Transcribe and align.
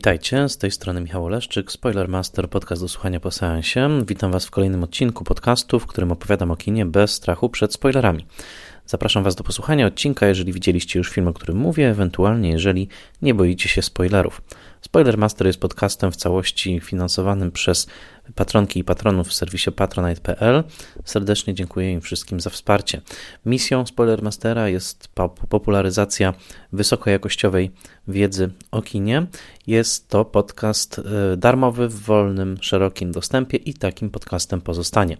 Witajcie, 0.00 0.48
z 0.48 0.58
tej 0.58 0.70
strony 0.70 1.00
Michał 1.00 1.24
Oleszczyk, 1.24 1.72
Spoilermaster, 1.72 2.50
podcast 2.50 2.82
do 2.82 2.88
słuchania 2.88 3.20
po 3.20 3.30
seansie. 3.30 3.88
Witam 4.06 4.32
Was 4.32 4.46
w 4.46 4.50
kolejnym 4.50 4.84
odcinku 4.84 5.24
podcastu, 5.24 5.80
w 5.80 5.86
którym 5.86 6.12
opowiadam 6.12 6.50
o 6.50 6.56
kinie 6.56 6.86
bez 6.86 7.12
strachu 7.12 7.48
przed 7.48 7.72
spoilerami. 7.72 8.26
Zapraszam 8.86 9.24
Was 9.24 9.34
do 9.34 9.44
posłuchania 9.44 9.86
odcinka, 9.86 10.26
jeżeli 10.26 10.52
widzieliście 10.52 10.98
już 10.98 11.10
film, 11.10 11.28
o 11.28 11.32
którym 11.32 11.56
mówię, 11.56 11.90
ewentualnie 11.90 12.50
jeżeli 12.50 12.88
nie 13.22 13.34
boicie 13.34 13.68
się 13.68 13.82
spoilerów. 13.82 14.42
Spoilermaster 14.80 15.46
jest 15.46 15.60
podcastem 15.60 16.12
w 16.12 16.16
całości 16.16 16.80
finansowanym 16.80 17.52
przez 17.52 17.86
patronki 18.34 18.80
i 18.80 18.84
patronów 18.84 19.28
w 19.28 19.32
serwisie 19.32 19.72
patronite.pl. 19.72 20.64
Serdecznie 21.04 21.54
dziękuję 21.54 21.92
im 21.92 22.00
wszystkim 22.00 22.40
za 22.40 22.50
wsparcie. 22.50 23.00
Misją 23.46 23.86
Spoilermastera 23.86 24.68
jest 24.68 25.08
popularyzacja 25.48 26.34
wysokojakościowej 26.72 27.70
wiedzy 28.08 28.50
o 28.70 28.82
kinie. 28.82 29.26
Jest 29.66 30.08
to 30.08 30.24
podcast 30.24 30.98
e, 30.98 31.36
darmowy 31.36 31.88
w 31.88 32.00
wolnym, 32.00 32.56
szerokim 32.60 33.12
dostępie 33.12 33.56
i 33.56 33.74
takim 33.74 34.10
podcastem 34.10 34.60
pozostanie. 34.60 35.16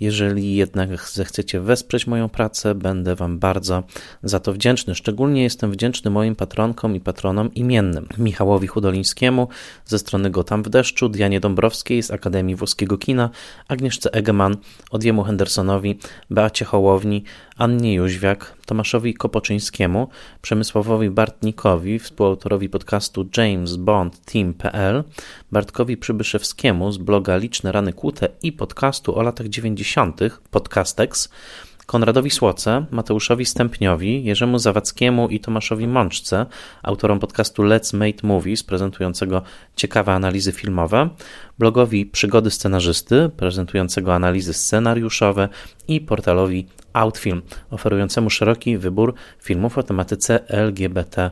Jeżeli 0.00 0.54
jednak 0.54 1.08
zechcecie 1.10 1.60
wesprzeć 1.60 2.06
moją 2.06 2.28
pracę, 2.28 2.74
będę 2.74 3.16
Wam 3.16 3.38
bardzo 3.38 3.82
za 4.22 4.40
to 4.40 4.52
wdzięczny. 4.52 4.94
Szczególnie 4.94 5.42
jestem 5.42 5.72
wdzięczny 5.72 6.10
moim 6.10 6.36
patronkom 6.36 6.96
i 6.96 7.00
patronom 7.00 7.54
imiennym. 7.54 8.08
Michałowi 8.18 8.66
Hudolińskiemu 8.66 9.48
ze 9.86 9.98
strony 9.98 10.30
Gotam 10.30 10.62
w 10.62 10.68
deszczu, 10.68 11.08
Dianie 11.08 11.40
Dąbrowskiej 11.40 12.02
z 12.02 12.10
Akademii 12.10 12.56
Włoskiego 12.56 12.98
Kina, 12.98 13.30
Agnieszce 13.68 14.12
Egeman, 14.12 14.56
Odjemu 14.90 15.24
Hendersonowi, 15.24 15.98
Beacie 16.30 16.64
Hołowni, 16.64 17.24
Annie 17.56 17.94
Jóźwiak, 17.94 18.57
Tomaszowi 18.68 19.14
Kopoczyńskiemu, 19.14 20.08
Przemysławowi 20.42 21.10
Bartnikowi, 21.10 21.98
współautorowi 21.98 22.68
podcastu 22.68 23.28
James 23.36 23.76
Bond 23.76 24.24
Team.pl, 24.24 25.04
Bartkowi 25.52 25.96
Przybyszewskiemu 25.96 26.92
z 26.92 26.98
bloga 26.98 27.36
Liczne 27.36 27.72
Rany 27.72 27.92
Kłute 27.92 28.28
i 28.42 28.52
podcastu 28.52 29.18
o 29.18 29.22
latach 29.22 29.48
90. 29.48 30.20
Podcastex, 30.50 31.28
Konradowi 31.88 32.30
Słoce, 32.30 32.84
Mateuszowi 32.90 33.44
Stępniowi, 33.44 34.24
Jerzemu 34.24 34.58
Zawadzkiemu 34.58 35.28
i 35.28 35.40
Tomaszowi 35.40 35.86
Mączce, 35.86 36.46
autorom 36.82 37.20
podcastu 37.20 37.62
Let's 37.62 37.96
Make 37.96 38.22
Movies, 38.22 38.62
prezentującego 38.62 39.42
ciekawe 39.76 40.12
analizy 40.12 40.52
filmowe, 40.52 41.08
blogowi 41.58 42.06
Przygody 42.06 42.50
Scenarzysty, 42.50 43.30
prezentującego 43.36 44.14
analizy 44.14 44.54
scenariuszowe 44.54 45.48
i 45.88 46.00
portalowi 46.00 46.66
Outfilm, 46.92 47.42
oferującemu 47.70 48.30
szeroki 48.30 48.78
wybór 48.78 49.14
filmów 49.40 49.78
o 49.78 49.82
tematyce 49.82 50.48
LGBT. 50.48 51.30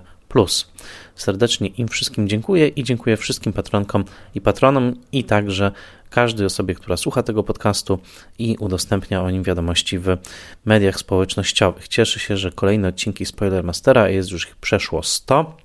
Serdecznie 1.14 1.68
im 1.68 1.88
wszystkim 1.88 2.28
dziękuję 2.28 2.68
i 2.68 2.84
dziękuję 2.84 3.16
wszystkim 3.16 3.52
patronkom 3.52 4.04
i 4.34 4.40
patronom 4.40 4.94
i 5.12 5.24
także 5.24 5.72
każdej 6.10 6.46
osobie, 6.46 6.74
która 6.74 6.96
słucha 6.96 7.22
tego 7.22 7.42
podcastu 7.42 7.98
i 8.38 8.56
udostępnia 8.60 9.22
o 9.22 9.30
nim 9.30 9.42
wiadomości 9.42 9.98
w 9.98 10.16
mediach 10.64 10.98
społecznościowych. 10.98 11.88
Cieszę 11.88 12.20
się, 12.20 12.36
że 12.36 12.52
kolejne 12.52 12.88
odcinki 12.88 13.26
Spoilermastera, 13.26 14.08
jest 14.08 14.30
już 14.30 14.48
ich 14.48 14.56
przeszło 14.56 15.02
100, 15.02 15.56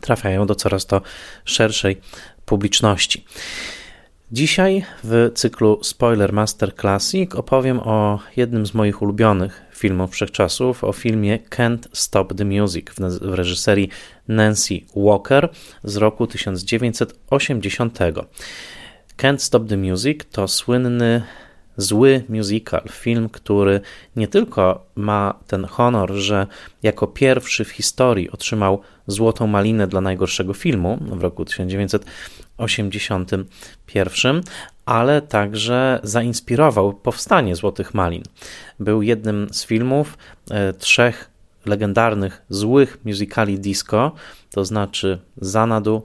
trafiają 0.00 0.46
do 0.46 0.54
coraz 0.54 0.86
to 0.86 1.02
szerszej 1.44 2.00
publiczności. 2.44 3.24
Dzisiaj 4.32 4.84
w 5.04 5.30
cyklu 5.34 5.78
Spoiler 5.82 6.32
Master 6.32 6.74
Classic 6.76 7.34
opowiem 7.34 7.80
o 7.80 8.18
jednym 8.36 8.66
z 8.66 8.74
moich 8.74 9.02
ulubionych 9.02 9.62
filmów 9.74 10.10
wszechczasów, 10.10 10.84
o 10.84 10.92
filmie 10.92 11.38
Can't 11.38 11.88
Stop 11.92 12.34
the 12.34 12.44
Music 12.44 12.86
w 12.96 13.34
reżyserii 13.34 13.88
Nancy 14.28 14.80
Walker 14.96 15.48
z 15.84 15.96
roku 15.96 16.26
1980. 16.26 17.98
Can't 19.20 19.38
Stop 19.38 19.68
the 19.68 19.76
Music 19.76 20.24
to 20.32 20.48
słynny 20.48 21.22
zły 21.76 22.24
musical, 22.28 22.82
film, 22.90 23.28
który 23.28 23.80
nie 24.16 24.28
tylko 24.28 24.86
ma 24.94 25.34
ten 25.46 25.64
honor, 25.64 26.12
że 26.12 26.46
jako 26.82 27.06
pierwszy 27.06 27.64
w 27.64 27.70
historii 27.70 28.30
otrzymał 28.30 28.80
Złotą 29.06 29.46
Malinę 29.46 29.86
dla 29.86 30.00
najgorszego 30.00 30.54
filmu 30.54 30.98
w 31.00 31.22
roku 31.22 31.44
1981, 31.44 34.40
ale 34.86 35.22
także 35.22 36.00
zainspirował 36.02 36.92
powstanie 36.92 37.56
Złotych 37.56 37.94
Malin. 37.94 38.22
Był 38.78 39.02
jednym 39.02 39.48
z 39.52 39.66
filmów 39.66 40.18
e, 40.50 40.72
trzech 40.72 41.30
legendarnych 41.66 42.42
złych 42.48 42.98
musicali 43.04 43.58
disco, 43.58 44.12
to 44.50 44.64
znaczy 44.64 45.18
Zanadu, 45.36 46.02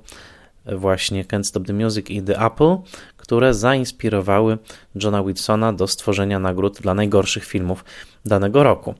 właśnie 0.65 1.25
Can't 1.25 1.43
Stop 1.43 1.67
the 1.67 1.73
Music 1.73 2.09
i 2.09 2.21
The 2.21 2.45
Apple, 2.45 2.77
które 3.17 3.53
zainspirowały 3.53 4.57
Johna 4.95 5.23
Wilsona 5.23 5.73
do 5.73 5.87
stworzenia 5.87 6.39
nagród 6.39 6.81
dla 6.81 6.93
najgorszych 6.93 7.45
filmów 7.45 7.85
danego 8.25 8.63
roku. 8.63 8.95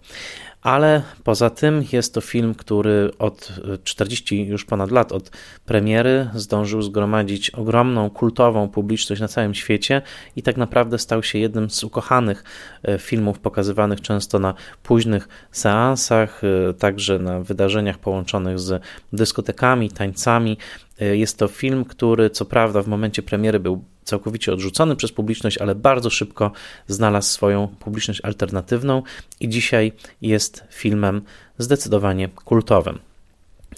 Ale 0.65 1.01
poza 1.23 1.49
tym 1.49 1.83
jest 1.91 2.13
to 2.13 2.21
film, 2.21 2.55
który 2.55 3.11
od 3.19 3.51
40 3.83 4.47
już 4.47 4.65
ponad 4.65 4.91
lat 4.91 5.11
od 5.11 5.31
premiery 5.65 6.29
zdążył 6.35 6.81
zgromadzić 6.81 7.49
ogromną 7.49 8.09
kultową 8.09 8.69
publiczność 8.69 9.21
na 9.21 9.27
całym 9.27 9.53
świecie 9.53 10.01
i 10.35 10.43
tak 10.43 10.57
naprawdę 10.57 10.99
stał 10.99 11.23
się 11.23 11.39
jednym 11.39 11.69
z 11.69 11.83
ukochanych 11.83 12.43
e, 12.83 12.97
filmów 12.99 13.39
pokazywanych 13.39 14.01
często 14.01 14.39
na 14.39 14.53
późnych 14.83 15.27
seansach, 15.51 16.41
e, 16.43 16.73
także 16.73 17.19
na 17.19 17.39
wydarzeniach 17.39 17.97
połączonych 17.97 18.59
z 18.59 18.83
dyskotekami, 19.13 19.91
tańcami. 19.91 20.57
E, 21.01 21.17
jest 21.17 21.37
to 21.37 21.47
film, 21.47 21.85
który 21.85 22.29
co 22.29 22.45
prawda 22.45 22.81
w 22.81 22.87
momencie 22.87 23.23
premiery 23.23 23.59
był 23.59 23.83
całkowicie 24.03 24.53
odrzucony 24.53 24.95
przez 24.95 25.11
publiczność, 25.11 25.57
ale 25.57 25.75
bardzo 25.75 26.09
szybko 26.09 26.51
znalazł 26.87 27.29
swoją 27.29 27.67
publiczność 27.67 28.21
alternatywną 28.23 29.03
i 29.39 29.49
dzisiaj 29.49 29.91
jest 30.21 30.63
filmem 30.69 31.21
zdecydowanie 31.57 32.29
kultowym. 32.29 32.99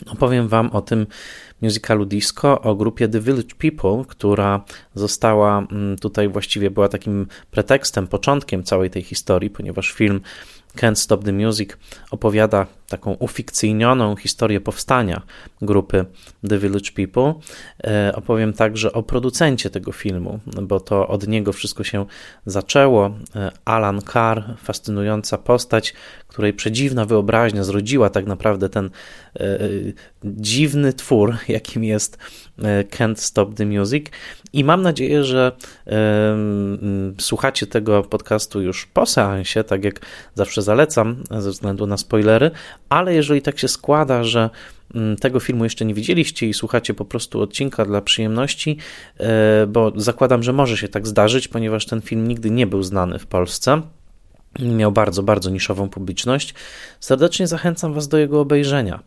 Opowiem 0.05 0.47
Wam 0.47 0.69
o 0.69 0.81
tym 0.81 1.07
musicalu 1.61 2.05
disco, 2.05 2.61
o 2.61 2.75
grupie 2.75 3.07
The 3.07 3.19
Village 3.19 3.55
People, 3.57 4.03
która 4.07 4.65
została 4.95 5.67
mm, 5.71 5.97
tutaj 5.97 6.29
właściwie 6.29 6.71
była 6.71 6.89
takim 6.89 7.27
pretekstem, 7.51 8.07
początkiem 8.07 8.63
całej 8.63 8.89
tej 8.89 9.03
historii, 9.03 9.49
ponieważ 9.49 9.91
film 9.91 10.21
Can't 10.75 10.95
Stop 10.95 11.23
the 11.23 11.33
Music 11.33 11.69
opowiada 12.11 12.67
taką 12.89 13.13
ufikcyjnioną 13.13 14.15
historię 14.15 14.61
powstania 14.61 15.21
grupy 15.61 16.05
The 16.49 16.57
Village 16.57 16.91
People. 16.95 17.33
E, 17.83 18.15
opowiem 18.15 18.53
także 18.53 18.93
o 18.93 19.03
producencie 19.03 19.69
tego 19.69 19.91
filmu, 19.91 20.39
bo 20.61 20.79
to 20.79 21.07
od 21.07 21.27
niego 21.27 21.53
wszystko 21.53 21.83
się 21.83 22.05
zaczęło. 22.45 23.11
E, 23.35 23.51
Alan 23.65 24.01
Carr, 24.01 24.43
fascynująca 24.57 25.37
postać, 25.37 25.93
której 26.27 26.53
przedziwna 26.53 27.05
wyobraźnia 27.05 27.63
zrodziła 27.63 28.09
tak 28.09 28.25
naprawdę 28.25 28.69
ten 28.69 28.89
e, 29.39 29.59
dziwny 30.23 30.93
twór, 30.93 31.35
jakim 31.47 31.83
jest 31.83 32.17
Can't 32.89 33.15
Stop 33.15 33.55
the 33.55 33.65
Music. 33.65 34.05
I 34.53 34.63
mam 34.63 34.81
nadzieję, 34.81 35.23
że 35.23 35.51
słuchacie 37.19 37.67
tego 37.67 38.03
podcastu 38.03 38.61
już 38.61 38.85
po 38.85 39.05
seansie, 39.05 39.63
tak 39.63 39.83
jak 39.83 39.99
zawsze 40.35 40.61
zalecam, 40.61 41.23
ze 41.39 41.51
względu 41.51 41.87
na 41.87 41.97
spoilery, 41.97 42.51
ale 42.89 43.13
jeżeli 43.13 43.41
tak 43.41 43.59
się 43.59 43.67
składa, 43.67 44.23
że 44.23 44.49
mm, 44.95 45.15
tego 45.15 45.39
filmu 45.39 45.63
jeszcze 45.63 45.85
nie 45.85 45.93
widzieliście 45.93 46.47
i 46.47 46.53
słuchacie 46.53 46.93
po 46.93 47.05
prostu 47.05 47.41
odcinka 47.41 47.85
dla 47.85 48.01
przyjemności, 48.01 48.77
e, 49.19 49.67
bo 49.67 49.91
zakładam, 49.95 50.43
że 50.43 50.53
może 50.53 50.77
się 50.77 50.87
tak 50.87 51.07
zdarzyć, 51.07 51.47
ponieważ 51.47 51.85
ten 51.85 52.01
film 52.01 52.27
nigdy 52.27 52.51
nie 52.51 52.67
był 52.67 52.83
znany 52.83 53.19
w 53.19 53.25
Polsce 53.25 53.81
miał 54.59 54.91
bardzo, 54.91 55.23
bardzo 55.23 55.49
niszową 55.49 55.89
publiczność. 55.89 56.53
Serdecznie 56.99 57.47
zachęcam 57.47 57.93
Was 57.93 58.07
do 58.07 58.17
jego 58.17 58.41
obejrzenia. 58.41 58.99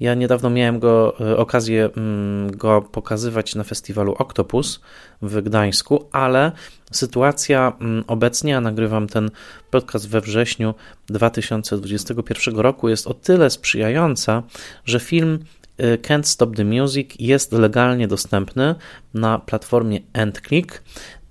Ja 0.00 0.14
niedawno 0.14 0.50
miałem 0.50 0.78
go, 0.78 1.20
e, 1.20 1.36
okazję 1.36 1.90
mm, 1.96 2.56
go 2.56 2.82
pokazywać 2.82 3.54
na 3.54 3.64
festiwalu 3.64 4.14
Octopus 4.18 4.80
w 5.22 5.42
Gdańsku, 5.42 6.08
ale 6.12 6.52
sytuacja 6.92 7.72
mm, 7.80 8.04
obecnie, 8.06 8.52
ja 8.52 8.60
nagrywam 8.60 9.06
ten 9.06 9.30
podcast 9.70 10.08
we 10.08 10.20
wrześniu 10.20 10.74
2021 11.06 12.56
roku, 12.56 12.88
jest 12.88 13.06
o 13.06 13.14
tyle 13.14 13.50
sprzyjająca, 13.50 14.42
że 14.84 15.00
film 15.00 15.44
e, 15.78 15.98
Can't 15.98 16.22
Stop 16.22 16.56
the 16.56 16.64
Music 16.64 17.10
jest 17.18 17.52
legalnie 17.52 18.08
dostępny 18.08 18.74
na 19.14 19.38
platformie 19.38 20.00
EndClick 20.12 20.82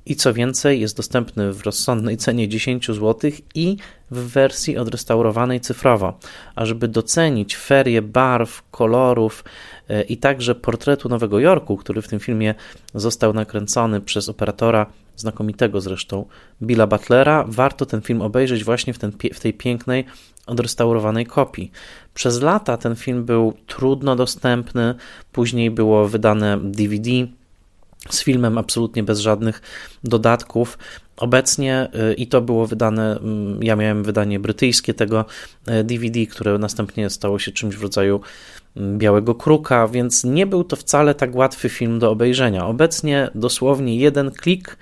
i 0.05 0.15
co 0.15 0.33
więcej, 0.33 0.81
jest 0.81 0.97
dostępny 0.97 1.53
w 1.53 1.63
rozsądnej 1.63 2.17
cenie 2.17 2.47
10 2.47 2.87
zł 2.87 3.31
i 3.55 3.77
w 4.11 4.17
wersji 4.17 4.77
odrestaurowanej 4.77 5.61
cyfrowo. 5.61 6.19
A 6.55 6.65
żeby 6.65 6.87
docenić 6.87 7.57
ferię 7.57 8.01
barw, 8.01 8.63
kolorów 8.71 9.43
e, 9.89 10.01
i 10.01 10.17
także 10.17 10.55
portretu 10.55 11.09
Nowego 11.09 11.39
Jorku, 11.39 11.77
który 11.77 12.01
w 12.01 12.07
tym 12.07 12.19
filmie 12.19 12.55
został 12.95 13.33
nakręcony 13.33 14.01
przez 14.01 14.29
operatora 14.29 14.85
znakomitego 15.15 15.81
zresztą 15.81 16.25
Billa 16.61 16.87
Butlera, 16.87 17.45
warto 17.47 17.85
ten 17.85 18.01
film 18.01 18.21
obejrzeć 18.21 18.63
właśnie 18.63 18.93
w, 18.93 18.99
ten, 18.99 19.11
w 19.33 19.39
tej 19.39 19.53
pięknej 19.53 20.05
odrestaurowanej 20.45 21.25
kopii. 21.25 21.71
Przez 22.13 22.41
lata 22.41 22.77
ten 22.77 22.95
film 22.95 23.25
był 23.25 23.53
trudno 23.67 24.15
dostępny, 24.15 24.95
później 25.31 25.71
było 25.71 26.07
wydane 26.07 26.59
DVD 26.63 27.09
z 28.09 28.23
filmem 28.23 28.57
absolutnie 28.57 29.03
bez 29.03 29.19
żadnych 29.19 29.61
dodatków. 30.03 30.77
Obecnie 31.17 31.89
y, 32.11 32.13
i 32.13 32.27
to 32.27 32.41
było 32.41 32.67
wydane, 32.67 33.17
mm, 33.17 33.63
ja 33.63 33.75
miałem 33.75 34.03
wydanie 34.03 34.39
brytyjskie 34.39 34.93
tego 34.93 35.25
DVD, 35.83 36.19
y, 36.19 36.27
które 36.27 36.57
następnie 36.57 37.09
stało 37.09 37.39
się 37.39 37.51
czymś 37.51 37.75
w 37.75 37.83
rodzaju 37.83 38.21
mm, 38.77 38.97
Białego 38.97 39.35
Kruka, 39.35 39.87
więc 39.87 40.23
nie 40.23 40.45
był 40.47 40.63
to 40.63 40.75
wcale 40.75 41.15
tak 41.15 41.35
łatwy 41.35 41.69
film 41.69 41.99
do 41.99 42.11
obejrzenia. 42.11 42.65
Obecnie 42.65 43.29
dosłownie 43.35 43.97
jeden 43.97 44.31
klik 44.31 44.77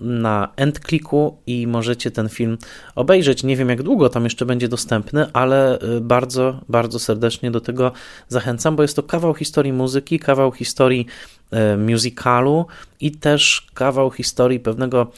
na 0.00 0.48
end 0.56 0.80
kliku 0.80 1.36
i 1.46 1.66
możecie 1.66 2.10
ten 2.10 2.28
film 2.28 2.58
obejrzeć. 2.94 3.44
Nie 3.44 3.56
wiem 3.56 3.68
jak 3.68 3.82
długo 3.82 4.08
tam 4.08 4.24
jeszcze 4.24 4.46
będzie 4.46 4.68
dostępny, 4.68 5.32
ale 5.32 5.78
y, 5.82 6.00
bardzo, 6.00 6.60
bardzo 6.68 6.98
serdecznie 6.98 7.50
do 7.50 7.60
tego 7.60 7.92
zachęcam, 8.28 8.76
bo 8.76 8.82
jest 8.82 8.96
to 8.96 9.02
kawał 9.02 9.34
historii 9.34 9.72
muzyki, 9.72 10.18
kawał 10.18 10.52
historii 10.52 11.06
musicalu 11.78 12.66
i 13.00 13.12
też 13.12 13.66
kawał 13.74 14.10
historii 14.10 14.60
pewnego 14.60 15.12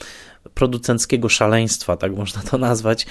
producenckiego 0.55 1.29
szaleństwa, 1.29 1.97
tak 1.97 2.17
można 2.17 2.43
to 2.43 2.59
nazwać, 2.59 3.07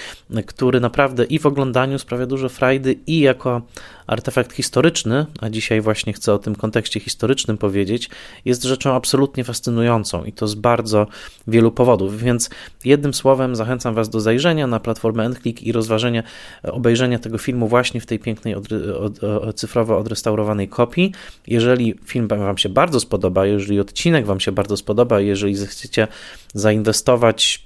który 0.46 0.80
naprawdę 0.80 1.24
i 1.24 1.40
w 1.40 1.46
oglądaniu 1.46 2.00
sprawia 2.00 2.26
dużo 2.26 2.50
frajdy, 2.50 2.96
i 3.08 3.20
jako 3.20 3.62
artefakt 4.08 4.54
historyczny, 4.54 5.26
a 5.40 5.50
dzisiaj 5.50 5.82
właśnie 5.82 6.14
chcę 6.14 6.34
o 6.34 6.40
tym 6.40 6.56
kontekście 6.56 7.00
historycznym 7.00 7.58
powiedzieć, 7.58 8.10
jest 8.46 8.64
rzeczą 8.64 8.94
absolutnie 8.94 9.44
fascynującą 9.44 10.24
i 10.24 10.34
to 10.34 10.48
z 10.48 10.56
bardzo 10.56 11.08
wielu 11.48 11.72
powodów. 11.72 12.20
Więc 12.20 12.50
jednym 12.86 13.14
słowem 13.14 13.56
zachęcam 13.56 13.96
Was 13.96 14.10
do 14.10 14.20
zajrzenia 14.20 14.68
na 14.68 14.80
platformę 14.80 15.26
Endclick 15.26 15.62
i 15.62 15.72
rozważenia 15.72 16.24
obejrzenia 16.64 17.20
tego 17.20 17.38
filmu 17.38 17.68
właśnie 17.68 18.02
w 18.02 18.06
tej 18.06 18.20
pięknej 18.20 18.56
od, 18.56 18.66
od, 19.00 19.56
cyfrowo 19.56 19.98
odrestaurowanej 19.98 20.68
kopii. 20.68 21.14
Jeżeli 21.48 21.96
film 22.06 22.28
Wam 22.28 22.58
się 22.58 22.70
bardzo 22.70 23.00
spodoba, 23.00 23.46
jeżeli 23.46 23.80
odcinek 23.80 24.26
Wam 24.26 24.40
się 24.40 24.52
bardzo 24.52 24.78
spodoba, 24.78 25.20
jeżeli 25.20 25.56
zechcecie 25.56 26.08
zainwestować 26.54 27.19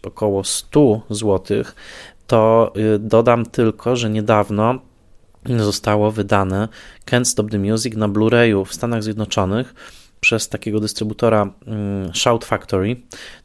około 0.03 0.43
100 0.43 1.01
zł, 1.09 1.63
to 2.27 2.73
y, 2.95 2.99
dodam 2.99 3.45
tylko, 3.45 3.95
że 3.95 4.09
niedawno 4.09 4.79
zostało 5.45 6.11
wydane 6.11 6.67
Can't 7.05 7.25
Stop 7.25 7.51
the 7.51 7.59
Music 7.59 7.95
na 7.95 8.09
Blu-rayu 8.09 8.65
w 8.65 8.73
Stanach 8.73 9.03
Zjednoczonych 9.03 9.73
przez 10.23 10.49
takiego 10.49 10.79
dystrybutora 10.79 11.53
mm, 11.67 12.13
Shout 12.13 12.45
Factory. 12.45 12.95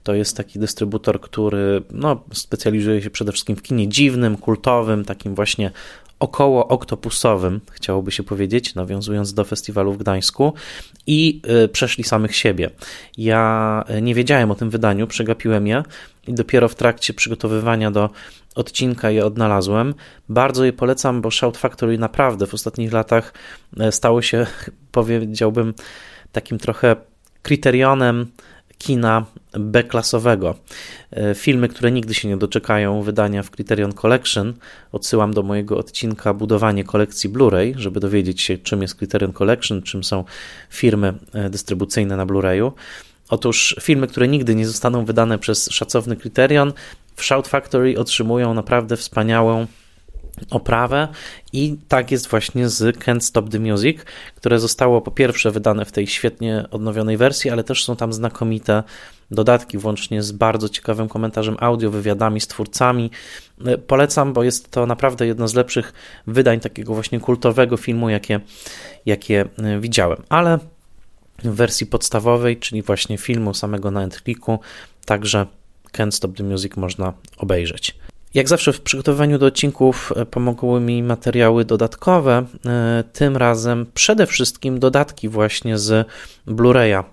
To 0.02 0.14
jest 0.14 0.36
taki 0.36 0.58
dystrybutor, 0.58 1.20
który 1.20 1.82
no, 1.90 2.24
specjalizuje 2.32 3.02
się 3.02 3.10
przede 3.10 3.32
wszystkim 3.32 3.56
w 3.56 3.62
kinie 3.62 3.88
dziwnym, 3.88 4.36
kultowym, 4.36 5.04
takim 5.04 5.34
właśnie 5.34 5.70
około 6.18 6.68
oktopusowym, 6.68 7.60
chciałoby 7.70 8.10
się 8.10 8.22
powiedzieć, 8.22 8.74
nawiązując 8.74 9.34
do 9.34 9.44
festiwalu 9.44 9.92
w 9.92 9.98
Gdańsku, 9.98 10.52
i 11.06 11.42
y, 11.64 11.68
przeszli 11.68 12.04
samych 12.04 12.36
siebie. 12.36 12.70
Ja 13.16 13.84
y, 13.98 14.02
nie 14.02 14.14
wiedziałem 14.14 14.50
o 14.50 14.54
tym 14.54 14.70
wydaniu, 14.70 15.06
przegapiłem 15.06 15.66
je 15.66 15.82
i 16.26 16.34
dopiero 16.34 16.68
w 16.68 16.74
trakcie 16.74 17.14
przygotowywania 17.14 17.90
do 17.90 18.10
odcinka 18.54 19.10
je 19.10 19.26
odnalazłem. 19.26 19.94
Bardzo 20.28 20.64
je 20.64 20.72
polecam, 20.72 21.20
bo 21.22 21.30
Shout 21.30 21.56
Factory 21.56 21.98
naprawdę 21.98 22.46
w 22.46 22.54
ostatnich 22.54 22.92
latach 22.92 23.34
y, 23.80 23.92
stało 23.92 24.22
się, 24.22 24.46
powiedziałbym, 24.92 25.74
takim 26.40 26.58
trochę 26.58 26.96
kryterionem 27.42 28.26
kina 28.78 29.26
B-klasowego. 29.52 30.54
E, 31.10 31.34
filmy, 31.34 31.68
które 31.68 31.90
nigdy 31.90 32.14
się 32.14 32.28
nie 32.28 32.36
doczekają 32.36 33.02
wydania 33.02 33.42
w 33.42 33.50
Criterion 33.50 33.92
Collection. 33.92 34.54
Odsyłam 34.92 35.34
do 35.34 35.42
mojego 35.42 35.78
odcinka 35.78 36.34
Budowanie 36.34 36.84
kolekcji 36.84 37.30
Blu-ray, 37.30 37.74
żeby 37.76 38.00
dowiedzieć 38.00 38.42
się, 38.42 38.58
czym 38.58 38.82
jest 38.82 38.94
Criterion 38.94 39.32
Collection, 39.32 39.82
czym 39.82 40.04
są 40.04 40.24
firmy 40.70 41.14
e, 41.32 41.50
dystrybucyjne 41.50 42.16
na 42.16 42.26
Blu-rayu. 42.26 42.72
Otóż 43.28 43.76
filmy, 43.80 44.06
które 44.06 44.28
nigdy 44.28 44.54
nie 44.54 44.66
zostaną 44.66 45.04
wydane 45.04 45.38
przez 45.38 45.68
szacowny 45.70 46.16
Criterion, 46.16 46.72
w 47.16 47.24
Shout 47.24 47.48
Factory 47.48 47.98
otrzymują 47.98 48.54
naprawdę 48.54 48.96
wspaniałą 48.96 49.66
oprawę 50.50 51.08
i 51.52 51.76
tak 51.88 52.10
jest 52.10 52.28
właśnie 52.28 52.68
z 52.68 52.96
Can't 52.96 53.20
Stop 53.20 53.50
the 53.50 53.58
Music, 53.58 53.98
które 54.34 54.58
zostało 54.58 55.00
po 55.00 55.10
pierwsze 55.10 55.50
wydane 55.50 55.84
w 55.84 55.92
tej 55.92 56.06
świetnie 56.06 56.64
odnowionej 56.70 57.16
wersji, 57.16 57.50
ale 57.50 57.64
też 57.64 57.84
są 57.84 57.96
tam 57.96 58.12
znakomite 58.12 58.82
dodatki, 59.30 59.78
włącznie 59.78 60.22
z 60.22 60.32
bardzo 60.32 60.68
ciekawym 60.68 61.08
komentarzem 61.08 61.56
audio, 61.60 61.90
wywiadami 61.90 62.40
z 62.40 62.46
twórcami. 62.46 63.10
Polecam, 63.86 64.32
bo 64.32 64.42
jest 64.42 64.70
to 64.70 64.86
naprawdę 64.86 65.26
jedno 65.26 65.48
z 65.48 65.54
lepszych 65.54 65.92
wydań 66.26 66.60
takiego 66.60 66.94
właśnie 66.94 67.20
kultowego 67.20 67.76
filmu, 67.76 68.08
jakie, 68.08 68.40
jakie 69.06 69.44
widziałem. 69.80 70.22
Ale 70.28 70.58
w 71.44 71.54
wersji 71.54 71.86
podstawowej, 71.86 72.56
czyli 72.56 72.82
właśnie 72.82 73.18
filmu 73.18 73.54
samego 73.54 73.90
na 73.90 74.00
Netflixu, 74.00 74.58
także 75.04 75.46
Can't 75.92 76.10
Stop 76.10 76.36
the 76.36 76.44
Music 76.44 76.76
można 76.76 77.12
obejrzeć. 77.36 77.94
Jak 78.38 78.48
zawsze 78.48 78.72
w 78.72 78.80
przygotowywaniu 78.80 79.38
do 79.38 79.46
odcinków 79.46 80.12
e, 80.16 80.26
pomogły 80.26 80.80
mi 80.80 81.02
materiały 81.02 81.64
dodatkowe, 81.64 82.44
e, 82.66 83.04
tym 83.12 83.36
razem 83.36 83.86
przede 83.94 84.26
wszystkim 84.26 84.78
dodatki 84.78 85.28
właśnie 85.28 85.78
z 85.78 86.08
Blu-raya, 86.46 87.04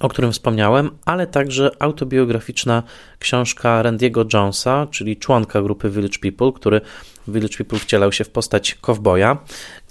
o 0.00 0.08
którym 0.08 0.32
wspomniałem, 0.32 0.90
ale 1.04 1.26
także 1.26 1.70
autobiograficzna 1.78 2.82
książka 3.18 3.82
Randiego 3.82 4.24
Jonesa, 4.34 4.86
czyli 4.90 5.16
członka 5.16 5.62
grupy 5.62 5.90
Village 5.90 6.18
People, 6.18 6.52
który 6.52 6.80
w 7.26 7.32
Village 7.32 7.56
People 7.56 7.78
wcielał 7.78 8.12
się 8.12 8.24
w 8.24 8.30
postać 8.30 8.74
kowboja. 8.74 9.38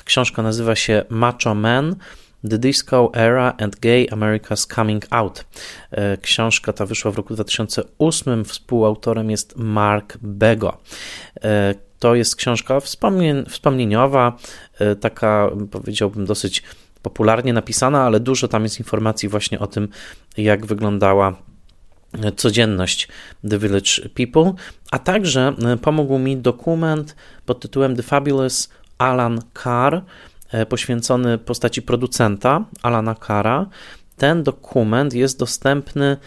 Książka 0.05 0.41
nazywa 0.41 0.75
się 0.75 1.03
Macho 1.09 1.55
Man– 1.55 1.95
The 2.49 2.57
Disco 2.57 3.11
Era 3.13 3.55
and 3.57 3.79
Gay 3.79 4.07
America's 4.11 4.75
Coming 4.75 5.05
Out. 5.09 5.45
E, 5.91 6.17
książka 6.17 6.73
ta 6.73 6.85
wyszła 6.85 7.11
w 7.11 7.17
roku 7.17 7.33
2008. 7.33 8.45
Współautorem 8.45 9.29
jest 9.29 9.57
Mark 9.57 10.17
Bego. 10.21 10.77
E, 11.43 11.75
to 11.99 12.15
jest 12.15 12.35
książka 12.35 12.79
wspomnieniowa, 13.47 14.37
e, 14.79 14.95
taka 14.95 15.49
powiedziałbym 15.71 16.25
dosyć 16.25 16.63
popularnie 17.01 17.53
napisana, 17.53 18.03
ale 18.03 18.19
dużo 18.19 18.47
tam 18.47 18.63
jest 18.63 18.79
informacji 18.79 19.29
właśnie 19.29 19.59
o 19.59 19.67
tym, 19.67 19.87
jak 20.37 20.65
wyglądała 20.65 21.35
codzienność 22.35 23.07
The 23.49 23.57
Village 23.57 24.09
People, 24.15 24.53
a 24.91 24.99
także 24.99 25.53
pomógł 25.81 26.17
mi 26.17 26.37
dokument 26.37 27.15
pod 27.45 27.59
tytułem 27.59 27.95
The 27.95 28.03
Fabulous 28.03 28.69
Alan 28.97 29.41
Carr, 29.63 30.01
poświęcony 30.69 31.37
postaci 31.37 31.81
producenta 31.81 32.65
Alana 32.81 33.15
Kara. 33.15 33.65
Ten 34.17 34.43
dokument 34.43 35.13
jest 35.13 35.39
dostępny 35.39 36.17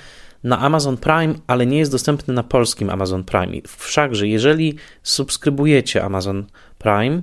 na 0.44 0.58
Amazon 0.58 0.96
Prime, 0.96 1.34
ale 1.46 1.66
nie 1.66 1.78
jest 1.78 1.92
dostępny 1.92 2.34
na 2.34 2.42
polskim 2.42 2.90
Amazon 2.90 3.24
Prime. 3.24 3.62
Wszakże, 3.68 4.28
jeżeli 4.28 4.76
subskrybujecie 5.02 6.04
Amazon 6.04 6.46
Prime, 6.78 7.22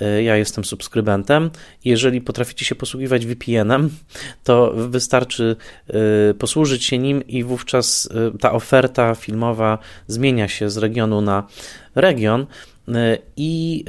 e, 0.00 0.22
ja 0.22 0.36
jestem 0.36 0.64
subskrybentem. 0.64 1.50
Jeżeli 1.84 2.20
potraficie 2.20 2.64
się 2.64 2.74
posługiwać 2.74 3.26
VPN-em, 3.26 3.90
to 4.44 4.72
wystarczy 4.76 5.56
e, 6.30 6.34
posłużyć 6.34 6.84
się 6.84 6.98
nim 6.98 7.26
i 7.26 7.44
wówczas 7.44 8.08
ta 8.40 8.52
oferta 8.52 9.14
filmowa 9.14 9.78
zmienia 10.06 10.48
się 10.48 10.70
z 10.70 10.76
regionu 10.76 11.20
na 11.20 11.46
region. 11.94 12.46
E, 12.88 13.18
i 13.36 13.84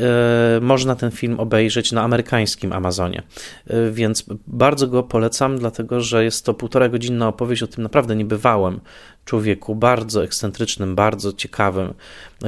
e, 0.57 0.59
można 0.61 0.95
ten 0.95 1.11
film 1.11 1.39
obejrzeć 1.39 1.91
na 1.91 2.01
amerykańskim 2.01 2.73
Amazonie. 2.73 3.23
E, 3.67 3.91
więc 3.91 4.25
bardzo 4.47 4.87
go 4.87 5.03
polecam, 5.03 5.59
dlatego 5.59 6.01
że 6.01 6.23
jest 6.23 6.45
to 6.45 6.53
półtora 6.53 6.89
godzinna 6.89 7.27
opowieść 7.27 7.63
o 7.63 7.67
tym 7.67 7.83
naprawdę 7.83 8.15
niebywałym 8.15 8.79
człowieku, 9.25 9.75
bardzo 9.75 10.23
ekscentrycznym, 10.23 10.95
bardzo 10.95 11.33
ciekawym, 11.33 11.93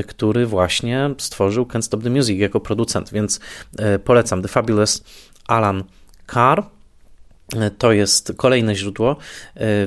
który 0.07 0.45
właśnie 0.45 1.09
stworzył 1.17 1.65
Can't 1.65 1.81
Stop 1.81 2.03
the 2.03 2.09
Music 2.09 2.39
jako 2.39 2.59
producent, 2.59 3.11
więc 3.11 3.39
polecam 4.03 4.41
The 4.41 4.47
Fabulous 4.47 5.03
Alan 5.47 5.83
Carr. 6.33 6.63
To 7.77 7.91
jest 7.91 8.33
kolejne 8.37 8.75
źródło 8.75 9.17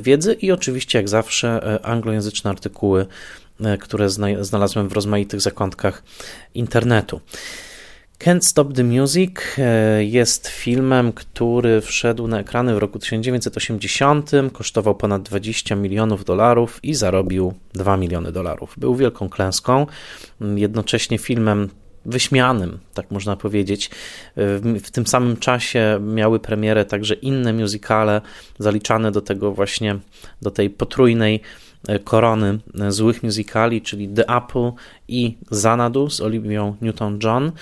wiedzy 0.00 0.32
i 0.32 0.52
oczywiście, 0.52 0.98
jak 0.98 1.08
zawsze, 1.08 1.80
anglojęzyczne 1.84 2.50
artykuły 2.50 3.06
które 3.80 4.10
znalazłem 4.40 4.88
w 4.88 4.92
rozmaitych 4.92 5.40
zakątkach 5.40 6.02
internetu. 6.54 7.20
Can't 8.24 8.40
Stop 8.40 8.72
the 8.72 8.84
Music 8.84 9.30
e, 9.58 10.04
jest 10.04 10.48
filmem, 10.48 11.12
który 11.12 11.80
wszedł 11.80 12.28
na 12.28 12.40
ekrany 12.40 12.74
w 12.74 12.78
roku 12.78 12.98
1980, 12.98 14.30
kosztował 14.52 14.94
ponad 14.94 15.22
20 15.22 15.76
milionów 15.76 16.24
dolarów 16.24 16.80
i 16.82 16.94
zarobił 16.94 17.54
2 17.72 17.96
miliony 17.96 18.32
dolarów. 18.32 18.74
Był 18.78 18.94
wielką 18.94 19.28
klęską, 19.28 19.86
jednocześnie 20.40 21.18
filmem 21.18 21.68
wyśmianym, 22.04 22.78
tak 22.94 23.10
można 23.10 23.36
powiedzieć. 23.36 23.90
W 24.84 24.90
tym 24.92 25.06
samym 25.06 25.36
czasie 25.36 26.00
miały 26.02 26.40
premierę 26.40 26.84
także 26.84 27.14
inne 27.14 27.52
musicale 27.52 28.20
zaliczane 28.58 29.12
do 29.12 29.20
tego 29.20 29.52
właśnie, 29.52 29.98
do 30.42 30.50
tej 30.50 30.70
potrójnej 30.70 31.40
korony 32.04 32.58
złych 32.88 33.22
musicali, 33.22 33.82
czyli 33.82 34.08
The 34.08 34.28
Apple 34.28 34.70
i 35.08 35.38
Zanadu 35.50 36.10
z 36.10 36.20
Olivią 36.20 36.76
Newton-John. 36.82 37.52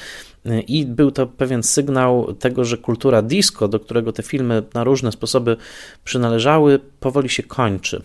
I 0.66 0.86
był 0.86 1.10
to 1.10 1.26
pewien 1.26 1.62
sygnał 1.62 2.34
tego, 2.34 2.64
że 2.64 2.78
kultura 2.78 3.22
disco, 3.22 3.68
do 3.68 3.80
którego 3.80 4.12
te 4.12 4.22
filmy 4.22 4.62
na 4.74 4.84
różne 4.84 5.12
sposoby 5.12 5.56
przynależały, 6.04 6.80
powoli 7.00 7.28
się 7.28 7.42
kończy. 7.42 8.02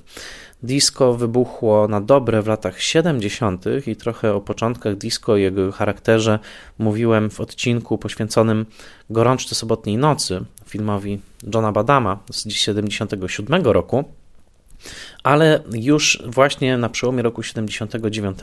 Disco 0.64 1.14
wybuchło 1.14 1.88
na 1.88 2.02
dobre 2.02 2.42
w 2.42 2.48
latach 2.48 2.82
70. 2.82 3.66
i 3.88 3.96
trochę 3.96 4.34
o 4.34 4.42
początkach 4.42 4.96
disco 4.96 5.38
i 5.38 5.42
jego 5.42 5.72
charakterze 5.72 6.40
mówiłem 6.80 7.30
w 7.30 7.40
odcinku 7.40 7.98
poświęconym 7.98 8.66
Gorączce 9.10 9.56
Sobotniej 9.56 9.98
Nocy, 9.98 10.46
filmowi 10.66 11.20
Johna 11.54 11.72
Badama 11.72 12.20
z 12.32 12.44
1977 12.44 13.64
roku 13.66 14.04
ale 15.24 15.60
już 15.74 16.24
właśnie 16.26 16.78
na 16.78 16.90
przełomie 16.90 17.24
roku 17.24 17.44
79 17.44 18.38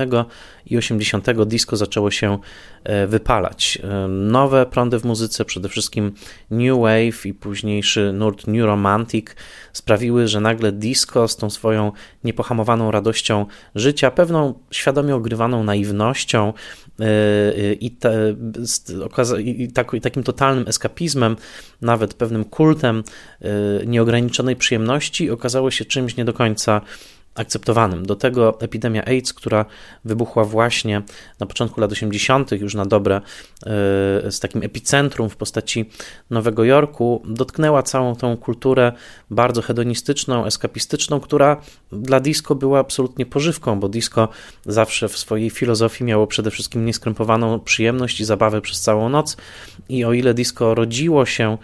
i 0.66 0.78
80 0.78 1.26
disco 1.46 1.76
zaczęło 1.76 2.10
się 2.10 2.38
e, 2.84 3.06
wypalać. 3.06 3.78
E, 3.82 4.08
nowe 4.08 4.66
prądy 4.66 4.98
w 4.98 5.04
muzyce, 5.04 5.44
przede 5.44 5.68
wszystkim 5.68 6.12
New 6.50 6.78
Wave 6.78 7.26
i 7.26 7.34
późniejszy 7.34 8.12
nurt 8.12 8.46
New 8.46 8.64
Romantic 8.64 9.26
sprawiły, 9.72 10.28
że 10.28 10.40
nagle 10.40 10.72
disco 10.72 11.28
z 11.28 11.36
tą 11.36 11.50
swoją 11.50 11.92
niepohamowaną 12.24 12.90
radością 12.90 13.46
życia, 13.74 14.10
pewną 14.10 14.54
świadomie 14.70 15.16
ogrywaną 15.16 15.64
naiwnością 15.64 16.52
e, 17.00 17.72
i, 17.72 17.90
te, 17.90 18.34
i, 19.44 19.72
tak, 19.72 19.94
i 19.94 20.00
takim 20.00 20.22
totalnym 20.22 20.68
eskapizmem, 20.68 21.36
nawet 21.80 22.14
pewnym 22.14 22.44
kultem 22.44 23.04
nieograniczonej 23.86 24.56
przyjemności 24.56 25.30
okazało 25.30 25.70
się 25.70 25.84
czymś 25.84 26.16
nie 26.16 26.24
do 26.30 26.38
końca 26.38 26.80
akceptowanym. 27.34 28.06
Do 28.06 28.16
tego 28.16 28.60
epidemia 28.60 29.04
AIDS, 29.04 29.32
która 29.32 29.64
wybuchła 30.04 30.44
właśnie 30.44 31.02
na 31.40 31.46
początku 31.46 31.80
lat 31.80 31.92
80., 31.92 32.52
już 32.52 32.74
na 32.74 32.86
dobre, 32.86 33.16
e, 33.16 33.20
z 34.30 34.40
takim 34.40 34.62
epicentrum 34.62 35.28
w 35.28 35.36
postaci 35.36 35.90
Nowego 36.30 36.64
Jorku, 36.64 37.22
dotknęła 37.24 37.82
całą 37.82 38.16
tą 38.16 38.36
kulturę 38.36 38.92
bardzo 39.30 39.62
hedonistyczną, 39.62 40.46
eskapistyczną, 40.46 41.20
która 41.20 41.56
dla 41.92 42.20
disco 42.20 42.54
była 42.54 42.78
absolutnie 42.78 43.26
pożywką, 43.26 43.80
bo 43.80 43.88
disco 43.88 44.28
zawsze 44.66 45.08
w 45.08 45.18
swojej 45.18 45.50
filozofii 45.50 46.04
miało 46.04 46.26
przede 46.26 46.50
wszystkim 46.50 46.84
nieskrępowaną 46.84 47.60
przyjemność 47.60 48.20
i 48.20 48.24
zabawę 48.24 48.60
przez 48.60 48.80
całą 48.80 49.08
noc. 49.08 49.36
I 49.88 50.04
o 50.04 50.12
ile 50.12 50.34
disco 50.34 50.74
rodziło 50.74 51.26
się 51.26 51.58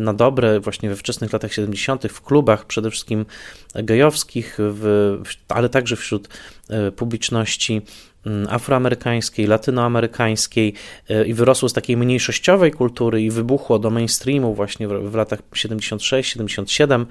na 0.00 0.14
dobre 0.14 0.60
właśnie 0.60 0.88
we 0.88 0.96
wczesnych 0.96 1.32
latach 1.32 1.52
70. 1.52 2.04
w 2.04 2.22
klubach, 2.22 2.64
przede 2.64 2.90
wszystkim 2.90 3.26
gejowskich, 3.74 4.56
w, 4.58 5.18
ale 5.48 5.68
także 5.68 5.96
wśród 5.96 6.28
e, 6.70 6.92
publiczności 6.92 7.82
mm, 8.26 8.48
afroamerykańskiej, 8.50 9.46
latynoamerykańskiej 9.46 10.74
e, 11.08 11.26
i 11.26 11.34
wyrosło 11.34 11.68
z 11.68 11.72
takiej 11.72 11.96
mniejszościowej 11.96 12.70
kultury 12.72 13.22
i 13.22 13.30
wybuchło 13.30 13.78
do 13.78 13.90
mainstreamu 13.90 14.54
właśnie 14.54 14.88
w, 14.88 15.10
w 15.10 15.14
latach 15.14 15.42
76-77. 15.54 17.06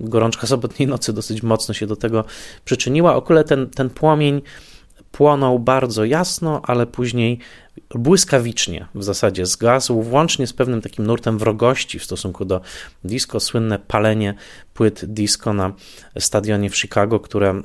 Gorączka 0.00 0.46
sobotniej 0.46 0.88
nocy 0.88 1.12
dosyć 1.12 1.42
mocno 1.42 1.74
się 1.74 1.86
do 1.86 1.96
tego 1.96 2.24
przyczyniła. 2.64 3.16
O 3.16 3.44
ten, 3.44 3.70
ten 3.70 3.90
płomień 3.90 4.42
płonął 5.12 5.58
bardzo 5.58 6.04
jasno, 6.04 6.60
ale 6.64 6.86
później 6.86 7.38
błyskawicznie 7.94 8.86
w 8.94 9.04
zasadzie 9.04 9.46
zgasł, 9.46 10.02
włącznie 10.02 10.46
z 10.46 10.52
pewnym 10.52 10.82
takim 10.82 11.06
nurtem 11.06 11.38
wrogości 11.38 11.98
w 11.98 12.04
stosunku 12.04 12.44
do 12.44 12.60
disco, 13.04 13.40
słynne 13.40 13.78
palenie 13.78 14.34
płyt 14.78 15.04
disco 15.04 15.52
na 15.52 15.72
stadionie 16.18 16.70
w 16.70 16.76
Chicago, 16.76 17.20
które 17.20 17.50
e, 17.50 17.62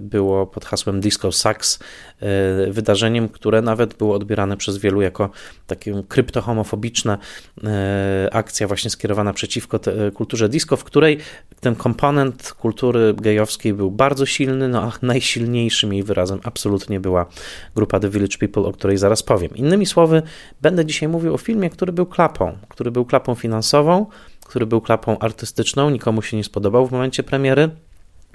było 0.00 0.46
pod 0.46 0.64
hasłem 0.64 1.00
Disco 1.00 1.32
Sucks, 1.32 1.78
e, 2.20 2.72
wydarzeniem, 2.72 3.28
które 3.28 3.62
nawet 3.62 3.94
było 3.94 4.14
odbierane 4.14 4.56
przez 4.56 4.78
wielu 4.78 5.02
jako 5.02 5.30
takie 5.66 6.02
kryptohomofobiczna 6.08 7.18
e, 7.64 8.28
akcja 8.32 8.66
właśnie 8.68 8.90
skierowana 8.90 9.32
przeciwko 9.32 9.80
kulturze 10.14 10.48
disco, 10.48 10.76
w 10.76 10.84
której 10.84 11.18
ten 11.60 11.74
komponent 11.74 12.52
kultury 12.52 13.14
gejowskiej 13.14 13.74
był 13.74 13.90
bardzo 13.90 14.26
silny, 14.26 14.68
no 14.68 14.82
a 14.82 14.92
najsilniejszym 15.02 15.92
jej 15.92 16.02
wyrazem 16.02 16.40
absolutnie 16.44 17.00
była 17.00 17.26
grupa 17.74 18.00
The 18.00 18.08
Village 18.08 18.38
People, 18.38 18.62
o 18.62 18.72
której 18.72 18.96
zaraz 18.96 19.22
powiem. 19.22 19.56
Innymi 19.56 19.86
słowy, 19.86 20.22
będę 20.62 20.86
dzisiaj 20.86 21.08
mówił 21.08 21.34
o 21.34 21.38
filmie, 21.38 21.70
który 21.70 21.92
był 21.92 22.06
klapą, 22.06 22.58
który 22.68 22.90
był 22.90 23.04
klapą 23.04 23.34
finansową, 23.34 24.06
który 24.50 24.66
był 24.66 24.80
klapą 24.80 25.18
artystyczną, 25.18 25.90
nikomu 25.90 26.22
się 26.22 26.36
nie 26.36 26.44
spodobał 26.44 26.86
w 26.86 26.92
momencie 26.92 27.22
premiery. 27.22 27.70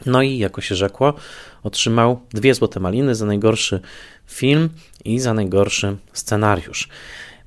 No 0.05 0.21
i 0.21 0.37
jako 0.37 0.61
się 0.61 0.75
rzekło, 0.75 1.13
otrzymał 1.63 2.19
dwie 2.29 2.53
złote 2.53 2.79
maliny 2.79 3.15
za 3.15 3.25
najgorszy 3.25 3.79
film 4.27 4.69
i 5.05 5.19
za 5.19 5.33
najgorszy 5.33 5.95
scenariusz. 6.13 6.89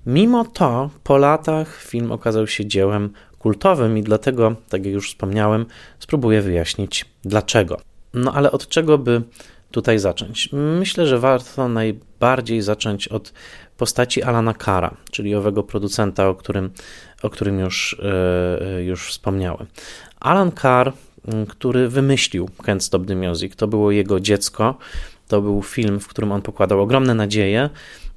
Mimo 0.06 0.44
to, 0.44 0.90
po 1.04 1.18
latach 1.18 1.82
film 1.82 2.12
okazał 2.12 2.46
się 2.46 2.66
dziełem 2.66 3.12
kultowym 3.38 3.98
i 3.98 4.02
dlatego, 4.02 4.56
tak 4.68 4.84
jak 4.84 4.94
już 4.94 5.08
wspomniałem, 5.08 5.66
spróbuję 5.98 6.42
wyjaśnić 6.42 7.04
dlaczego. 7.24 7.80
No 8.14 8.32
ale 8.32 8.50
od 8.50 8.68
czego 8.68 8.98
by 8.98 9.22
tutaj 9.70 9.98
zacząć? 9.98 10.48
Myślę, 10.52 11.06
że 11.06 11.18
warto 11.18 11.68
najbardziej 11.68 12.62
zacząć 12.62 13.08
od 13.08 13.32
postaci 13.78 14.22
Alana 14.22 14.54
Cara, 14.54 14.94
czyli 15.10 15.34
owego 15.34 15.62
producenta, 15.62 16.28
o 16.28 16.34
którym, 16.34 16.70
o 17.22 17.30
którym 17.30 17.58
już, 17.58 17.96
e, 18.02 18.76
e, 18.76 18.82
już 18.82 19.08
wspomniałem. 19.08 19.66
Alan 20.20 20.52
Carr, 20.52 20.92
który 21.48 21.88
wymyślił 21.88 22.48
Can't 22.58 22.80
Stop 22.80 23.06
the 23.06 23.16
Music, 23.16 23.56
to 23.56 23.68
było 23.68 23.90
jego 23.90 24.20
dziecko, 24.20 24.78
to 25.28 25.40
był 25.40 25.62
film, 25.62 26.00
w 26.00 26.08
którym 26.08 26.32
on 26.32 26.42
pokładał 26.42 26.80
ogromne 26.80 27.14
nadzieje. 27.14 27.70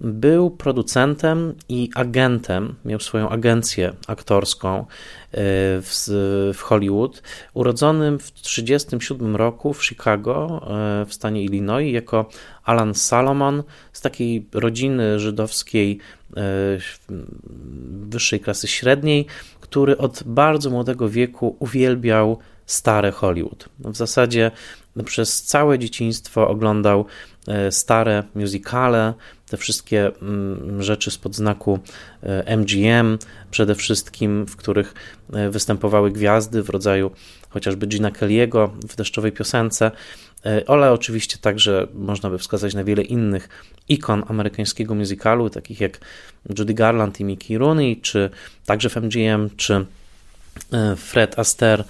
Był 0.04 0.52
producentem 0.52 1.54
i 1.70 1.90
agentem, 1.96 2.76
miał 2.86 3.00
swoją 3.00 3.30
agencję 3.30 3.94
aktorską 4.08 4.80
e, 4.80 4.86
w, 5.82 6.08
w 6.54 6.62
Hollywood. 6.62 7.24
Udzonym 7.54 8.20
w 8.20 8.32
1937 8.32 9.36
roku 9.36 9.74
w 9.74 9.86
Chicago 9.86 10.62
e, 11.02 11.06
w 11.06 11.14
stanie 11.14 11.44
Illinois 11.44 11.94
jako 11.94 12.30
Alan 12.64 12.94
Salomon 12.94 13.64
z 13.94 14.02
takiej 14.02 14.48
rodziny 14.54 15.20
żydowskiej 15.20 16.00
e, 16.38 16.42
wyższej 18.10 18.40
klasy 18.40 18.68
średniej, 18.68 19.26
który 19.60 19.98
od 19.98 20.24
bardzo 20.26 20.70
młodego 20.70 21.10
wieku 21.10 21.56
uwielbiał 21.60 22.40
stare 22.66 23.12
Hollywood. 23.12 23.70
W 23.80 23.96
zasadzie 23.96 24.52
przez 25.06 25.44
całe 25.44 25.80
dzieciństwo 25.80 26.48
oglądał 26.48 27.06
e, 27.48 27.72
stare 27.72 28.24
musicale, 28.36 29.14
te 29.50 29.58
wszystkie 29.58 30.12
mm, 30.22 30.84
rzeczy 30.84 31.12
spod 31.12 31.36
znaku 31.36 31.80
MGM, 32.58 33.14
e, 33.14 33.18
przede 33.52 33.76
wszystkim, 33.76 34.46
w 34.46 34.56
których 34.56 34.94
e, 35.34 35.50
występowały 35.50 36.12
gwiazdy 36.12 36.64
w 36.64 36.70
rodzaju 36.70 37.12
chociażby 37.50 37.88
Gina 37.88 38.12
Kelly'ego 38.12 38.70
w 38.90 38.96
deszczowej 38.96 39.32
piosence, 39.32 39.92
ale 40.68 40.92
oczywiście 40.92 41.38
także 41.38 41.88
można 41.94 42.30
by 42.30 42.38
wskazać 42.38 42.74
na 42.74 42.84
wiele 42.84 43.04
innych 43.04 43.50
ikon 43.90 44.24
amerykańskiego 44.28 44.96
musicalu, 44.96 45.50
takich 45.50 45.82
jak 45.82 46.00
Judy 46.58 46.74
Garland 46.74 47.20
i 47.20 47.24
Mickey 47.24 47.58
Rooney, 47.58 48.02
czy 48.02 48.30
także 48.66 48.90
w 48.90 48.96
MGM, 48.96 49.50
czy 49.58 49.86
Fred 50.98 51.40
Astaire 51.40 51.84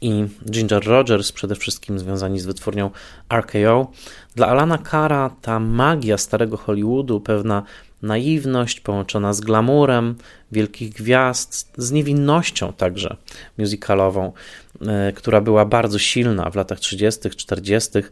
i 0.00 0.24
Ginger 0.50 0.86
Rogers, 0.86 1.32
przede 1.32 1.54
wszystkim 1.54 1.98
związani 1.98 2.40
z 2.40 2.46
wytwórnią 2.46 2.90
RKO. 3.32 3.92
Dla 4.34 4.46
Alana 4.46 4.78
Cara 4.90 5.30
ta 5.42 5.60
magia 5.60 6.18
starego 6.18 6.56
Hollywoodu, 6.56 7.20
pewna 7.20 7.62
naiwność 8.02 8.80
połączona 8.80 9.32
z 9.32 9.40
glamurem 9.40 10.14
wielkich 10.52 10.92
gwiazd, 10.92 11.72
z 11.76 11.92
niewinnością 11.92 12.72
także 12.72 13.16
musicalową, 13.58 14.32
e, 14.80 15.12
która 15.12 15.40
była 15.40 15.64
bardzo 15.64 15.98
silna 15.98 16.50
w 16.50 16.54
latach 16.54 16.80
30., 16.80 17.30
40., 17.30 17.98
e, 17.98 18.04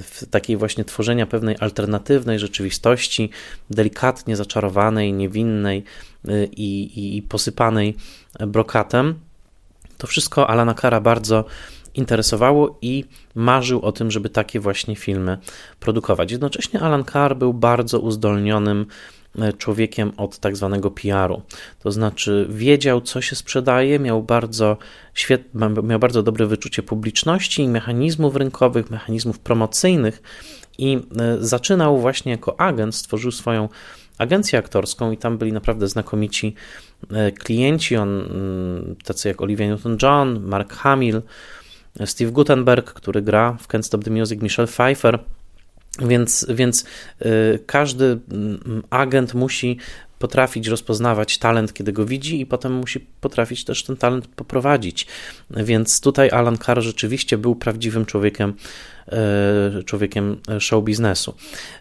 w 0.00 0.24
takiej 0.30 0.56
właśnie 0.56 0.84
tworzenia 0.84 1.26
pewnej 1.26 1.56
alternatywnej 1.60 2.38
rzeczywistości, 2.38 3.30
delikatnie 3.70 4.36
zaczarowanej, 4.36 5.12
niewinnej 5.12 5.84
e, 6.28 6.44
i, 6.44 6.98
i, 7.00 7.16
i 7.16 7.22
posypanej 7.22 7.96
brokatem 8.46 9.14
to 10.00 10.06
wszystko 10.06 10.50
Alana 10.50 10.74
Kara 10.74 11.00
bardzo 11.00 11.44
interesowało 11.94 12.78
i 12.82 13.04
marzył 13.34 13.80
o 13.80 13.92
tym, 13.92 14.10
żeby 14.10 14.28
takie 14.28 14.60
właśnie 14.60 14.96
filmy 14.96 15.38
produkować. 15.80 16.32
Jednocześnie 16.32 16.80
Alan 16.80 17.04
Carr 17.04 17.36
był 17.36 17.54
bardzo 17.54 18.00
uzdolnionym 18.00 18.86
e, 19.38 19.52
człowiekiem 19.52 20.12
od 20.16 20.38
tak 20.38 20.56
zwanego 20.56 20.90
PR-u. 20.90 21.42
To 21.82 21.92
znaczy 21.92 22.46
wiedział, 22.50 23.00
co 23.00 23.20
się 23.20 23.36
sprzedaje, 23.36 23.98
miał 23.98 24.22
bardzo, 24.22 24.76
świet, 25.14 25.42
miał 25.82 25.98
bardzo 25.98 26.22
dobre 26.22 26.46
wyczucie 26.46 26.82
publiczności 26.82 27.62
i 27.62 27.68
mechanizmów 27.68 28.36
rynkowych, 28.36 28.90
mechanizmów 28.90 29.38
promocyjnych 29.38 30.22
i 30.78 30.96
e, 30.96 31.36
zaczynał 31.40 31.98
właśnie 32.00 32.32
jako 32.32 32.60
agent, 32.60 32.94
stworzył 32.94 33.30
swoją 33.30 33.68
agencję 34.20 34.58
aktorską 34.58 35.12
i 35.12 35.16
tam 35.16 35.38
byli 35.38 35.52
naprawdę 35.52 35.88
znakomici 35.88 36.54
e, 37.10 37.32
klienci, 37.32 37.96
on, 37.96 38.08
mm, 38.08 38.96
tacy 39.04 39.28
jak 39.28 39.42
Olivia 39.42 39.66
Newton-John, 39.66 40.40
Mark 40.40 40.72
Hamill, 40.72 41.22
Steve 42.04 42.30
Gutenberg, 42.30 42.92
który 42.92 43.22
gra 43.22 43.56
w 43.60 43.68
Can't 43.68 43.82
Stop 43.82 44.04
the 44.04 44.10
Music, 44.10 44.42
Michelle 44.42 44.68
Pfeiffer. 44.68 45.18
Więc, 45.98 46.46
więc 46.48 46.84
każdy 47.66 48.18
mm, 48.30 48.82
agent 48.90 49.34
musi 49.34 49.78
potrafić 50.20 50.66
rozpoznawać 50.66 51.38
talent, 51.38 51.72
kiedy 51.72 51.92
go 51.92 52.06
widzi, 52.06 52.40
i 52.40 52.46
potem 52.46 52.72
musi 52.72 53.00
potrafić 53.00 53.64
też 53.64 53.84
ten 53.84 53.96
talent 53.96 54.26
poprowadzić. 54.26 55.06
Więc 55.50 56.00
tutaj 56.00 56.30
Alan 56.30 56.58
Carr 56.58 56.82
rzeczywiście 56.82 57.38
był 57.38 57.56
prawdziwym 57.56 58.06
człowiekiem, 58.06 58.54
e, 59.08 59.82
człowiekiem 59.82 60.36
show 60.58 60.84
biznesu. 60.84 61.34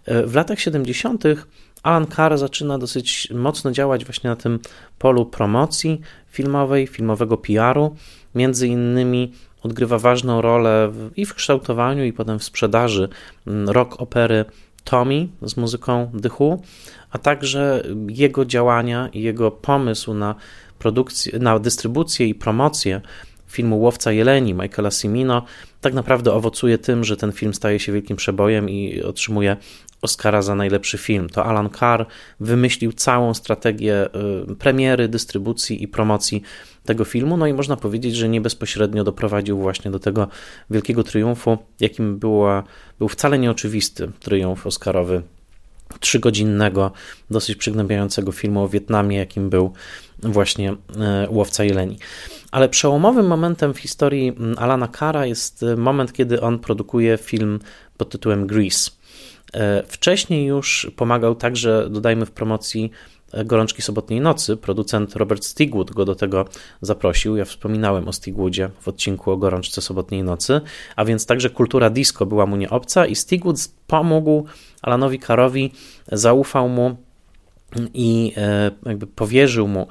E, 0.05 0.23
w 0.23 0.35
latach 0.35 0.59
70. 0.59 1.23
Alan 1.83 2.07
Carr 2.07 2.37
zaczyna 2.37 2.77
dosyć 2.77 3.27
mocno 3.31 3.71
działać 3.71 4.05
właśnie 4.05 4.29
na 4.29 4.35
tym 4.35 4.59
polu 4.99 5.25
promocji 5.25 6.01
filmowej, 6.27 6.87
filmowego 6.87 7.37
PR-u. 7.37 7.95
Między 8.35 8.67
innymi 8.67 9.31
odgrywa 9.63 9.99
ważną 9.99 10.41
rolę 10.41 10.91
i 11.15 11.25
w 11.25 11.33
kształtowaniu, 11.33 12.05
i 12.05 12.13
potem 12.13 12.39
w 12.39 12.43
sprzedaży 12.43 13.09
mm, 13.47 13.69
rock 13.69 14.01
opery 14.01 14.45
Tommy 14.83 15.27
z 15.41 15.57
muzyką 15.57 16.11
Who, 16.39 16.57
a 17.11 17.17
także 17.17 17.83
jego 18.07 18.45
działania 18.45 19.09
i 19.13 19.21
jego 19.21 19.51
pomysł 19.51 20.13
na 20.13 20.35
produkcję, 20.79 21.39
na 21.39 21.59
dystrybucję 21.59 22.27
i 22.27 22.35
promocję 22.35 23.01
filmu 23.47 23.79
Łowca 23.79 24.11
Jeleni 24.11 24.53
Michaela 24.53 24.91
Cimino 24.91 25.45
tak 25.81 25.93
naprawdę 25.93 26.33
owocuje 26.33 26.77
tym, 26.77 27.03
że 27.03 27.17
ten 27.17 27.31
film 27.31 27.53
staje 27.53 27.79
się 27.79 27.91
wielkim 27.91 28.17
przebojem 28.17 28.69
i 28.69 29.01
otrzymuje 29.01 29.57
Oscara 30.01 30.41
za 30.41 30.55
najlepszy 30.55 30.97
film. 30.97 31.29
To 31.29 31.45
Alan 31.45 31.69
Carr 31.79 32.05
wymyślił 32.39 32.93
całą 32.93 33.33
strategię 33.33 34.09
y, 34.51 34.55
premiery, 34.55 35.07
dystrybucji 35.07 35.83
i 35.83 35.87
promocji 35.87 36.41
tego 36.85 37.05
filmu. 37.05 37.37
No 37.37 37.47
i 37.47 37.53
można 37.53 37.77
powiedzieć, 37.77 38.15
że 38.15 38.29
nie 38.29 38.41
bezpośrednio 38.41 39.03
doprowadził 39.03 39.59
właśnie 39.59 39.91
do 39.91 39.99
tego 39.99 40.27
wielkiego 40.69 41.03
triumfu, 41.03 41.57
jakim 41.79 42.19
była, 42.19 42.63
był 42.99 43.07
wcale 43.07 43.39
nieoczywisty 43.39 44.11
triumf 44.19 44.67
Oscarowy 44.67 45.21
trzygodzinnego, 45.99 46.91
dosyć 47.29 47.55
przygnębiającego 47.55 48.31
filmu 48.31 48.63
o 48.63 48.69
Wietnamie, 48.69 49.17
jakim 49.17 49.49
był 49.49 49.73
właśnie 50.19 50.71
e, 50.99 51.27
Łowca 51.29 51.63
Jeleni. 51.63 51.97
Ale 52.51 52.69
przełomowym 52.69 53.27
momentem 53.27 53.73
w 53.73 53.79
historii 53.79 54.35
Alana 54.57 54.87
Kara 54.87 55.25
jest 55.25 55.63
e, 55.63 55.75
moment, 55.75 56.13
kiedy 56.13 56.41
on 56.41 56.59
produkuje 56.59 57.17
film 57.17 57.59
pod 57.97 58.09
tytułem 58.09 58.47
Grease. 58.47 58.91
E, 59.53 59.83
wcześniej 59.87 60.45
już 60.45 60.91
pomagał 60.95 61.35
także, 61.35 61.87
dodajmy 61.89 62.25
w 62.25 62.31
promocji 62.31 62.91
Gorączki 63.45 63.81
Sobotniej 63.81 64.21
Nocy. 64.21 64.57
Producent 64.57 65.15
Robert 65.15 65.45
Stigwood 65.45 65.91
go 65.91 66.05
do 66.05 66.15
tego 66.15 66.45
zaprosił. 66.81 67.37
Ja 67.37 67.45
wspominałem 67.45 68.07
o 68.07 68.13
Stigwoodzie 68.13 68.69
w 68.79 68.87
odcinku 68.87 69.31
o 69.31 69.37
Gorączce 69.37 69.81
Sobotniej 69.81 70.23
Nocy, 70.23 70.61
a 70.95 71.05
więc 71.05 71.25
także 71.25 71.49
kultura 71.49 71.89
disco 71.89 72.25
była 72.25 72.45
mu 72.45 72.55
nieobca 72.55 73.05
i 73.05 73.15
Stigwood 73.15 73.57
pomógł 73.87 74.45
Alanowi 74.81 75.19
Karowi, 75.19 75.71
zaufał 76.11 76.69
mu 76.69 76.97
i 77.93 78.33
e, 78.37 78.71
jakby 78.85 79.07
powierzył 79.07 79.67
mu 79.67 79.81
e, 79.81 79.87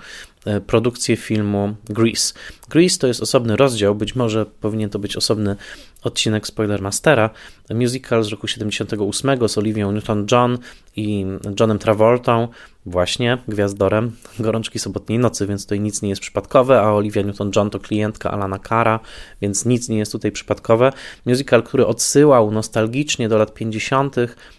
produkcję 0.67 1.17
filmu 1.17 1.75
Grease. 1.85 2.35
Grease 2.69 2.99
to 2.99 3.07
jest 3.07 3.23
osobny 3.23 3.57
rozdział, 3.57 3.95
być 3.95 4.15
może 4.15 4.47
powinien 4.47 4.91
to 4.91 4.99
być 4.99 5.17
osobny 5.17 5.57
odcinek 6.03 6.47
Spoilermastera. 6.47 7.31
Musical 7.71 8.25
z 8.25 8.29
roku 8.29 8.47
78 8.47 9.49
z 9.49 9.59
Olivią 9.59 9.93
Newton-John 9.93 10.59
i 10.97 11.27
Johnem 11.61 11.79
Travoltą, 11.79 12.49
właśnie 12.87 13.39
gwiazdorem 13.49 14.13
Gorączki 14.39 14.79
Sobotniej 14.79 15.19
Nocy, 15.19 15.47
więc 15.47 15.63
tutaj 15.63 15.81
nic 15.81 16.03
nie 16.03 16.09
jest 16.09 16.23
przypadkowe, 16.23 16.81
a 16.81 16.93
Olivia 16.93 17.23
Newton-John 17.23 17.71
to 17.71 17.81
klientka 17.81 18.31
Alana 18.31 18.59
Cara, 18.69 19.01
więc 19.41 19.65
nic 19.65 19.89
nie 19.89 19.99
jest 19.99 20.13
tutaj 20.13 20.33
przypadkowe. 20.33 20.93
Musical, 21.27 21.63
który 21.63 21.87
odsyłał 21.87 22.51
nostalgicznie 22.51 23.29
do 23.29 23.39
lat 23.39 23.55
50., 23.55 24.17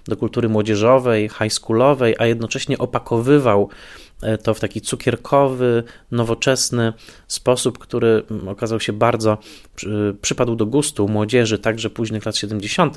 do 0.08 0.17
kultury 0.17 0.49
młodzieżowej, 0.49 1.30
high 1.30 1.54
schoolowej, 1.54 2.15
a 2.19 2.25
jednocześnie 2.25 2.78
opakowywał 2.78 3.69
E, 3.69 4.09
to 4.43 4.53
w 4.53 4.60
taki 4.60 4.82
cukierkowy, 4.82 5.84
nowoczesny 6.12 6.93
sposób, 7.27 7.77
który 7.77 8.23
okazał 8.47 8.79
się 8.79 8.93
bardzo 8.93 9.38
przypadł 10.21 10.55
do 10.55 10.65
gustu 10.65 11.08
młodzieży, 11.08 11.60
także 11.60 11.89
późnych 11.89 12.25
lat 12.25 12.38
70. 12.38 12.95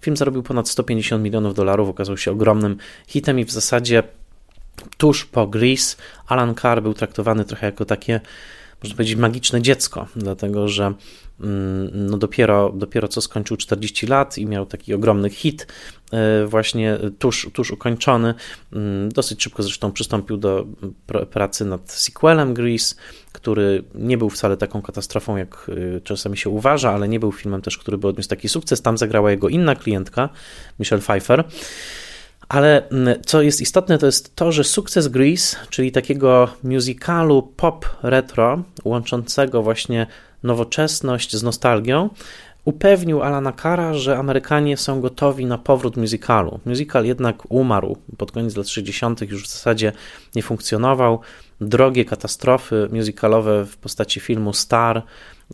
Film 0.00 0.16
zarobił 0.16 0.42
ponad 0.42 0.68
150 0.68 1.24
milionów 1.24 1.54
dolarów, 1.54 1.88
okazał 1.88 2.16
się 2.16 2.30
ogromnym 2.30 2.76
hitem 3.06 3.38
i 3.38 3.44
w 3.44 3.50
zasadzie 3.50 4.02
tuż 4.98 5.24
po 5.24 5.46
Grease 5.46 5.96
Alan 6.26 6.54
Carr 6.54 6.82
był 6.82 6.94
traktowany 6.94 7.44
trochę 7.44 7.66
jako 7.66 7.84
takie 7.84 8.20
można 8.82 8.96
powiedzieć, 8.96 9.16
magiczne 9.16 9.62
dziecko, 9.62 10.06
dlatego 10.16 10.68
że 10.68 10.84
mm, 10.84 10.96
no 11.92 12.18
dopiero, 12.18 12.72
dopiero 12.74 13.08
co 13.08 13.20
skończył 13.20 13.56
40 13.56 14.06
lat 14.06 14.38
i 14.38 14.46
miał 14.46 14.66
taki 14.66 14.94
ogromny 14.94 15.30
hit, 15.30 15.66
e, 16.12 16.46
właśnie 16.46 16.98
tuż, 17.18 17.50
tuż 17.52 17.70
ukończony. 17.70 18.34
Mm, 18.72 19.08
dosyć 19.08 19.42
szybko 19.42 19.62
zresztą 19.62 19.92
przystąpił 19.92 20.36
do 20.36 20.66
pracy 21.30 21.64
nad 21.64 21.92
sequelem 21.92 22.54
Grease, 22.54 22.94
który 23.32 23.84
nie 23.94 24.18
był 24.18 24.30
wcale 24.30 24.56
taką 24.56 24.82
katastrofą, 24.82 25.36
jak 25.36 25.70
e, 25.96 26.00
czasami 26.00 26.36
się 26.36 26.50
uważa, 26.50 26.90
ale 26.90 27.08
nie 27.08 27.20
był 27.20 27.32
filmem 27.32 27.62
też, 27.62 27.78
który 27.78 27.98
by 27.98 28.08
odniósł 28.08 28.28
taki 28.28 28.48
sukces. 28.48 28.82
Tam 28.82 28.98
zagrała 28.98 29.30
jego 29.30 29.48
inna 29.48 29.74
klientka, 29.74 30.28
Michelle 30.78 31.02
Pfeiffer. 31.02 31.44
Ale 32.48 32.88
mm, 32.88 33.22
co 33.26 33.42
jest 33.42 33.60
istotne, 33.60 33.98
to 33.98 34.06
jest 34.06 34.36
to, 34.36 34.52
że 34.52 34.64
sukces 34.64 35.08
Grease, 35.08 35.56
czyli 35.70 35.92
takiego 35.92 36.48
musicalu 36.62 37.42
pop 37.42 37.86
retro, 38.02 38.62
łączącego 38.84 39.62
właśnie 39.62 40.06
nowoczesność 40.42 41.36
z 41.36 41.42
nostalgią, 41.42 42.10
upewnił 42.64 43.22
Alana 43.22 43.52
Cara, 43.52 43.94
że 43.94 44.18
Amerykanie 44.18 44.76
są 44.76 45.00
gotowi 45.00 45.46
na 45.46 45.58
powrót 45.58 45.96
musicalu. 45.96 46.60
Musical 46.66 47.04
jednak 47.04 47.50
umarł 47.52 47.96
pod 48.16 48.32
koniec 48.32 48.56
lat 48.56 48.68
60., 48.68 49.20
już 49.20 49.44
w 49.44 49.52
zasadzie 49.52 49.92
nie 50.34 50.42
funkcjonował. 50.42 51.20
Drogie 51.60 52.04
katastrofy 52.04 52.88
musicalowe 52.92 53.66
w 53.66 53.76
postaci 53.76 54.20
filmu 54.20 54.52
Star 54.52 55.02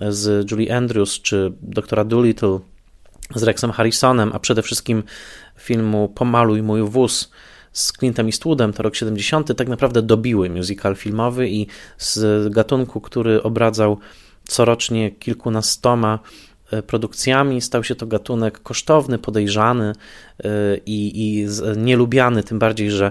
z 0.01 0.51
Julie 0.51 0.77
Andrews 0.77 1.21
czy 1.21 1.53
doktora 1.63 2.05
Doolittle 2.05 2.59
z 3.35 3.43
Rexem 3.43 3.73
Harrisonem, 3.73 4.31
a 4.35 4.39
przede 4.39 4.63
wszystkim 4.63 5.03
filmu 5.59 6.09
Pomaluj 6.09 6.63
mój 6.63 6.83
wóz 6.83 7.31
z 7.73 7.93
Clintem 7.93 8.27
Eastwoodem, 8.27 8.73
to 8.73 8.83
rok 8.83 8.95
70, 8.97 9.57
tak 9.57 9.69
naprawdę 9.69 10.03
dobiły 10.03 10.51
musical 10.51 10.97
filmowy 10.97 11.49
i 11.49 11.67
z 11.99 12.53
gatunku, 12.53 13.01
który 13.01 13.43
obradzał 13.43 13.99
corocznie 14.49 15.11
kilkunastoma 15.11 16.19
e, 16.71 16.83
produkcjami. 16.83 17.61
Stał 17.61 17.85
się 17.85 17.95
to 17.95 18.07
gatunek 18.07 18.63
kosztowny, 18.63 19.19
podejrzany 19.19 19.93
e, 20.45 20.49
i, 20.87 21.13
i 21.25 21.47
nielubiany, 21.77 22.43
tym 22.43 22.59
bardziej, 22.59 22.91
że 22.91 23.11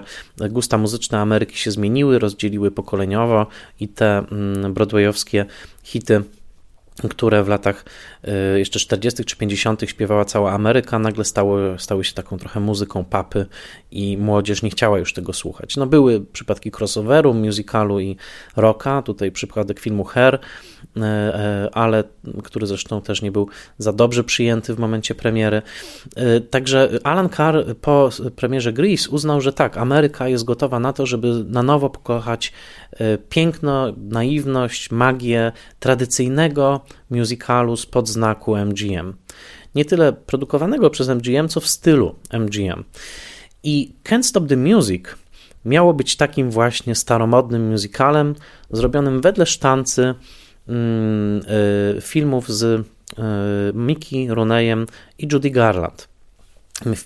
gusta 0.50 0.78
muzyczne 0.78 1.20
Ameryki 1.20 1.58
się 1.58 1.70
zmieniły, 1.70 2.18
rozdzieliły 2.18 2.70
pokoleniowo 2.70 3.46
i 3.80 3.88
te 3.88 4.18
mm, 4.18 4.74
broadwayowskie 4.74 5.46
hity 5.82 6.22
które 7.10 7.42
w 7.42 7.48
latach 7.48 7.84
y, 8.54 8.58
jeszcze 8.58 8.78
40. 8.78 9.24
czy 9.24 9.36
50. 9.36 9.82
śpiewała 9.86 10.24
cała 10.24 10.52
Ameryka, 10.52 10.98
nagle 10.98 11.24
stały, 11.24 11.76
stały 11.78 12.04
się 12.04 12.14
taką 12.14 12.38
trochę 12.38 12.60
muzyką 12.60 13.04
papy 13.04 13.46
i 13.90 14.18
młodzież 14.18 14.62
nie 14.62 14.70
chciała 14.70 14.98
już 14.98 15.12
tego 15.12 15.32
słuchać. 15.32 15.76
No 15.76 15.86
były 15.86 16.20
przypadki 16.20 16.72
crossoveru, 16.78 17.34
musicalu 17.34 18.00
i 18.00 18.16
rocka, 18.56 19.02
tutaj 19.02 19.32
przypadek 19.32 19.80
filmu 19.80 20.04
Hair, 20.04 20.34
y, 20.34 21.00
y, 21.00 21.02
ale 21.72 22.04
który 22.44 22.66
zresztą 22.66 23.02
też 23.02 23.22
nie 23.22 23.32
był 23.32 23.48
za 23.78 23.92
dobrze 23.92 24.24
przyjęty 24.24 24.74
w 24.74 24.78
momencie 24.78 25.14
premiery. 25.14 25.62
Także 26.50 26.90
Alan 27.04 27.28
Carr 27.28 27.76
po 27.80 28.10
premierze 28.36 28.72
Grease 28.72 29.10
uznał, 29.10 29.40
że 29.40 29.52
tak, 29.52 29.76
Ameryka 29.76 30.28
jest 30.28 30.44
gotowa 30.44 30.80
na 30.80 30.92
to, 30.92 31.06
żeby 31.06 31.44
na 31.48 31.62
nowo 31.62 31.90
pokochać 31.90 32.52
piękno, 33.28 33.92
naiwność, 33.96 34.90
magię 34.90 35.52
tradycyjnego 35.80 36.80
musicalu 37.10 37.76
spod 37.76 38.08
znaku 38.08 38.56
MGM. 38.56 39.14
Nie 39.74 39.84
tyle 39.84 40.12
produkowanego 40.12 40.90
przez 40.90 41.08
MGM, 41.08 41.48
co 41.48 41.60
w 41.60 41.66
stylu 41.66 42.14
MGM. 42.32 42.84
I 43.62 43.92
Can't 44.04 44.22
Stop 44.22 44.48
the 44.48 44.56
Music 44.56 45.04
miało 45.64 45.94
być 45.94 46.16
takim 46.16 46.50
właśnie 46.50 46.94
staromodnym 46.94 47.70
musicalem, 47.70 48.34
zrobionym 48.70 49.20
wedle 49.20 49.46
sztancy 49.46 50.14
mm, 50.68 51.42
y, 51.96 52.00
filmów 52.00 52.48
z 52.48 52.62
y, 52.62 52.84
Mickey 53.74 54.28
Rooneyem 54.28 54.86
i 55.18 55.28
Judy 55.32 55.50
Garland. 55.50 56.08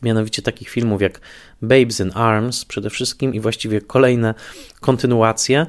Mianowicie 0.03 0.43
takich 0.43 0.69
filmów 0.69 1.03
jak 1.03 1.21
Babes 1.62 2.01
in 2.01 2.11
Arms 2.14 2.64
przede 2.64 2.90
wszystkim 2.90 3.35
i 3.35 3.40
właściwie 3.40 3.81
kolejne 3.81 4.35
kontynuacje 4.81 5.66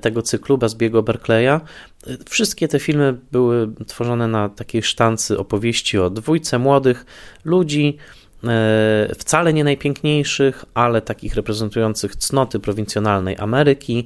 tego 0.00 0.22
cyklu 0.22 0.58
Basbiego 0.58 1.02
Berkeleya. 1.02 1.46
E, 1.46 1.60
wszystkie 2.28 2.68
te 2.68 2.78
filmy 2.78 3.18
były 3.32 3.68
tworzone 3.86 4.28
na 4.28 4.48
takiej 4.48 4.82
sztancy 4.82 5.38
opowieści 5.38 5.98
o 5.98 6.10
dwójce 6.10 6.58
młodych 6.58 7.06
ludzi, 7.44 7.96
wcale 9.18 9.52
nie 9.52 9.64
najpiękniejszych, 9.64 10.64
ale 10.74 11.02
takich 11.02 11.34
reprezentujących 11.34 12.16
cnoty 12.16 12.60
prowincjonalnej 12.60 13.36
Ameryki, 13.38 14.04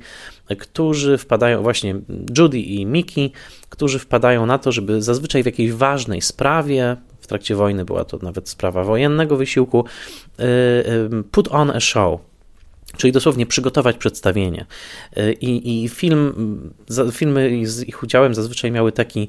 którzy 0.59 1.19
wpadają, 1.19 1.63
właśnie 1.63 1.95
Judy 2.39 2.59
i 2.59 2.87
Mickey, 2.87 3.33
którzy 3.69 3.99
wpadają 3.99 4.47
na 4.47 4.59
to, 4.59 4.73
żeby 4.73 5.03
zazwyczaj 5.03 5.43
w 5.43 5.47
jakiejś 5.47 5.73
ważnej 5.73 6.21
sprawie, 6.21 6.97
w 7.21 7.27
trakcie 7.27 7.55
wojny 7.55 7.85
była 7.85 8.05
to 8.05 8.19
nawet 8.23 8.49
sprawa 8.49 8.85
wojennego 8.85 9.37
wysiłku, 9.37 9.85
put 11.31 11.49
on 11.51 11.71
a 11.71 11.81
show 11.81 12.21
Czyli 12.97 13.13
dosłownie 13.13 13.47
przygotować 13.47 13.97
przedstawienie. 13.97 14.67
I, 15.41 15.85
i 15.85 15.89
film, 15.89 16.73
filmy 17.13 17.67
z 17.67 17.89
ich 17.89 18.03
udziałem 18.03 18.35
zazwyczaj 18.35 18.71
miały 18.71 18.93
taki 18.93 19.29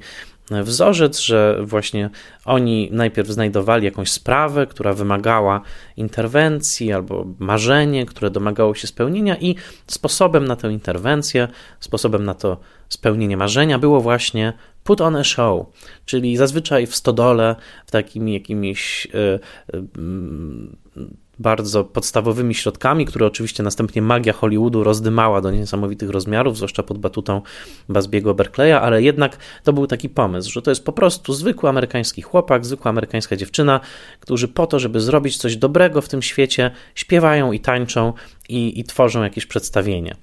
wzorzec, 0.51 1.19
że 1.19 1.59
właśnie 1.63 2.09
oni 2.45 2.89
najpierw 2.91 3.29
znajdowali 3.29 3.85
jakąś 3.85 4.11
sprawę, 4.11 4.67
która 4.67 4.93
wymagała 4.93 5.61
interwencji 5.97 6.93
albo 6.93 7.25
marzenie, 7.39 8.05
które 8.05 8.29
domagało 8.29 8.75
się 8.75 8.87
spełnienia, 8.87 9.37
i 9.37 9.55
sposobem 9.87 10.45
na 10.45 10.55
tę 10.55 10.71
interwencję, 10.71 11.47
sposobem 11.79 12.25
na 12.25 12.33
to 12.33 12.57
spełnienie 12.89 13.37
marzenia 13.37 13.79
było 13.79 14.01
właśnie 14.01 14.53
put 14.83 15.01
on 15.01 15.15
a 15.15 15.23
show, 15.23 15.65
czyli 16.05 16.37
zazwyczaj 16.37 16.87
w 16.87 16.95
stodole, 16.95 17.55
w 17.85 17.91
takim 17.91 18.29
jakimś. 18.29 19.05
Yy, 19.05 19.39
yy, 19.73 21.24
bardzo 21.39 21.83
podstawowymi 21.83 22.55
środkami, 22.55 23.05
które 23.05 23.25
oczywiście 23.25 23.63
następnie 23.63 24.01
magia 24.01 24.33
Hollywoodu 24.33 24.83
rozdymała 24.83 25.41
do 25.41 25.51
niesamowitych 25.51 26.09
rozmiarów, 26.09 26.57
zwłaszcza 26.57 26.83
pod 26.83 26.97
batutą 26.97 27.41
Basbiego 27.89 28.33
Berkleya, 28.33 28.73
ale 28.73 29.03
jednak 29.03 29.37
to 29.63 29.73
był 29.73 29.87
taki 29.87 30.09
pomysł, 30.09 30.51
że 30.51 30.61
to 30.61 30.71
jest 30.71 30.85
po 30.85 30.93
prostu 30.93 31.33
zwykły 31.33 31.69
amerykański 31.69 32.21
chłopak, 32.21 32.65
zwykła 32.65 32.89
amerykańska 32.89 33.35
dziewczyna, 33.35 33.79
którzy 34.19 34.47
po 34.47 34.67
to, 34.67 34.79
żeby 34.79 35.01
zrobić 35.01 35.37
coś 35.37 35.57
dobrego 35.57 36.01
w 36.01 36.09
tym 36.09 36.21
świecie, 36.21 36.71
śpiewają 36.95 37.51
i 37.51 37.59
tańczą 37.59 38.13
i, 38.49 38.79
i 38.79 38.83
tworzą 38.83 39.23
jakieś 39.23 39.45
przedstawienie. 39.45 40.15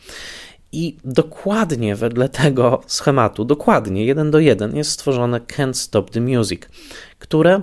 I 0.72 0.96
dokładnie 1.04 1.96
wedle 1.96 2.28
tego 2.28 2.80
schematu, 2.86 3.44
dokładnie 3.44 4.04
jeden 4.04 4.30
do 4.30 4.38
jeden 4.38 4.76
jest 4.76 4.90
stworzone 4.90 5.40
Can't 5.40 5.74
Stop 5.74 6.10
the 6.10 6.20
Music, 6.20 6.62
które 7.18 7.62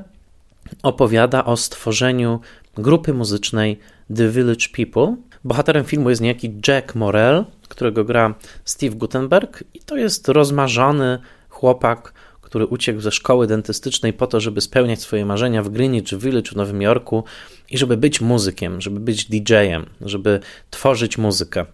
opowiada 0.83 1.45
o 1.45 1.57
stworzeniu 1.57 2.39
grupy 2.77 3.13
muzycznej 3.13 3.79
The 4.15 4.29
Village 4.29 4.65
People. 4.77 5.15
Bohaterem 5.43 5.85
filmu 5.85 6.09
jest 6.09 6.21
niejaki 6.21 6.53
Jack 6.67 6.95
Morel, 6.95 7.45
którego 7.67 8.03
gra 8.03 8.33
Steve 8.65 8.95
Gutenberg, 8.95 9.63
i 9.73 9.79
to 9.79 9.97
jest 9.97 10.27
rozmarzony 10.27 11.19
chłopak, 11.49 12.13
który 12.41 12.65
uciekł 12.65 12.99
ze 12.99 13.11
szkoły 13.11 13.47
dentystycznej 13.47 14.13
po 14.13 14.27
to, 14.27 14.39
żeby 14.39 14.61
spełniać 14.61 15.01
swoje 15.01 15.25
marzenia 15.25 15.63
w 15.63 15.69
Greenwich 15.69 16.17
Village 16.17 16.51
w 16.51 16.55
Nowym 16.55 16.81
Jorku 16.81 17.23
i 17.69 17.77
żeby 17.77 17.97
być 17.97 18.21
muzykiem, 18.21 18.81
żeby 18.81 18.99
być 18.99 19.25
DJ-em, 19.25 19.85
żeby 20.01 20.39
tworzyć 20.69 21.17
muzykę. 21.17 21.65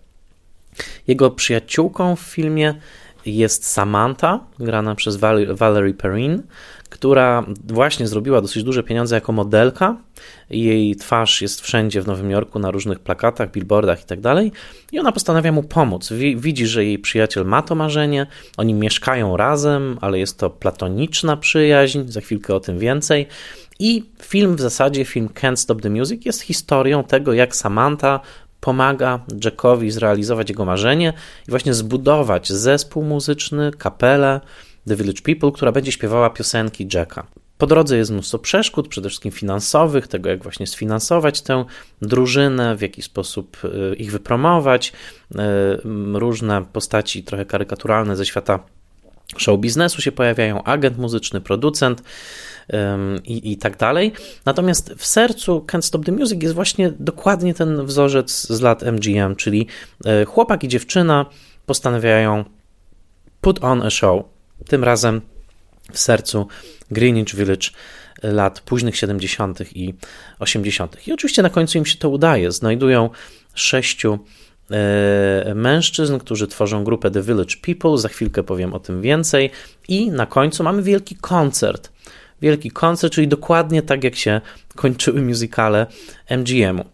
Jego 1.07 1.31
przyjaciółką 1.31 2.15
w 2.15 2.19
filmie 2.19 2.75
jest 3.25 3.67
Samantha, 3.67 4.39
grana 4.59 4.95
przez 4.95 5.15
Valerie 5.55 5.93
Perrin, 5.93 6.43
która 6.95 7.45
właśnie 7.67 8.07
zrobiła 8.07 8.41
dosyć 8.41 8.63
duże 8.63 8.83
pieniądze 8.83 9.15
jako 9.15 9.31
modelka. 9.31 9.97
Jej 10.49 10.95
twarz 10.95 11.41
jest 11.41 11.61
wszędzie 11.61 12.01
w 12.01 12.07
Nowym 12.07 12.31
Jorku, 12.31 12.59
na 12.59 12.71
różnych 12.71 12.99
plakatach, 12.99 13.51
billboardach 13.51 14.01
i 14.01 14.05
tak. 14.05 14.19
I 14.91 14.99
ona 14.99 15.11
postanawia 15.11 15.51
mu 15.51 15.63
pomóc. 15.63 16.13
Widzi, 16.35 16.67
że 16.67 16.85
jej 16.85 16.99
przyjaciel 16.99 17.45
ma 17.45 17.61
to 17.61 17.75
marzenie, 17.75 18.27
oni 18.57 18.73
mieszkają 18.73 19.37
razem, 19.37 19.97
ale 20.01 20.19
jest 20.19 20.39
to 20.39 20.49
platoniczna 20.49 21.37
przyjaźń, 21.37 21.99
za 22.07 22.21
chwilkę 22.21 22.55
o 22.55 22.59
tym 22.59 22.79
więcej. 22.79 23.27
I 23.79 24.03
film 24.21 24.55
w 24.55 24.61
zasadzie, 24.61 25.05
film 25.05 25.27
Can't 25.27 25.55
Stop 25.55 25.81
the 25.81 25.89
Music, 25.89 26.25
jest 26.25 26.41
historią 26.41 27.03
tego, 27.03 27.33
jak 27.33 27.55
Samantha 27.55 28.19
pomaga 28.59 29.19
Jackowi 29.43 29.91
zrealizować 29.91 30.49
jego 30.49 30.65
marzenie 30.65 31.13
i 31.47 31.51
właśnie 31.51 31.73
zbudować 31.73 32.51
zespół 32.51 33.03
muzyczny, 33.03 33.71
kapelę 33.77 34.41
The 34.87 34.95
Village 34.95 35.21
People, 35.21 35.51
która 35.51 35.71
będzie 35.71 35.91
śpiewała 35.91 36.29
piosenki 36.29 36.87
Jacka. 36.93 37.27
Po 37.57 37.67
drodze 37.67 37.97
jest 37.97 38.11
mnóstwo 38.11 38.39
przeszkód, 38.39 38.87
przede 38.87 39.09
wszystkim 39.09 39.31
finansowych, 39.31 40.07
tego 40.07 40.29
jak 40.29 40.43
właśnie 40.43 40.67
sfinansować 40.67 41.41
tę 41.41 41.65
drużynę, 42.01 42.75
w 42.75 42.81
jaki 42.81 43.01
sposób 43.01 43.57
y, 43.65 43.95
ich 43.95 44.11
wypromować, 44.11 44.93
y, 45.31 45.37
różne 46.13 46.65
postaci 46.73 47.23
trochę 47.23 47.45
karykaturalne 47.45 48.15
ze 48.15 48.25
świata 48.25 48.59
show 49.37 49.59
biznesu 49.59 50.01
się 50.01 50.11
pojawiają, 50.11 50.63
agent 50.63 50.97
muzyczny, 50.97 51.41
producent 51.41 52.03
i, 53.23 53.51
i 53.51 53.57
tak 53.57 53.77
dalej. 53.77 54.11
Natomiast 54.45 54.93
w 54.97 55.05
sercu 55.05 55.65
Can't 55.71 55.81
Stop 55.81 56.05
the 56.05 56.11
Music 56.11 56.43
jest 56.43 56.55
właśnie 56.55 56.93
dokładnie 56.99 57.53
ten 57.53 57.85
wzorzec 57.85 58.47
z 58.47 58.61
lat 58.61 58.83
MGM, 58.83 59.35
czyli 59.35 59.67
chłopak 60.27 60.63
i 60.63 60.67
dziewczyna 60.67 61.25
postanawiają 61.65 62.45
put 63.41 63.63
on 63.63 63.81
a 63.81 63.89
show. 63.89 64.34
Tym 64.67 64.83
razem 64.83 65.21
w 65.91 65.99
sercu 65.99 66.47
Greenwich 66.91 67.35
Village 67.35 67.67
lat 68.23 68.59
późnych 68.59 68.97
70. 68.97 69.59
i 69.75 69.93
80. 70.39 71.07
I 71.07 71.13
oczywiście 71.13 71.41
na 71.41 71.49
końcu 71.49 71.77
im 71.77 71.85
się 71.85 71.97
to 71.97 72.09
udaje. 72.09 72.51
Znajdują 72.51 73.09
sześciu 73.53 74.19
e, 74.71 75.53
mężczyzn, 75.55 76.17
którzy 76.17 76.47
tworzą 76.47 76.83
grupę 76.83 77.11
The 77.11 77.21
Village 77.21 77.55
People. 77.61 77.97
Za 77.97 78.09
chwilkę 78.09 78.43
powiem 78.43 78.73
o 78.73 78.79
tym 78.79 79.01
więcej. 79.01 79.49
I 79.87 80.11
na 80.11 80.25
końcu 80.25 80.63
mamy 80.63 80.83
wielki 80.83 81.15
koncert 81.15 81.95
wielki 82.41 82.71
koncert, 82.71 83.13
czyli 83.13 83.27
dokładnie 83.27 83.81
tak 83.81 84.03
jak 84.03 84.15
się 84.15 84.41
kończyły 84.75 85.21
muzykale 85.21 85.87
MGM-u. 86.29 86.85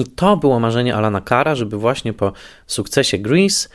I 0.00 0.04
to 0.04 0.36
było 0.36 0.60
marzenie 0.60 0.94
Alana 0.94 1.20
Kara, 1.20 1.54
żeby 1.54 1.76
właśnie 1.76 2.12
po 2.12 2.32
sukcesie 2.66 3.18
Grease, 3.18 3.68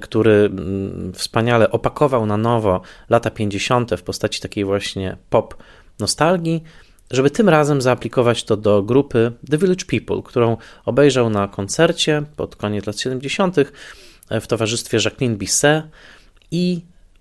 który 0.00 0.32
mm, 0.32 1.12
wspaniale 1.12 1.70
opakował 1.70 2.26
na 2.26 2.36
nowo 2.36 2.80
lata 3.10 3.30
50. 3.30 3.90
w 3.96 4.02
postaci 4.02 4.40
takiej 4.40 4.64
właśnie 4.64 5.16
pop 5.30 5.54
nostalgii, 5.98 6.62
żeby 7.10 7.30
tym 7.30 7.48
razem 7.48 7.82
zaaplikować 7.82 8.44
to 8.44 8.56
do 8.56 8.82
grupy 8.82 9.32
The 9.50 9.58
Village 9.58 9.84
People, 9.84 10.22
którą 10.22 10.56
obejrzał 10.84 11.30
na 11.30 11.48
koncercie 11.48 12.22
pod 12.36 12.56
koniec 12.56 12.86
lat 12.86 13.00
70. 13.00 13.56
E, 14.28 14.40
w 14.40 14.46
towarzystwie 14.46 14.98
Jacqueline 15.04 15.36
Bisset 15.36 15.84
i 16.50 16.80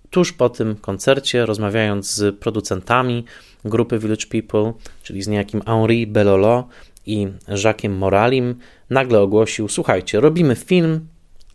tuż 0.09 0.33
po 0.33 0.49
tym 0.49 0.75
koncercie, 0.75 1.45
rozmawiając 1.45 2.11
z 2.11 2.39
producentami 2.39 3.25
grupy 3.65 3.99
Village 3.99 4.25
People, 4.25 4.73
czyli 5.03 5.21
z 5.21 5.27
niejakim 5.27 5.61
Henri 5.61 6.07
Belolo 6.07 6.67
i 7.05 7.27
Jacquesem 7.63 7.97
Moralim, 7.97 8.55
nagle 8.89 9.19
ogłosił: 9.19 9.67
Słuchajcie, 9.67 10.19
robimy 10.19 10.55
film, 10.55 11.07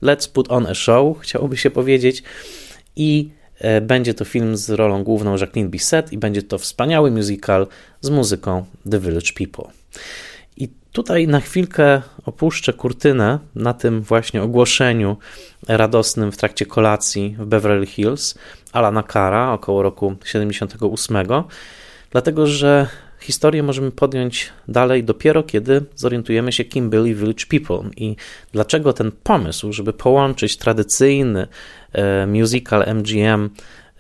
let's 0.02 0.32
put 0.32 0.50
on 0.50 0.66
a 0.66 0.74
show, 0.74 1.18
chciałoby 1.20 1.56
się 1.56 1.70
powiedzieć, 1.70 2.22
i 2.96 3.30
e, 3.58 3.80
będzie 3.80 4.14
to 4.14 4.24
film 4.24 4.56
z 4.56 4.70
rolą 4.70 5.04
główną 5.04 5.36
Jacqueline 5.36 5.70
Bisset, 5.70 6.12
i 6.12 6.18
będzie 6.18 6.42
to 6.42 6.58
wspaniały 6.58 7.10
musical 7.10 7.66
z 8.00 8.10
muzyką 8.10 8.64
The 8.90 8.98
Village 8.98 9.32
People. 9.38 9.78
Tutaj 10.92 11.28
na 11.28 11.40
chwilkę 11.40 12.02
opuszczę 12.24 12.72
kurtynę 12.72 13.38
na 13.54 13.74
tym 13.74 14.02
właśnie 14.02 14.42
ogłoszeniu 14.42 15.16
radosnym 15.68 16.32
w 16.32 16.36
trakcie 16.36 16.66
kolacji 16.66 17.36
w 17.38 17.46
Beverly 17.46 17.86
Hills 17.86 18.34
Alana 18.72 19.02
Kara 19.02 19.52
około 19.52 19.82
roku 19.82 20.16
78, 20.24 21.16
dlatego 22.10 22.46
że 22.46 22.86
historię 23.20 23.62
możemy 23.62 23.90
podjąć 23.90 24.52
dalej 24.68 25.04
dopiero 25.04 25.42
kiedy 25.42 25.84
zorientujemy 25.96 26.52
się, 26.52 26.64
kim 26.64 26.90
byli 26.90 27.14
Village 27.14 27.46
People 27.50 27.90
i 27.96 28.16
dlaczego 28.52 28.92
ten 28.92 29.12
pomysł, 29.22 29.72
żeby 29.72 29.92
połączyć 29.92 30.56
tradycyjny 30.56 31.46
e, 31.92 32.26
musical 32.26 32.84
MGM 32.94 33.50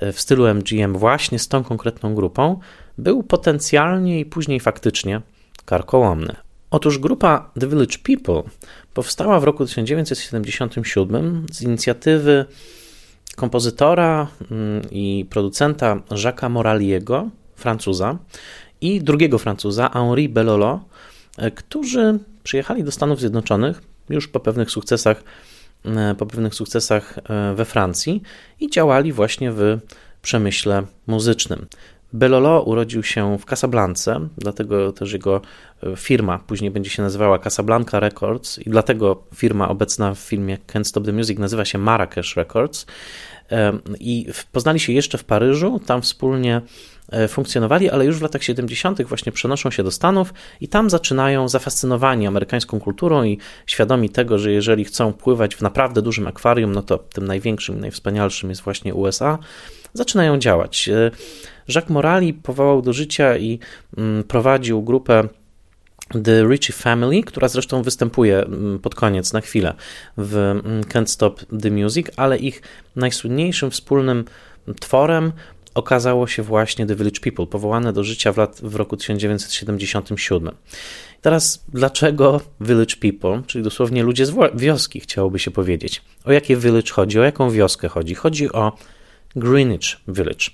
e, 0.00 0.12
w 0.12 0.20
stylu 0.20 0.46
MGM 0.54 0.92
właśnie 0.92 1.38
z 1.38 1.48
tą 1.48 1.64
konkretną 1.64 2.14
grupą, 2.14 2.60
był 2.98 3.22
potencjalnie 3.22 4.20
i 4.20 4.24
później 4.24 4.60
faktycznie 4.60 5.20
karkołomny. 5.64 6.36
Otóż 6.70 6.98
grupa 6.98 7.50
The 7.60 7.66
Village 7.66 7.98
People 8.02 8.42
powstała 8.94 9.40
w 9.40 9.44
roku 9.44 9.64
1977 9.64 11.46
z 11.52 11.62
inicjatywy 11.62 12.44
kompozytora 13.36 14.26
mm, 14.50 14.82
i 14.90 15.26
producenta 15.30 15.96
Jacques'a 16.10 16.50
Moraliego, 16.50 17.28
Francuza, 17.56 18.18
i 18.80 19.00
drugiego 19.00 19.38
Francuza, 19.38 19.90
Henri 19.92 20.28
Bellolo, 20.28 20.80
e, 21.38 21.50
którzy 21.50 22.18
przyjechali 22.42 22.84
do 22.84 22.90
Stanów 22.90 23.20
Zjednoczonych 23.20 23.82
już 24.10 24.28
po 24.28 24.40
pewnych 24.40 24.70
sukcesach, 24.70 25.22
e, 25.84 26.14
po 26.14 26.26
pewnych 26.26 26.54
sukcesach 26.54 27.18
e, 27.18 27.54
we 27.54 27.64
Francji 27.64 28.22
i 28.60 28.70
działali 28.70 29.12
właśnie 29.12 29.52
w 29.52 29.78
przemyśle 30.22 30.82
muzycznym. 31.06 31.66
Belolo 32.12 32.62
urodził 32.62 33.02
się 33.02 33.38
w 33.38 33.44
Casablance, 33.44 34.20
dlatego 34.38 34.92
też 34.92 35.12
jego 35.12 35.40
firma 35.96 36.38
później 36.38 36.70
będzie 36.70 36.90
się 36.90 37.02
nazywała 37.02 37.38
Casablanca 37.38 38.00
Records 38.00 38.58
i 38.58 38.70
dlatego 38.70 39.22
firma 39.34 39.68
obecna 39.68 40.14
w 40.14 40.18
filmie 40.18 40.58
Can't 40.66 40.84
Stop 40.84 41.04
the 41.04 41.12
Music 41.12 41.38
nazywa 41.38 41.64
się 41.64 41.78
Marrakesh 41.78 42.36
Records. 42.36 42.86
I 44.00 44.26
poznali 44.52 44.80
się 44.80 44.92
jeszcze 44.92 45.18
w 45.18 45.24
Paryżu, 45.24 45.80
tam 45.86 46.02
wspólnie 46.02 46.62
funkcjonowali, 47.28 47.90
ale 47.90 48.04
już 48.04 48.18
w 48.18 48.22
latach 48.22 48.42
70. 48.42 49.02
właśnie 49.02 49.32
przenoszą 49.32 49.70
się 49.70 49.82
do 49.82 49.90
Stanów 49.90 50.34
i 50.60 50.68
tam 50.68 50.90
zaczynają 50.90 51.48
zafascynowani 51.48 52.26
amerykańską 52.26 52.80
kulturą 52.80 53.24
i 53.24 53.38
świadomi 53.66 54.10
tego, 54.10 54.38
że 54.38 54.52
jeżeli 54.52 54.84
chcą 54.84 55.12
pływać 55.12 55.56
w 55.56 55.62
naprawdę 55.62 56.02
dużym 56.02 56.26
akwarium, 56.26 56.72
no 56.72 56.82
to 56.82 56.98
tym 56.98 57.26
największym 57.26 57.76
i 57.76 57.80
najwspanialszym 57.80 58.50
jest 58.50 58.62
właśnie 58.62 58.94
USA, 58.94 59.38
zaczynają 59.92 60.38
działać. 60.38 60.88
E, 60.88 61.10
Jacques 61.68 61.90
Morali 61.90 62.34
powołał 62.34 62.82
do 62.82 62.92
życia 62.92 63.36
i 63.36 63.58
mm, 63.96 64.24
prowadził 64.24 64.82
grupę 64.82 65.28
The 66.24 66.44
Ritchie 66.44 66.72
Family, 66.72 67.22
która 67.22 67.48
zresztą 67.48 67.82
występuje 67.82 68.38
mm, 68.38 68.78
pod 68.78 68.94
koniec 68.94 69.32
na 69.32 69.40
chwilę 69.40 69.74
w 70.16 70.36
mm, 70.36 70.82
Can't 70.82 71.06
Stop 71.06 71.40
the 71.62 71.70
Music, 71.70 72.06
ale 72.16 72.38
ich 72.38 72.62
najsłynniejszym 72.96 73.70
wspólnym 73.70 74.24
tworem 74.80 75.32
okazało 75.74 76.26
się 76.26 76.42
właśnie 76.42 76.86
The 76.86 76.94
Village 76.94 77.20
People, 77.20 77.46
powołane 77.46 77.92
do 77.92 78.04
życia 78.04 78.32
w, 78.32 78.36
lat, 78.36 78.60
w 78.62 78.74
roku 78.74 78.96
1977. 78.96 80.54
Teraz, 81.20 81.64
dlaczego 81.68 82.40
Village 82.60 82.96
People, 82.96 83.42
czyli 83.46 83.64
dosłownie 83.64 84.02
ludzie 84.02 84.26
z 84.26 84.34
wioski, 84.54 85.00
chciałoby 85.00 85.38
się 85.38 85.50
powiedzieć? 85.50 86.02
O 86.24 86.32
jakie 86.32 86.56
village 86.56 86.92
chodzi, 86.92 87.20
o 87.20 87.22
jaką 87.22 87.50
wioskę 87.50 87.88
chodzi? 87.88 88.14
Chodzi 88.14 88.52
o 88.52 88.72
Greenwich 89.36 89.96
Village, 90.08 90.46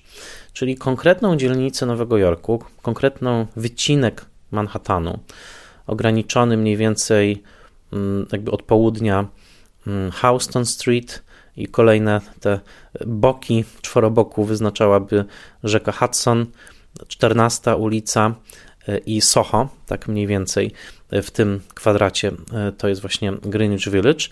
czyli 0.53 0.77
konkretną 0.77 1.37
dzielnicę 1.37 1.87
Nowego 1.87 2.19
Jorku, 2.19 2.65
konkretną 2.83 3.47
wycinek 3.57 4.25
Manhattanu, 4.51 5.19
ograniczony 5.87 6.57
mniej 6.57 6.77
więcej 6.77 7.43
mm, 7.93 8.27
jakby 8.33 8.51
od 8.51 8.63
południa 8.63 9.29
mm, 9.87 10.11
Houston 10.11 10.67
Street 10.67 11.23
i 11.57 11.69
kolejne 11.69 12.21
te 12.41 12.61
boki 13.07 13.65
czworoboku 13.83 14.45
wyznaczałaby 14.45 15.25
rzeka 15.65 15.93
Hudson, 15.93 16.47
14 17.09 17.77
ulica 17.77 18.35
e, 18.89 18.99
i 18.99 19.21
Soho, 19.21 19.69
tak 19.87 20.09
mniej 20.09 20.27
więcej 20.27 20.71
w 21.13 21.31
tym 21.31 21.61
kwadracie 21.75 22.33
e, 22.53 22.73
to 22.73 22.89
jest 22.89 23.01
właśnie 23.01 23.33
Greenwich 23.33 23.89
Village. 23.89 24.25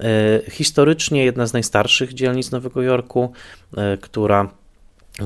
E, 0.00 0.50
historycznie 0.50 1.24
jedna 1.24 1.46
z 1.46 1.52
najstarszych 1.52 2.14
dzielnic 2.14 2.50
Nowego 2.50 2.82
Jorku, 2.82 3.32
która 4.00 4.48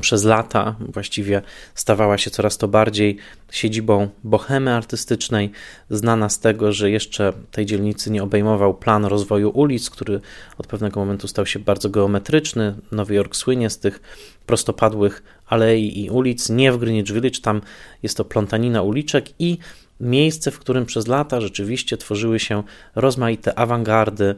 przez 0.01 0.25
lata 0.25 0.77
właściwie 0.81 1.43
stawała 1.75 2.19
się 2.19 2.31
coraz 2.31 2.59
to 2.59 2.69
bardziej 2.69 3.17
siedzibą 3.51 4.09
bohemy 4.25 4.75
artystycznej, 4.75 5.51
znana 5.91 6.29
z 6.29 6.41
tego, 6.41 6.73
że 6.73 6.91
jeszcze 6.91 7.33
tej 7.51 7.67
dzielnicy 7.67 8.11
nie 8.11 8.23
obejmował 8.23 8.75
plan 8.75 9.05
rozwoju 9.05 9.51
ulic, 9.51 9.91
który 9.91 10.21
od 10.59 10.67
pewnego 10.67 11.01
momentu 11.01 11.29
stał 11.29 11.47
się 11.47 11.59
bardzo 11.59 11.91
geometryczny. 11.91 12.75
Nowy 12.93 13.15
Jork 13.15 13.37
słynie 13.37 13.71
z 13.71 13.79
tych 13.79 14.01
prostopadłych 14.47 15.23
alei 15.47 16.05
i 16.05 16.11
ulic, 16.11 16.49
nie 16.49 16.73
w 16.73 16.79
Greenwich 16.79 17.13
Village, 17.13 17.41
tam 17.43 17.61
jest 18.03 18.17
to 18.17 18.25
plątanina 18.25 18.83
uliczek 18.83 19.27
i 19.39 19.59
miejsce, 20.01 20.51
w 20.51 20.59
którym 20.59 20.87
przez 20.87 21.07
lata 21.07 21.41
rzeczywiście 21.41 21.97
tworzyły 21.97 22.39
się 22.39 22.63
rozmaite 22.95 23.59
awangardy, 23.59 24.35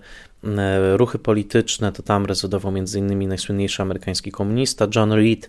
ruchy 0.97 1.19
polityczne, 1.19 1.93
to 1.93 2.03
tam 2.03 2.27
rezydował 2.27 2.73
m.in. 2.77 3.29
najsłynniejszy 3.29 3.83
amerykański 3.83 4.33
komunista 4.33 4.87
John 4.95 5.13
Reed, 5.13 5.49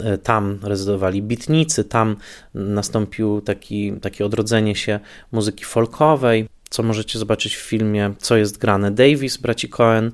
e, 0.00 0.18
tam 0.18 0.58
rezydowali 0.62 1.22
bitnicy, 1.22 1.84
tam 1.84 2.16
nastąpił 2.54 3.40
taki, 3.40 3.92
takie 3.92 4.26
odrodzenie 4.26 4.76
się 4.76 5.00
muzyki 5.32 5.64
folkowej, 5.64 6.48
co 6.70 6.82
możecie 6.82 7.18
zobaczyć 7.18 7.56
w 7.56 7.60
filmie 7.60 8.14
Co 8.18 8.36
jest 8.36 8.58
grane 8.58 8.90
Davis, 8.90 9.36
braci 9.36 9.68
Cohen. 9.68 10.12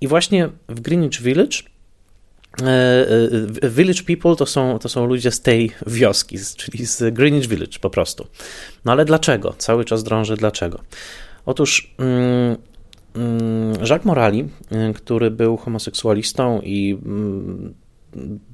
I 0.00 0.08
właśnie 0.08 0.48
w 0.68 0.80
Greenwich 0.80 1.22
Village 1.22 1.56
e, 2.62 3.06
Village 3.70 4.02
People 4.02 4.36
to 4.36 4.46
są, 4.46 4.78
to 4.78 4.88
są 4.88 5.06
ludzie 5.06 5.30
z 5.30 5.40
tej 5.40 5.70
wioski, 5.86 6.38
czyli 6.56 6.86
z 6.86 7.14
Greenwich 7.14 7.48
Village 7.48 7.78
po 7.80 7.90
prostu. 7.90 8.26
No 8.84 8.92
ale 8.92 9.04
dlaczego? 9.04 9.54
Cały 9.58 9.84
czas 9.84 10.04
drążę 10.04 10.36
dlaczego. 10.36 10.80
Otóż 11.46 11.94
Mm, 11.98 12.56
Jacques 13.80 14.04
Morali, 14.04 14.48
y, 14.90 14.94
który 14.94 15.30
był 15.30 15.56
homoseksualistą 15.56 16.60
i 16.60 16.98
mm, 17.04 17.74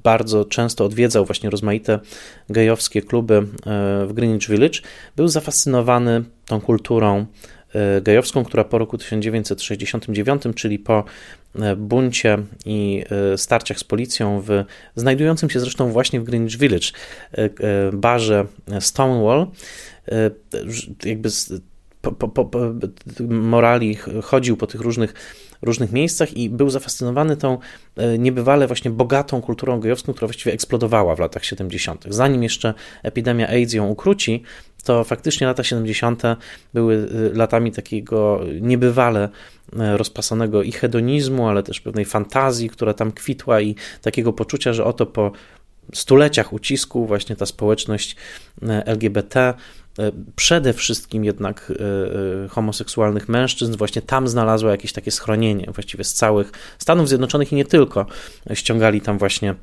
bardzo 0.03 0.45
często 0.45 0.85
odwiedzał 0.85 1.25
właśnie 1.25 1.49
rozmaite 1.49 1.99
gejowskie 2.49 3.01
kluby 3.01 3.33
y, 3.33 4.07
w 4.07 4.13
Greenwich 4.13 4.49
Village, 4.49 4.79
był 5.15 5.27
zafascynowany 5.27 6.23
tą 6.45 6.61
kulturą 6.61 7.25
y, 7.97 8.01
gejowską, 8.01 8.43
która 8.43 8.63
po 8.63 8.77
roku 8.77 8.97
1969, 8.97 10.43
czyli 10.55 10.79
po 10.79 11.03
buncie 11.77 12.37
i 12.65 13.03
starciach 13.37 13.79
z 13.79 13.83
policją 13.83 14.41
w 14.41 14.63
znajdującym 14.95 15.49
się 15.49 15.59
zresztą 15.59 15.91
właśnie 15.91 16.19
w 16.19 16.23
Greenwich 16.23 16.57
Village 16.57 16.87
barze 17.93 18.45
Stonewall, 18.79 19.47
jakby 21.05 21.29
po, 22.11 22.27
po, 22.29 22.45
po, 22.45 22.59
morali 23.29 23.97
chodził 24.23 24.57
po 24.57 24.67
tych 24.67 24.81
różnych, 24.81 25.13
różnych 25.61 25.91
miejscach 25.91 26.37
i 26.37 26.49
był 26.49 26.69
zafascynowany 26.69 27.37
tą 27.37 27.57
e, 27.95 28.17
niebywale 28.17 28.67
właśnie 28.67 28.91
bogatą 28.91 29.41
kulturą 29.41 29.79
gejowską, 29.79 30.13
która 30.13 30.27
właściwie 30.27 30.53
eksplodowała 30.53 31.15
w 31.15 31.19
latach 31.19 31.45
70. 31.45 32.05
Zanim 32.09 32.43
jeszcze 32.43 32.73
epidemia 33.03 33.47
AIDS 33.47 33.73
ją 33.73 33.87
ukróci, 33.87 34.43
to 34.83 35.03
faktycznie 35.03 35.47
lata 35.47 35.63
70. 35.63 36.23
były 36.73 36.95
e, 36.95 37.37
latami 37.37 37.71
takiego 37.71 38.41
niebywale 38.61 39.29
e, 39.79 39.97
rozpasanego 39.97 40.63
i 40.63 40.71
hedonizmu, 40.71 41.47
ale 41.47 41.63
też 41.63 41.81
pewnej 41.81 42.05
fantazji, 42.05 42.69
która 42.69 42.93
tam 42.93 43.11
kwitła 43.11 43.61
i 43.61 43.75
takiego 44.01 44.33
poczucia, 44.33 44.73
że 44.73 44.85
oto 44.85 45.05
po 45.05 45.31
stuleciach 45.93 46.53
ucisku 46.53 47.05
właśnie 47.05 47.35
ta 47.35 47.45
społeczność 47.45 48.15
LGBT 48.85 49.53
przede 50.35 50.73
wszystkim 50.73 51.25
jednak 51.25 51.71
e, 51.71 52.45
e, 52.45 52.47
homoseksualnych 52.47 53.29
mężczyzn, 53.29 53.77
właśnie 53.77 54.01
tam 54.01 54.27
znalazło 54.27 54.69
jakieś 54.69 54.93
takie 54.93 55.11
schronienie, 55.11 55.69
właściwie 55.73 56.03
z 56.03 56.13
całych 56.13 56.51
Stanów 56.77 57.07
Zjednoczonych 57.07 57.51
i 57.51 57.55
nie 57.55 57.65
tylko, 57.65 58.05
ściągali 58.53 59.01
tam 59.01 59.17
właśnie 59.17 59.55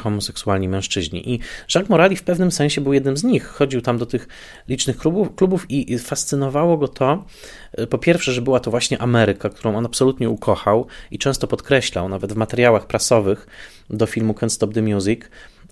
homoseksualni 0.00 0.68
mężczyźni. 0.68 1.32
I 1.34 1.40
Jacques 1.74 1.90
Morali 1.90 2.16
w 2.16 2.22
pewnym 2.22 2.52
sensie 2.52 2.80
był 2.80 2.92
jednym 2.92 3.16
z 3.16 3.24
nich. 3.24 3.46
Chodził 3.46 3.80
tam 3.80 3.98
do 3.98 4.06
tych 4.06 4.28
licznych 4.68 4.96
klubów, 4.96 5.34
klubów 5.34 5.70
i 5.70 5.98
fascynowało 5.98 6.78
go 6.78 6.88
to, 6.88 7.24
po 7.90 7.98
pierwsze, 7.98 8.32
że 8.32 8.42
była 8.42 8.60
to 8.60 8.70
właśnie 8.70 8.98
Ameryka, 8.98 9.48
którą 9.48 9.76
on 9.76 9.86
absolutnie 9.86 10.30
ukochał 10.30 10.86
i 11.10 11.18
często 11.18 11.46
podkreślał, 11.46 12.08
nawet 12.08 12.32
w 12.32 12.36
materiałach 12.36 12.86
prasowych 12.86 13.46
do 13.90 14.06
filmu 14.06 14.32
Can't 14.32 14.48
Stop 14.48 14.74
the 14.74 14.82
Music, 14.82 15.20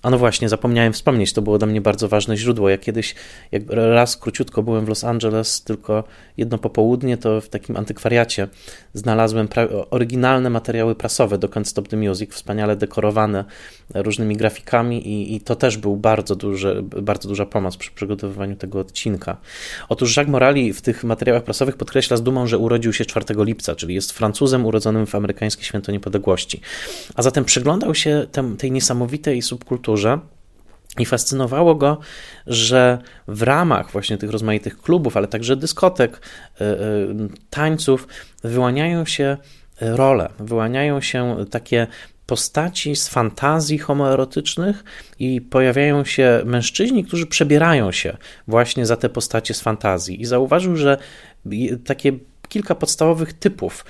a 0.03 0.09
no 0.09 0.17
właśnie, 0.17 0.49
zapomniałem 0.49 0.93
wspomnieć, 0.93 1.33
to 1.33 1.41
było 1.41 1.57
dla 1.57 1.67
mnie 1.67 1.81
bardzo 1.81 2.07
ważne 2.07 2.37
źródło. 2.37 2.69
Ja 2.69 2.77
kiedyś, 2.77 3.15
jak 3.51 3.63
raz 3.69 4.17
króciutko 4.17 4.63
byłem 4.63 4.85
w 4.85 4.89
Los 4.89 5.03
Angeles, 5.03 5.63
tylko 5.63 6.03
jedno 6.37 6.57
popołudnie, 6.57 7.17
to 7.17 7.41
w 7.41 7.49
takim 7.49 7.77
antykwariacie 7.77 8.47
znalazłem 8.93 9.47
oryginalne 9.89 10.49
materiały 10.49 10.95
prasowe 10.95 11.37
do 11.37 11.47
Can't 11.47 11.65
Stop 11.65 11.87
the 11.87 11.97
Music, 11.97 12.33
wspaniale 12.33 12.75
dekorowane 12.75 13.45
różnymi 13.93 14.37
grafikami 14.37 15.07
i, 15.07 15.35
i 15.35 15.41
to 15.41 15.55
też 15.55 15.77
był 15.77 15.97
bardzo, 15.97 16.35
duży, 16.35 16.83
bardzo 16.83 17.29
duża 17.29 17.45
pomoc 17.45 17.77
przy 17.77 17.91
przygotowywaniu 17.91 18.55
tego 18.55 18.79
odcinka. 18.79 19.37
Otóż 19.89 20.17
Jacques 20.17 20.31
Morali 20.31 20.73
w 20.73 20.81
tych 20.81 21.03
materiałach 21.03 21.43
prasowych 21.43 21.77
podkreśla 21.77 22.17
z 22.17 22.23
dumą, 22.23 22.47
że 22.47 22.57
urodził 22.57 22.93
się 22.93 23.05
4 23.05 23.25
lipca, 23.37 23.75
czyli 23.75 23.95
jest 23.95 24.11
Francuzem 24.11 24.65
urodzonym 24.65 25.05
w 25.05 25.15
amerykańskie 25.15 25.63
święto 25.63 25.91
niepodległości. 25.91 26.61
A 27.15 27.21
zatem 27.21 27.45
przyglądał 27.45 27.95
się 27.95 28.27
tem, 28.31 28.57
tej 28.57 28.71
niesamowitej 28.71 29.41
subkulturze 29.41 29.92
i 30.99 31.05
fascynowało 31.05 31.75
go, 31.75 31.97
że 32.47 32.97
w 33.27 33.41
ramach 33.41 33.91
właśnie 33.91 34.17
tych 34.17 34.29
rozmaitych 34.29 34.81
klubów, 34.81 35.17
ale 35.17 35.27
także 35.27 35.55
dyskotek, 35.55 36.21
e, 36.61 36.65
e, 36.65 36.77
tańców, 37.49 38.07
wyłaniają 38.43 39.05
się 39.05 39.37
role, 39.81 40.29
wyłaniają 40.39 41.01
się 41.01 41.45
takie 41.51 41.87
postaci 42.25 42.95
z 42.95 43.07
fantazji 43.07 43.77
homoerotycznych 43.77 44.83
i 45.19 45.41
pojawiają 45.41 46.05
się 46.05 46.41
mężczyźni, 46.45 47.05
którzy 47.05 47.27
przebierają 47.27 47.91
się 47.91 48.17
właśnie 48.47 48.85
za 48.85 48.97
te 48.97 49.09
postacie 49.09 49.53
z 49.53 49.61
fantazji. 49.61 50.21
I 50.21 50.25
zauważył, 50.25 50.75
że 50.75 50.97
takie 51.85 52.13
kilka 52.49 52.75
podstawowych 52.75 53.33
typów 53.33 53.85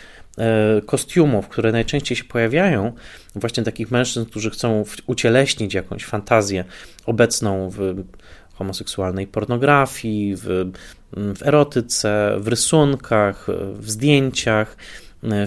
kostiumów, 0.86 1.48
które 1.48 1.72
najczęściej 1.72 2.18
się 2.18 2.24
pojawiają, 2.24 2.94
właśnie 3.36 3.64
takich 3.64 3.92
mężczyzn, 3.92 4.26
którzy 4.26 4.50
chcą 4.50 4.84
ucieleśnić 5.08 5.74
jakąś 5.74 6.06
fantazję 6.06 6.64
obecną 7.06 7.70
w 7.70 8.04
homoseksualnej 8.54 9.28
pornografii, 9.28 10.36
w, 10.36 10.72
w 11.14 11.44
erotyce, 11.44 12.36
w 12.40 12.48
rysunkach, 12.48 13.48
w 13.74 13.90
zdjęciach, 13.90 14.78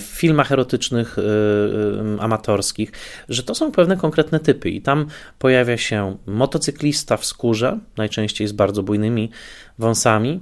w 0.00 0.02
filmach 0.02 0.52
erotycznych 0.52 1.16
amatorskich, 2.20 2.92
że 3.28 3.42
to 3.42 3.54
są 3.54 3.72
pewne 3.72 3.96
konkretne 3.96 4.40
typy 4.40 4.70
i 4.70 4.82
tam 4.82 5.06
pojawia 5.38 5.76
się 5.76 6.16
motocyklista 6.26 7.16
w 7.16 7.24
skórze, 7.24 7.78
najczęściej 7.96 8.48
z 8.48 8.52
bardzo 8.52 8.82
bujnymi 8.82 9.30
wąsami, 9.78 10.40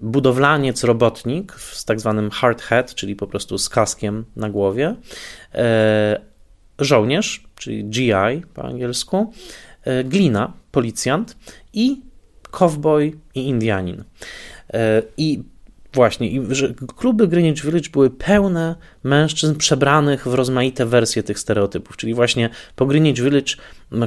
budowlaniec, 0.00 0.84
robotnik 0.84 1.52
z 1.52 1.84
tak 1.84 2.00
zwanym 2.00 2.30
hard 2.30 2.62
hat, 2.62 2.94
czyli 2.94 3.16
po 3.16 3.26
prostu 3.26 3.58
z 3.58 3.68
kaskiem 3.68 4.24
na 4.36 4.50
głowie, 4.50 4.96
żołnierz, 6.78 7.44
czyli 7.56 7.84
GI 7.84 8.42
po 8.54 8.64
angielsku, 8.64 9.32
e, 9.84 10.04
glina, 10.04 10.52
policjant 10.70 11.36
i 11.72 12.02
cowboy 12.50 13.12
i 13.34 13.48
Indianin. 13.48 14.04
E, 14.72 15.02
I 15.16 15.42
właśnie, 15.92 16.30
i 16.30 16.54
że 16.54 16.74
kluby 16.96 17.28
Greenwich 17.28 17.64
Village 17.64 17.90
były 17.92 18.10
pełne 18.10 18.76
mężczyzn 19.04 19.54
przebranych 19.54 20.28
w 20.28 20.34
rozmaite 20.34 20.86
wersje 20.86 21.22
tych 21.22 21.38
stereotypów, 21.38 21.96
czyli 21.96 22.14
właśnie 22.14 22.50
po 22.76 22.86
Greenwich 22.86 23.20
Village 23.20 23.52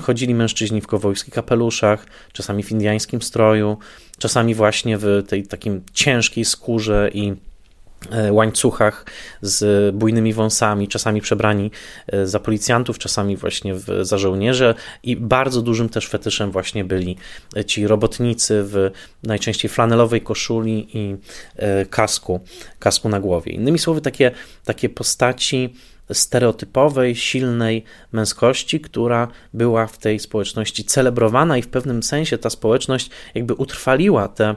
chodzili 0.02 0.36
mężczyźni 0.36 0.82
w 0.82 0.88
kowojskich 0.88 1.34
kapeluszach, 1.34 2.06
czasami 2.34 2.64
w 2.64 2.72
indiańskim 2.72 3.22
stroju, 3.22 3.78
czasami 4.18 4.56
właśnie 4.56 4.98
w 4.98 5.24
tej 5.28 5.48
takim 5.48 5.82
ciężkiej 5.94 6.46
skórze 6.46 7.10
i 7.14 7.34
łańcuchach 8.32 9.06
z 9.42 9.96
bujnymi 9.96 10.34
wąsami, 10.34 10.88
czasami 10.88 11.22
przebrani 11.22 11.72
e, 12.08 12.28
za 12.28 12.40
policjantów, 12.40 12.98
czasami 12.98 13.38
właśnie 13.38 13.76
w, 13.76 13.86
za 14.02 14.18
żołnierze 14.18 14.76
i 15.04 15.16
bardzo 15.16 15.62
dużym 15.62 15.90
też 15.90 16.08
fetyszem 16.08 16.52
właśnie 16.52 16.86
byli 16.86 17.18
ci 17.68 17.88
robotnicy 17.88 18.64
w 18.64 18.92
najczęściej 19.24 19.72
flanelowej 19.72 20.22
koszuli 20.22 20.88
i 20.94 21.16
e, 21.56 21.86
kasku, 21.86 22.40
kasku 22.80 23.10
na 23.10 23.20
głowie. 23.20 23.52
Innymi 23.52 23.80
słowy, 23.80 24.02
takie, 24.02 24.32
takie 24.66 24.90
postaci 24.90 25.74
stereotypowej, 26.14 27.16
silnej 27.16 27.84
męskości, 28.12 28.80
która 28.80 29.28
była 29.54 29.88
w 29.88 29.98
tej 29.98 30.20
społeczności 30.20 30.84
celebrowana 30.84 31.58
i 31.58 31.62
w 31.62 31.68
pewnym 31.68 32.04
sensie 32.04 32.38
ta 32.38 32.50
społeczność 32.50 33.10
jakby 33.36 33.54
utrwaliła 33.54 34.28
te 34.28 34.56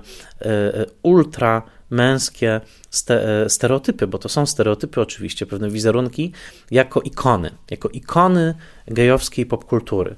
ultra 1.03 1.63
męskie 1.91 2.61
e, 3.09 3.49
stereotypy, 3.49 4.07
bo 4.07 4.19
to 4.19 4.29
są 4.29 4.47
stereotypy 4.47 5.01
oczywiście, 5.01 5.47
pewne 5.47 5.71
wizerunki, 5.71 6.33
jako 6.71 7.01
ikony, 7.01 7.51
jako 7.71 7.89
ikony 7.89 8.55
gejowskiej 8.87 9.47
popkultury. 9.47 10.17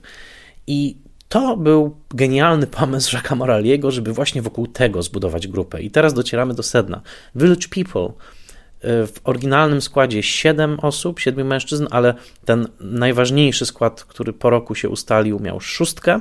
I 0.66 0.96
to 1.30 1.56
był 1.56 1.96
genialny 2.14 2.66
pomysł 2.66 3.16
Jacques'a 3.16 3.37
Moraliego, 3.37 3.90
żeby 3.90 4.12
właśnie 4.12 4.42
wokół 4.42 4.66
tego 4.66 5.02
zbudować 5.02 5.48
grupę. 5.48 5.83
I 5.83 5.90
teraz 5.90 6.14
docieramy 6.14 6.54
do 6.54 6.62
sedna. 6.62 7.00
Village 7.35 7.68
People 7.68 8.02
e, 8.02 9.06
w 9.06 9.20
oryginalnym 9.24 9.80
składzie 9.80 10.22
7 10.22 10.80
osób, 10.80 11.20
7 11.20 11.46
mężczyzn, 11.46 11.87
ale 11.90 12.14
ten 12.44 12.68
najważniejszy 12.80 13.66
skład, 13.66 14.04
który 14.04 14.33
po 14.33 14.50
roku 14.50 14.74
się 14.74 14.88
ustalił, 14.88 15.40
miał 15.40 15.61
szóstkę. 15.61 16.20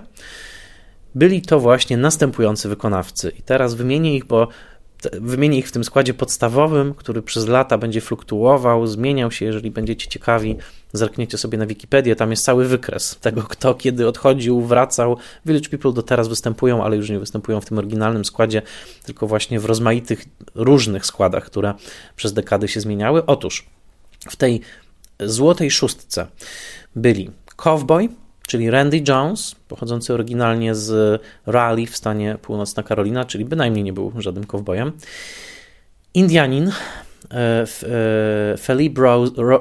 Byli 1.15 1.41
to 1.41 1.59
właśnie 1.59 1.97
następujący 1.97 2.69
wykonawcy. 2.69 3.31
I 3.39 3.41
teraz 3.41 3.73
wymienię 3.73 4.15
ich, 4.15 4.25
bo 4.25 4.47
Wymienię 5.13 5.57
ich 5.57 5.67
w 5.69 5.71
tym 5.71 5.83
składzie 5.83 6.13
podstawowym, 6.13 6.93
który 6.93 7.21
przez 7.21 7.47
lata 7.47 7.77
będzie 7.77 8.01
fluktuował, 8.01 8.88
zmieniał 8.88 9.31
się. 9.31 9.45
Jeżeli 9.45 9.71
będziecie 9.71 10.07
ciekawi, 10.07 10.57
zerkniecie 10.93 11.38
sobie 11.38 11.57
na 11.57 11.65
Wikipedię, 11.65 12.15
tam 12.15 12.31
jest 12.31 12.43
cały 12.43 12.65
wykres 12.65 13.17
tego, 13.21 13.43
kto 13.43 13.75
kiedy 13.75 14.07
odchodził, 14.07 14.62
wracał. 14.62 15.17
Village 15.45 15.69
People 15.69 15.93
do 15.93 16.03
teraz 16.03 16.27
występują, 16.27 16.83
ale 16.83 16.97
już 16.97 17.09
nie 17.09 17.19
występują 17.19 17.62
w 17.62 17.65
tym 17.65 17.77
oryginalnym 17.77 18.25
składzie, 18.25 18.62
tylko 19.05 19.27
właśnie 19.27 19.59
w 19.59 19.65
rozmaitych, 19.65 20.25
różnych 20.55 21.05
składach, 21.05 21.45
które 21.45 21.73
przez 22.15 22.33
dekady 22.33 22.67
się 22.67 22.79
zmieniały. 22.81 23.25
Otóż 23.25 23.65
w 24.29 24.35
tej 24.35 24.62
złotej 25.19 25.71
szóstce 25.71 26.27
byli 26.95 27.31
Cowboy, 27.55 28.09
czyli 28.49 28.69
Randy 28.69 29.03
Jones, 29.07 29.55
pochodzący 29.67 30.13
oryginalnie 30.13 30.75
z 30.75 31.21
Raleigh 31.45 31.91
w 31.91 31.97
stanie 31.97 32.38
Północna 32.41 32.83
Karolina, 32.83 33.25
czyli 33.25 33.45
bynajmniej 33.45 33.83
nie 33.83 33.93
był 33.93 34.12
żadnym 34.17 34.45
kowbojem. 34.45 34.91
Indianin 36.13 36.71
e, 37.31 37.33
e, 37.33 37.65
Philippe 38.57 39.01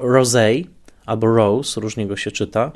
Rose 0.00 0.54
albo 1.06 1.26
Rose, 1.26 1.80
różnie 1.80 2.06
go 2.06 2.16
się 2.16 2.30
czyta, 2.30 2.72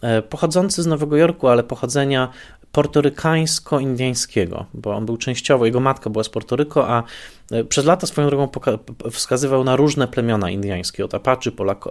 e, 0.00 0.22
pochodzący 0.22 0.82
z 0.82 0.86
Nowego 0.86 1.16
Jorku, 1.16 1.48
ale 1.48 1.62
pochodzenia 1.62 2.28
portorykańsko-indyjskiego, 2.76 4.64
bo 4.74 4.94
on 4.94 5.06
był 5.06 5.16
częściowo, 5.16 5.66
jego 5.66 5.80
matka 5.80 6.10
była 6.10 6.24
z 6.24 6.28
Portoryko, 6.28 6.88
a 6.88 7.02
e, 7.50 7.64
przez 7.64 7.84
lata 7.84 8.06
swoją 8.06 8.28
drogą 8.28 8.48
wskazywał 9.10 9.64
na 9.64 9.76
różne 9.76 10.08
plemiona 10.08 10.50
indyjskie, 10.50 11.04
od 11.04 11.14
Apaczy, 11.14 11.52
Polak 11.52 11.84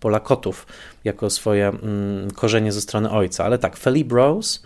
Polakotów, 0.00 0.66
jako 1.04 1.30
swoje 1.30 1.68
mm, 1.68 2.30
korzenie 2.30 2.72
ze 2.72 2.80
strony 2.80 3.10
ojca. 3.10 3.44
Ale 3.44 3.58
tak, 3.58 3.76
Philip 3.76 4.12
Rose, 4.12 4.60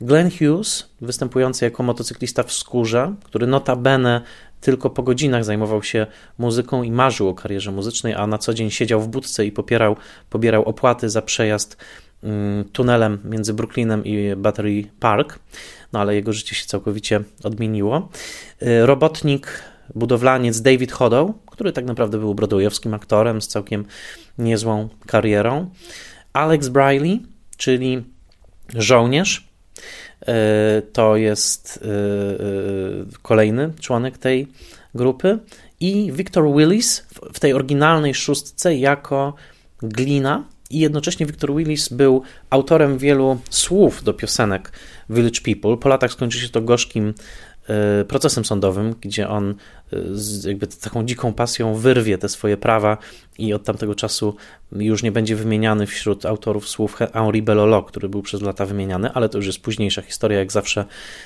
Glenn 0.00 0.30
Hughes, 0.30 0.88
występujący 1.00 1.64
jako 1.64 1.82
motocyklista 1.82 2.42
w 2.42 2.52
skórze, 2.52 3.14
który 3.24 3.46
notabene 3.46 4.20
tylko 4.60 4.90
po 4.90 5.02
godzinach 5.02 5.44
zajmował 5.44 5.82
się 5.82 6.06
muzyką 6.38 6.82
i 6.82 6.90
marzył 6.90 7.28
o 7.28 7.34
karierze 7.34 7.72
muzycznej, 7.72 8.14
a 8.14 8.26
na 8.26 8.38
co 8.38 8.54
dzień 8.54 8.70
siedział 8.70 9.00
w 9.00 9.08
budce 9.08 9.46
i 9.46 9.52
popierał, 9.52 9.96
pobierał 10.30 10.64
opłaty 10.64 11.10
za 11.10 11.22
przejazd 11.22 11.76
tunelem 12.72 13.18
między 13.24 13.54
Brooklynem 13.54 14.04
i 14.04 14.36
Battery 14.36 14.84
Park, 15.00 15.38
no 15.92 16.00
ale 16.00 16.14
jego 16.14 16.32
życie 16.32 16.54
się 16.54 16.66
całkowicie 16.66 17.20
odmieniło. 17.44 18.08
Y, 18.62 18.86
robotnik, 18.86 19.62
budowlaniec 19.94 20.60
David 20.60 20.92
Hodow, 20.92 21.30
który 21.50 21.72
tak 21.72 21.84
naprawdę 21.84 22.18
był 22.18 22.34
brodojowskim 22.34 22.94
aktorem 22.94 23.42
z 23.42 23.48
całkiem 23.48 23.84
niezłą 24.38 24.88
karierą. 25.06 25.70
Alex 26.32 26.68
Briley, 26.68 27.22
czyli 27.56 28.04
żołnierz, 28.74 29.48
y, 30.22 30.26
to 30.92 31.16
jest 31.16 31.76
y, 31.76 33.18
kolejny 33.22 33.72
członek 33.80 34.18
tej 34.18 34.48
grupy. 34.94 35.38
I 35.80 36.12
Victor 36.12 36.54
Willis 36.56 37.06
w 37.32 37.40
tej 37.40 37.52
oryginalnej 37.52 38.14
szóstce 38.14 38.76
jako 38.76 39.34
glina, 39.82 40.44
i 40.70 40.78
jednocześnie 40.78 41.26
Victor 41.26 41.54
Willis 41.54 41.88
był 41.88 42.22
autorem 42.50 42.98
wielu 42.98 43.38
słów 43.50 44.04
do 44.04 44.14
piosenek 44.14 44.72
Village 45.10 45.40
People. 45.40 45.76
Po 45.76 45.88
latach 45.88 46.12
skończy 46.12 46.38
się 46.38 46.48
to 46.48 46.60
gorzkim 46.60 47.14
e, 47.68 48.04
procesem 48.04 48.44
sądowym, 48.44 48.94
gdzie 49.00 49.28
on 49.28 49.54
z 50.12 50.44
jakby 50.44 50.66
taką 50.66 51.04
dziką 51.04 51.32
pasją 51.32 51.74
wyrwie 51.74 52.18
te 52.18 52.28
swoje 52.28 52.56
prawa 52.56 52.98
i 53.38 53.54
od 53.54 53.64
tamtego 53.64 53.94
czasu 53.94 54.36
już 54.72 55.02
nie 55.02 55.12
będzie 55.12 55.36
wymieniany 55.36 55.86
wśród 55.86 56.26
autorów 56.26 56.68
słów 56.68 56.94
Henri 56.94 57.42
Bellolo, 57.42 57.82
który 57.82 58.08
był 58.08 58.22
przez 58.22 58.42
lata 58.42 58.66
wymieniany, 58.66 59.12
ale 59.12 59.28
to 59.28 59.38
już 59.38 59.46
jest 59.46 59.60
późniejsza 59.60 60.02
historia, 60.02 60.38
jak 60.38 60.52
zawsze 60.52 60.84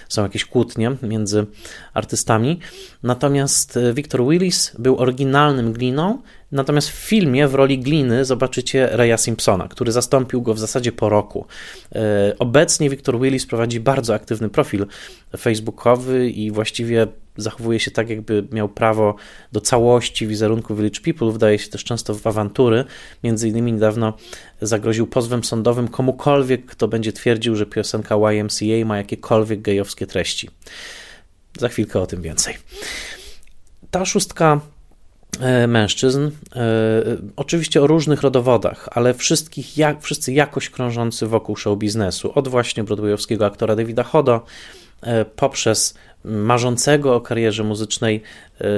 są 0.08 0.22
jakieś 0.22 0.44
kłótnie 0.44 0.96
między 1.02 1.46
artystami. 1.94 2.58
Natomiast 3.02 3.76
e, 3.76 3.92
Victor 3.94 4.28
Willis 4.28 4.72
był 4.78 4.98
oryginalnym 4.98 5.72
gliną 5.72 6.18
Natomiast 6.52 6.88
w 6.88 6.94
filmie 6.94 7.48
w 7.48 7.54
roli 7.54 7.78
gliny 7.78 8.24
zobaczycie 8.24 8.88
Raya 8.92 9.18
Simpsona, 9.18 9.68
który 9.68 9.92
zastąpił 9.92 10.42
go 10.42 10.54
w 10.54 10.58
zasadzie 10.58 10.92
po 10.92 11.08
roku. 11.08 11.46
E, 11.94 12.34
obecnie 12.38 12.90
Victor 12.90 13.20
Willis 13.20 13.46
prowadzi 13.46 13.80
bardzo 13.80 14.14
aktywny 14.14 14.48
profil 14.48 14.86
facebookowy 15.38 16.30
i 16.30 16.50
właściwie 16.50 17.06
zachowuje 17.42 17.80
się 17.80 17.90
tak, 17.90 18.10
jakby 18.10 18.48
miał 18.52 18.68
prawo 18.68 19.14
do 19.52 19.60
całości 19.60 20.26
wizerunku 20.26 20.74
Village 20.74 21.00
People. 21.00 21.30
Wdaje 21.30 21.58
się 21.58 21.70
też 21.70 21.84
często 21.84 22.14
w 22.14 22.26
awantury. 22.26 22.84
Między 23.24 23.48
innymi 23.48 23.72
niedawno 23.72 24.12
zagroził 24.62 25.06
pozwem 25.06 25.44
sądowym 25.44 25.88
komukolwiek, 25.88 26.66
kto 26.66 26.88
będzie 26.88 27.12
twierdził, 27.12 27.56
że 27.56 27.66
piosenka 27.66 28.16
YMCA 28.32 28.84
ma 28.86 28.96
jakiekolwiek 28.96 29.62
gejowskie 29.62 30.06
treści. 30.06 30.50
Za 31.58 31.68
chwilkę 31.68 32.00
o 32.00 32.06
tym 32.06 32.22
więcej. 32.22 32.56
Ta 33.90 34.04
szóstka 34.04 34.60
E, 35.40 35.66
mężczyzn, 35.66 36.30
e, 36.56 36.60
oczywiście 37.36 37.82
o 37.82 37.86
różnych 37.86 38.22
rodowodach, 38.22 38.88
ale 38.92 39.14
wszystkich, 39.14 39.78
jak, 39.78 40.02
wszyscy 40.02 40.32
jakoś 40.32 40.70
krążący 40.70 41.26
wokół 41.26 41.56
show 41.56 41.78
biznesu, 41.78 42.32
od 42.34 42.48
właśnie 42.48 42.84
broadwayowskiego 42.84 43.46
aktora 43.46 43.76
Davida 43.76 44.02
Hodo, 44.02 44.44
e, 45.02 45.24
poprzez 45.24 45.94
marzącego 46.24 47.14
o 47.14 47.20
karierze 47.20 47.64
muzycznej, 47.64 48.22
y, 48.60 48.64
y, 48.64 48.68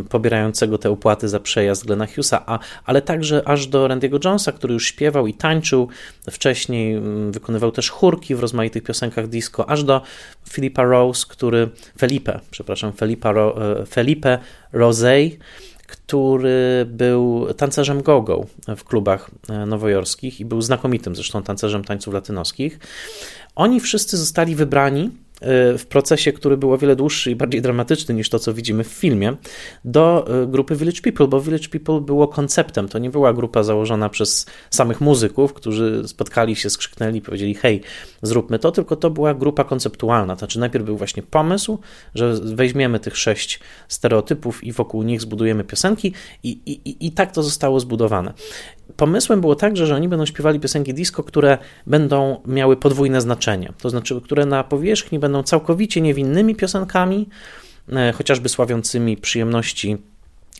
y, 0.00 0.04
pobierającego 0.08 0.78
te 0.78 0.90
opłaty 0.90 1.28
za 1.28 1.40
przejazd 1.40 1.86
Glena 1.86 2.06
Hughesa, 2.06 2.42
a, 2.46 2.58
ale 2.84 3.02
także 3.02 3.48
aż 3.48 3.66
do 3.66 3.88
Randy'ego 3.88 4.24
Jonesa, 4.24 4.52
który 4.52 4.74
już 4.74 4.86
śpiewał 4.86 5.26
i 5.26 5.34
tańczył, 5.34 5.88
wcześniej 6.30 6.94
mm, 6.94 7.32
wykonywał 7.32 7.72
też 7.72 7.90
chórki 7.90 8.34
w 8.34 8.40
rozmaitych 8.40 8.82
piosenkach 8.82 9.28
disco, 9.28 9.70
aż 9.70 9.84
do 9.84 10.02
Filipa 10.48 10.82
Rose, 10.82 11.26
który, 11.28 11.68
Felipe, 11.98 12.40
przepraszam, 12.50 12.92
Felipa, 12.92 13.34
Felipe 13.86 14.38
Rosey, 14.72 15.38
który 15.86 16.86
był 16.88 17.46
tancerzem 17.56 18.02
go-go 18.02 18.46
w 18.76 18.84
klubach 18.84 19.30
e, 19.48 19.66
nowojorskich 19.66 20.40
i 20.40 20.44
był 20.44 20.62
znakomitym 20.62 21.16
zresztą 21.16 21.42
tancerzem 21.42 21.84
tańców 21.84 22.14
latynoskich. 22.14 22.78
Oni 23.54 23.80
wszyscy 23.80 24.16
zostali 24.16 24.54
wybrani 24.54 25.10
w 25.78 25.84
procesie, 25.88 26.32
który 26.32 26.56
był 26.56 26.72
o 26.72 26.78
wiele 26.78 26.96
dłuższy 26.96 27.30
i 27.30 27.36
bardziej 27.36 27.62
dramatyczny 27.62 28.14
niż 28.14 28.28
to, 28.28 28.38
co 28.38 28.54
widzimy 28.54 28.84
w 28.84 28.88
filmie, 28.88 29.36
do 29.84 30.28
grupy 30.46 30.76
Village 30.76 31.00
People, 31.00 31.26
bo 31.26 31.40
Village 31.40 31.68
People 31.68 32.00
było 32.00 32.28
konceptem. 32.28 32.88
To 32.88 32.98
nie 32.98 33.10
była 33.10 33.32
grupa 33.32 33.62
założona 33.62 34.08
przez 34.08 34.46
samych 34.70 35.00
muzyków, 35.00 35.52
którzy 35.52 36.02
spotkali 36.06 36.56
się, 36.56 36.70
skrzyknęli, 36.70 37.20
powiedzieli: 37.20 37.54
Hej, 37.54 37.80
zróbmy 38.22 38.58
to, 38.58 38.72
tylko 38.72 38.96
to 38.96 39.10
była 39.10 39.34
grupa 39.34 39.64
konceptualna. 39.64 40.36
Znaczy, 40.36 40.60
najpierw 40.60 40.84
był 40.84 40.96
właśnie 40.96 41.22
pomysł, 41.22 41.78
że 42.14 42.34
weźmiemy 42.42 43.00
tych 43.00 43.16
sześć 43.16 43.60
stereotypów 43.88 44.64
i 44.64 44.72
wokół 44.72 45.02
nich 45.02 45.20
zbudujemy 45.20 45.64
piosenki, 45.64 46.12
i, 46.42 46.50
i, 46.66 47.06
i 47.06 47.12
tak 47.12 47.32
to 47.32 47.42
zostało 47.42 47.80
zbudowane. 47.80 48.32
Pomysłem 48.96 49.40
było 49.40 49.54
także, 49.54 49.86
że 49.86 49.94
oni 49.94 50.08
będą 50.08 50.26
śpiewali 50.26 50.60
piosenki 50.60 50.94
disco, 50.94 51.22
które 51.22 51.58
będą 51.86 52.40
miały 52.46 52.76
podwójne 52.76 53.20
znaczenie, 53.20 53.72
to 53.80 53.90
znaczy, 53.90 54.20
które 54.20 54.46
na 54.46 54.64
powierzchni 54.64 55.18
będą 55.26 55.42
całkowicie 55.42 56.00
niewinnymi 56.00 56.54
piosenkami, 56.54 57.28
e, 57.92 58.12
chociażby 58.12 58.48
sławiącymi 58.48 59.16
przyjemności 59.16 59.96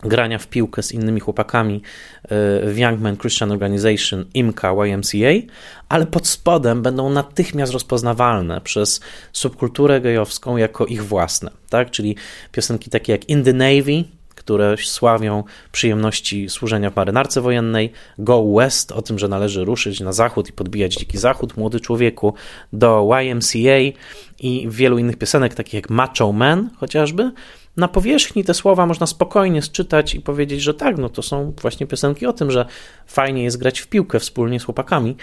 grania 0.03 0.39
w 0.39 0.47
piłkę 0.47 0.83
z 0.83 0.93
innymi 0.93 1.21
chłopakami 1.21 1.77
e, 1.77 2.29
w 2.73 2.79
Young 2.79 3.21
Christian 3.21 3.53
Organization, 3.53 4.25
IMCA, 4.35 4.87
YMCA, 4.87 5.47
ale 5.89 6.07
pod 6.07 6.29
spodem 6.29 6.83
będą 6.83 7.11
natychmiast 7.11 7.73
rozpoznawalne 7.73 8.61
przez 8.61 9.01
subkulturę 9.33 10.01
gejowską 10.01 10.57
jako 10.57 10.87
ich 10.87 11.05
własne, 11.05 11.51
tak? 11.71 11.91
Czyli 11.91 12.17
piosenki 12.53 12.91
takie 12.91 13.13
jak 13.13 13.29
In 13.29 13.45
the 13.45 13.53
Navy, 13.53 14.05
które 14.47 14.77
sławią 14.77 15.45
przyjemności 15.73 16.49
służenia 16.49 16.91
w 16.91 16.97
marynarce 16.97 17.41
wojennej, 17.41 17.93
Go 18.19 18.45
West, 18.55 18.93
o 18.93 19.03
tym, 19.03 19.19
że 19.19 19.29
należy 19.29 19.65
ruszyć 19.65 20.01
na 20.01 20.13
zachód 20.13 20.49
i 20.49 20.53
podbijać 20.53 20.95
dziki 20.95 21.19
zachód, 21.19 21.57
młody 21.57 21.81
człowieku, 21.81 22.35
do 22.73 23.09
YMCA 23.21 23.99
i 24.41 24.67
wielu 24.71 24.99
innych 24.99 25.17
piosenek, 25.17 25.55
takich 25.55 25.75
jak 25.75 25.91
Macho 25.91 26.33
Man 26.33 26.71
chociażby, 26.77 27.33
na 27.77 27.89
powierzchni 27.89 28.45
te 28.45 28.55
słowa 28.55 28.87
można 28.87 29.07
spokojnie 29.07 29.63
sczytać 29.63 30.15
i 30.15 30.21
powiedzieć, 30.21 30.63
że 30.63 30.75
tak, 30.75 30.99
no 30.99 31.09
to 31.09 31.23
są 31.23 31.53
właśnie 31.63 31.87
piosenki 31.87 32.27
o 32.27 32.33
tym, 32.33 32.51
że 32.51 32.67
fajnie 33.07 33.45
jest 33.45 33.57
grać 33.57 33.81
w 33.81 33.87
piłkę 33.87 34.21
wspólnie 34.21 34.61
z 34.61 34.65
chłopakami. 34.65 35.17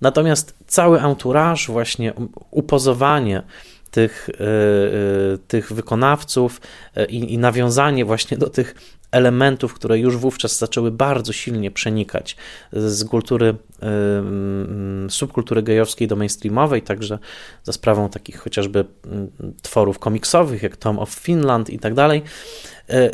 Natomiast 0.00 0.54
cały 0.66 1.00
entourage, 1.00 1.62
właśnie 1.68 2.12
upozowanie 2.50 3.42
tych, 3.90 4.30
e, 4.30 4.34
e, 4.34 5.38
tych 5.48 5.72
wykonawców 5.72 6.60
e, 6.96 7.06
i, 7.06 7.34
i 7.34 7.38
nawiązanie 7.38 8.04
właśnie 8.04 8.38
do 8.38 8.50
tych 8.50 8.74
elementów, 9.10 9.74
które 9.74 9.98
już 9.98 10.16
wówczas 10.16 10.58
zaczęły 10.58 10.90
bardzo 10.90 11.32
silnie 11.32 11.70
przenikać 11.70 12.36
z 12.72 13.04
kultury, 13.04 13.54
subkultury 15.08 15.62
gejowskiej 15.62 16.08
do 16.08 16.16
mainstreamowej, 16.16 16.82
także 16.82 17.18
za 17.62 17.72
sprawą 17.72 18.08
takich 18.08 18.38
chociażby 18.38 18.84
tworów 19.62 19.98
komiksowych, 19.98 20.62
jak 20.62 20.76
Tom 20.76 20.98
of 20.98 21.10
Finland 21.10 21.70
i 21.70 21.78
tak 21.78 21.94
dalej, 21.94 22.22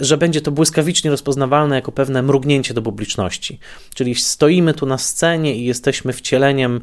że 0.00 0.16
będzie 0.16 0.40
to 0.40 0.50
błyskawicznie 0.50 1.10
rozpoznawalne 1.10 1.76
jako 1.76 1.92
pewne 1.92 2.22
mrugnięcie 2.22 2.74
do 2.74 2.82
publiczności. 2.82 3.58
Czyli 3.94 4.14
stoimy 4.14 4.74
tu 4.74 4.86
na 4.86 4.98
scenie 4.98 5.56
i 5.56 5.64
jesteśmy 5.64 6.12
wcieleniem 6.12 6.80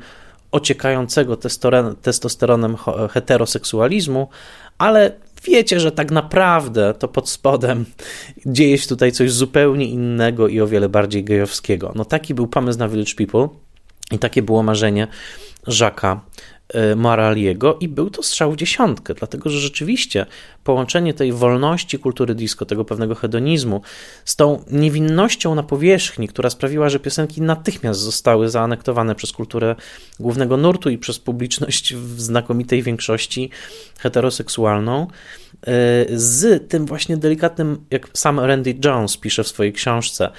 ociekającego 0.52 1.38
testosteronem 2.02 2.78
heteroseksualizmu, 3.10 4.28
ale 4.78 5.12
wiecie, 5.44 5.80
że 5.80 5.92
tak 5.92 6.12
naprawdę 6.12 6.94
to 7.00 7.08
pod 7.08 7.30
spodem 7.30 7.86
dzieje 8.46 8.78
się 8.78 8.88
tutaj 8.88 9.12
coś 9.12 9.32
zupełnie 9.32 9.86
innego 9.86 10.48
i 10.48 10.62
o 10.62 10.68
wiele 10.68 10.90
bardziej 10.90 11.24
gejowskiego. 11.24 11.92
No 11.96 12.06
taki 12.06 12.34
był 12.34 12.48
pomysł 12.48 12.80
na 12.80 12.88
Village 12.88 13.16
People 13.18 13.48
i 14.12 14.20
takie 14.20 14.42
było 14.42 14.64
marzenie 14.64 15.08
Żaka 15.68 16.22
Y, 16.76 16.96
Moraliego 16.96 17.78
i 17.80 17.88
był 17.88 18.10
to 18.10 18.24
strzał 18.24 18.52
w 18.52 18.56
dziesiątkę, 18.56 19.14
dlatego 19.14 19.50
że 19.50 19.60
rzeczywiście 19.60 20.26
połączenie 20.64 21.14
tej 21.14 21.34
wolności 21.34 22.00
kultury 22.00 22.36
disco, 22.36 22.66
tego 22.66 22.86
pewnego 22.86 23.16
hedonizmu 23.16 23.82
z 24.26 24.36
tą 24.36 24.64
niewinnością 24.72 25.56
na 25.56 25.64
powierzchni, 25.64 26.28
która 26.28 26.50
sprawiła, 26.50 26.90
że 26.90 27.00
piosenki 27.00 27.42
natychmiast 27.42 28.00
zostały 28.00 28.50
zaanektowane 28.50 29.16
przez 29.16 29.32
kulturę 29.32 29.76
głównego 30.20 30.58
nurtu 30.58 30.90
i 30.90 30.98
przez 30.98 31.20
publiczność 31.20 31.96
w 31.96 32.22
znakomitej 32.22 32.84
większości 32.84 33.50
heteroseksualną, 34.00 35.08
y, 35.08 35.68
z 36.20 36.70
tym 36.70 36.86
właśnie 36.86 37.18
delikatnym, 37.18 37.86
jak 37.92 38.08
sam 38.14 38.40
Randy 38.40 38.76
Jones 38.86 39.18
pisze 39.18 39.44
w 39.44 39.48
swojej 39.48 39.74
książce, 39.74 40.30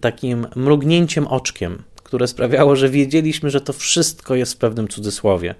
takim 0.00 0.46
mrugnięciem 0.56 1.26
oczkiem, 1.26 1.82
które 2.08 2.28
sprawiało, 2.28 2.76
że 2.76 2.88
wiedzieliśmy, 2.88 3.50
że 3.50 3.60
to 3.60 3.72
wszystko 3.72 4.34
jest 4.34 4.54
w 4.54 4.56
pewnym 4.56 4.88
cudzysłowie. 4.88 5.54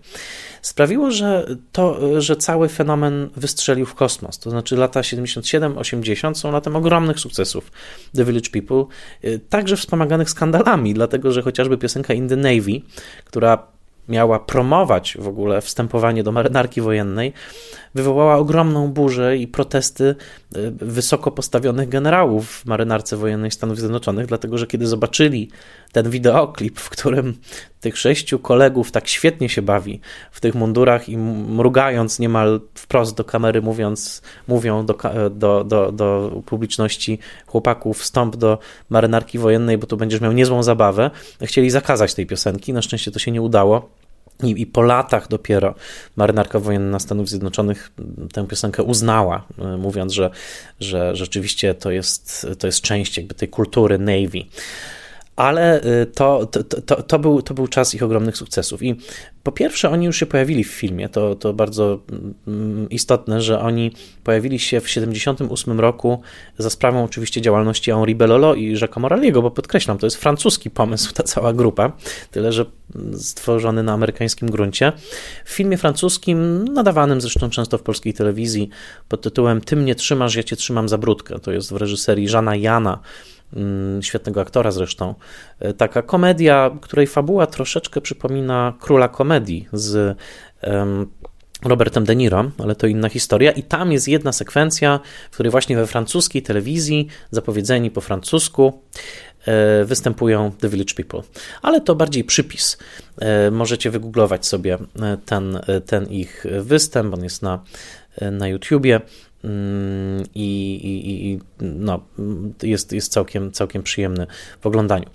Sprawiło, 0.62 1.10
że, 1.10 1.46
to, 1.72 2.20
że 2.20 2.36
cały 2.36 2.68
fenomen 2.68 3.30
wystrzelił 3.36 3.86
w 3.86 3.94
kosmos. 3.94 4.38
To 4.38 4.50
znaczy 4.50 4.76
lata 4.76 5.00
77-80 5.00 6.34
są 6.34 6.52
latem 6.52 6.76
ogromnych 6.76 7.20
sukcesów 7.20 7.72
The 8.16 8.24
Village 8.24 8.50
People, 8.50 8.84
y, 9.24 9.40
także 9.48 9.76
wspomaganych 9.76 10.30
skandalami, 10.30 10.94
dlatego 10.94 11.32
że 11.32 11.42
chociażby 11.42 11.78
piosenka 11.78 12.14
In 12.14 12.28
the 12.28 12.36
Navy, 12.36 12.80
która 13.24 13.66
miała 14.08 14.38
promować 14.38 15.16
w 15.20 15.28
ogóle 15.28 15.60
wstępowanie 15.60 16.22
do 16.22 16.32
marynarki 16.32 16.80
wojennej, 16.80 17.32
wywołała 17.94 18.36
ogromną 18.36 18.88
burzę 18.88 19.36
i 19.36 19.46
protesty 19.46 20.04
y, 20.56 20.70
wysoko 20.70 21.30
postawionych 21.30 21.88
generałów 21.88 22.50
w 22.50 22.66
marynarce 22.66 23.16
wojennej 23.16 23.50
Stanów 23.50 23.78
Zjednoczonych, 23.78 24.26
dlatego 24.26 24.58
że 24.58 24.66
kiedy 24.66 24.86
zobaczyli 24.86 25.50
ten 25.92 26.10
wideoklip, 26.10 26.80
w 26.80 26.90
którym 26.90 27.34
tych 27.80 27.98
sześciu 27.98 28.38
kolegów 28.38 28.90
tak 28.90 29.08
świetnie 29.08 29.48
się 29.48 29.62
bawi 29.62 30.00
w 30.30 30.40
tych 30.40 30.54
mundurach 30.54 31.08
i 31.08 31.16
mrugając 31.16 32.18
niemal 32.18 32.60
wprost 32.74 33.16
do 33.16 33.24
kamery, 33.24 33.62
mówiąc, 33.62 34.22
mówią 34.48 34.86
do, 34.86 34.94
do, 35.30 35.64
do, 35.64 35.92
do 35.92 36.30
publiczności 36.46 37.18
chłopaków, 37.46 37.98
wstąp 37.98 38.36
do 38.36 38.58
marynarki 38.90 39.38
wojennej, 39.38 39.78
bo 39.78 39.86
tu 39.86 39.96
będziesz 39.96 40.20
miał 40.20 40.32
niezłą 40.32 40.62
zabawę, 40.62 41.10
chcieli 41.42 41.70
zakazać 41.70 42.14
tej 42.14 42.26
piosenki. 42.26 42.72
Na 42.72 42.82
szczęście 42.82 43.10
to 43.10 43.18
się 43.18 43.30
nie 43.30 43.42
udało. 43.42 43.88
I, 44.42 44.62
I, 44.62 44.66
po 44.66 44.82
latach 44.82 45.28
dopiero 45.28 45.74
marynarka 46.16 46.58
wojenna 46.58 46.98
Stanów 46.98 47.28
Zjednoczonych 47.28 47.90
tę 48.32 48.46
piosenkę 48.46 48.82
uznała, 48.82 49.44
e, 49.58 49.76
mówiąc, 49.76 50.12
że, 50.12 50.30
że 50.80 51.16
rzeczywiście 51.16 51.74
to 51.74 51.90
jest, 51.90 52.46
to 52.58 52.66
jest 52.66 52.80
część 52.80 53.16
jakby 53.16 53.34
tej 53.34 53.48
kultury 53.48 53.98
Navy 53.98 54.44
ale 55.38 55.84
y, 55.84 56.06
to, 56.06 56.46
to, 56.46 56.64
to, 56.64 57.02
to, 57.02 57.18
był, 57.18 57.42
to 57.42 57.54
był 57.54 57.66
czas 57.66 57.94
ich 57.94 58.02
ogromnych 58.02 58.36
sukcesów. 58.36 58.82
I 58.82 58.96
po 59.42 59.52
pierwsze, 59.52 59.90
oni 59.90 60.06
już 60.06 60.16
się 60.16 60.26
pojawili 60.26 60.64
w 60.64 60.70
filmie. 60.70 61.08
To, 61.08 61.34
to 61.34 61.52
bardzo 61.52 62.00
mm, 62.46 62.88
istotne, 62.90 63.40
że 63.40 63.60
oni 63.60 63.92
pojawili 64.24 64.58
się 64.58 64.80
w 64.80 64.84
1978 64.84 65.80
roku 65.80 66.20
za 66.58 66.70
sprawą 66.70 67.04
oczywiście 67.04 67.40
działalności 67.40 67.90
Henri 67.90 68.14
Bellolo 68.14 68.54
i 68.54 68.76
Jacques'a 68.76 69.00
Moraliego, 69.00 69.42
bo 69.42 69.50
podkreślam, 69.50 69.98
to 69.98 70.06
jest 70.06 70.16
francuski 70.16 70.70
pomysł, 70.70 71.14
ta 71.14 71.22
cała 71.22 71.52
grupa, 71.52 71.92
tyle 72.30 72.52
że 72.52 72.64
stworzony 73.16 73.82
na 73.82 73.92
amerykańskim 73.92 74.50
gruncie. 74.50 74.92
W 75.44 75.50
filmie 75.50 75.76
francuskim, 75.76 76.64
nadawanym 76.64 77.20
zresztą 77.20 77.50
często 77.50 77.78
w 77.78 77.82
polskiej 77.82 78.14
telewizji, 78.14 78.68
pod 79.08 79.22
tytułem 79.22 79.60
Ty 79.60 79.76
mnie 79.76 79.94
trzymasz, 79.94 80.34
ja 80.34 80.42
cię 80.42 80.56
trzymam 80.56 80.88
za 80.88 80.98
brudkę. 80.98 81.38
To 81.38 81.52
jest 81.52 81.72
w 81.72 81.76
reżyserii 81.76 82.28
Żana 82.28 82.56
Jana 82.56 83.00
świetnego 84.00 84.40
aktora 84.40 84.70
zresztą. 84.70 85.14
E, 85.60 85.74
taka 85.74 86.02
komedia, 86.02 86.70
której 86.80 87.06
fabuła 87.06 87.46
troszeczkę 87.46 88.00
przypomina 88.00 88.74
Króla 88.80 89.08
Komedii 89.08 89.68
z 89.72 90.18
Robertem 91.64 92.04
De 92.04 92.16
Niro, 92.16 92.50
ale 92.58 92.74
to 92.74 92.86
inna 92.86 93.08
historia. 93.08 93.50
I 93.52 93.62
tam 93.62 93.92
jest 93.92 94.08
jedna 94.08 94.32
sekwencja, 94.32 95.00
w 95.30 95.34
której 95.34 95.50
właśnie 95.50 95.76
we 95.76 95.86
francuskiej 95.86 96.42
telewizji, 96.42 97.08
zapowiedzeni 97.30 97.90
po 97.90 98.00
francusku, 98.00 98.82
e, 99.46 99.84
występują 99.84 100.52
The 100.60 100.68
Village 100.68 100.94
People. 100.94 101.22
Ale 101.62 101.80
to 101.80 101.94
bardziej 101.94 102.24
przypis. 102.24 102.78
E, 103.18 103.50
możecie 103.50 103.90
wygooglować 103.90 104.46
sobie 104.46 104.78
ten, 105.24 105.60
ten 105.86 106.06
ich 106.06 106.44
występ, 106.60 107.14
on 107.14 107.24
jest 107.24 107.42
na, 107.42 107.64
na 108.32 108.48
YouTubie. 108.48 109.00
Mm, 109.44 110.24
i, 110.34 110.74
i, 110.74 111.30
i, 111.30 111.38
no, 111.60 112.00
jest, 112.62 112.92
jest 112.92 113.12
całkiem, 113.12 113.52
całkiem 113.52 113.82
przyjemny 113.82 114.26
w 114.60 114.66
oglądaniu. 114.66 115.06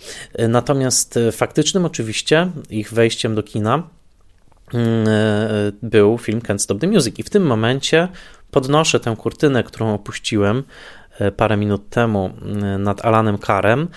Natomiast 0.50 1.20
faktycznym 1.32 1.86
oczywiście 1.86 2.52
ich 2.70 2.94
wejściem 2.94 3.36
do 3.36 3.44
kina 3.44 3.84
mm, 4.74 5.08
był 5.82 6.18
film 6.18 6.40
Can't 6.40 6.58
Stop 6.58 6.80
the 6.80 6.88
Music 6.88 7.20
i 7.20 7.24
w 7.24 7.30
tym 7.30 7.44
momencie 7.44 8.08
podnoszę 8.52 9.00
tę 9.00 9.16
kurtynę, 9.18 9.64
którą 9.64 9.94
opuściłem 9.94 10.64
parę 11.38 11.58
minut 11.58 11.90
temu 11.90 12.30
nad 12.80 13.06
Alanem 13.06 13.38
Karem, 13.38 13.88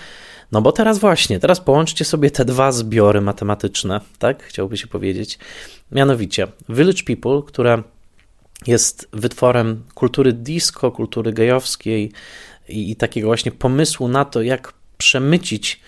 no 0.51 0.61
bo 0.61 0.71
teraz 0.71 0.99
właśnie, 0.99 1.39
teraz 1.39 1.59
połączcie 1.61 2.05
sobie 2.05 2.31
te 2.31 2.45
dwa 2.45 2.71
zbiory 2.71 3.21
matematyczne, 3.21 4.01
tak 4.19 4.43
chciałby 4.43 4.77
się 4.77 4.87
powiedzieć. 4.87 5.39
Mianowicie 5.91 6.47
Village 6.69 7.03
People, 7.03 7.41
które 7.47 7.83
jest 8.67 9.07
wytworem 9.13 9.83
kultury 9.95 10.33
disco, 10.33 10.91
kultury 10.91 11.33
gejowskiej 11.33 12.11
i, 12.69 12.91
i 12.91 12.95
takiego 12.95 13.27
właśnie 13.27 13.51
pomysłu 13.51 14.07
na 14.07 14.25
to, 14.25 14.41
jak 14.41 14.73
przemycić 14.97 15.81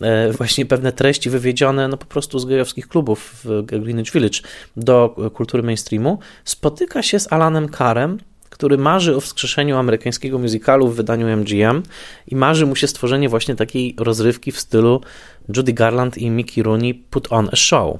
e, 0.00 0.32
właśnie 0.32 0.66
pewne 0.66 0.92
treści 0.92 1.30
wywiedzione 1.30 1.88
no 1.88 1.96
po 1.96 2.06
prostu 2.06 2.38
z 2.38 2.44
gejowskich 2.44 2.88
klubów 2.88 3.40
w 3.44 3.62
Greenwich 3.62 4.12
Village 4.12 4.38
do 4.76 5.16
kultury 5.34 5.62
mainstreamu, 5.62 6.18
spotyka 6.44 7.02
się 7.02 7.20
z 7.20 7.32
Alanem 7.32 7.68
Carem, 7.68 8.18
który 8.50 8.78
marzy 8.78 9.16
o 9.16 9.20
wskrzeszeniu 9.20 9.76
amerykańskiego 9.76 10.38
musicalu 10.38 10.88
w 10.88 10.96
wydaniu 10.96 11.36
MGM 11.36 11.82
i 12.28 12.36
marzy 12.36 12.66
mu 12.66 12.76
się 12.76 12.86
stworzenie 12.86 13.28
właśnie 13.28 13.56
takiej 13.56 13.94
rozrywki 13.98 14.52
w 14.52 14.60
stylu 14.60 15.00
Judy 15.56 15.72
Garland 15.72 16.18
i 16.18 16.30
Mickey 16.30 16.62
Rooney 16.62 16.94
Put 16.94 17.32
on 17.32 17.48
a 17.52 17.56
Show. 17.56 17.98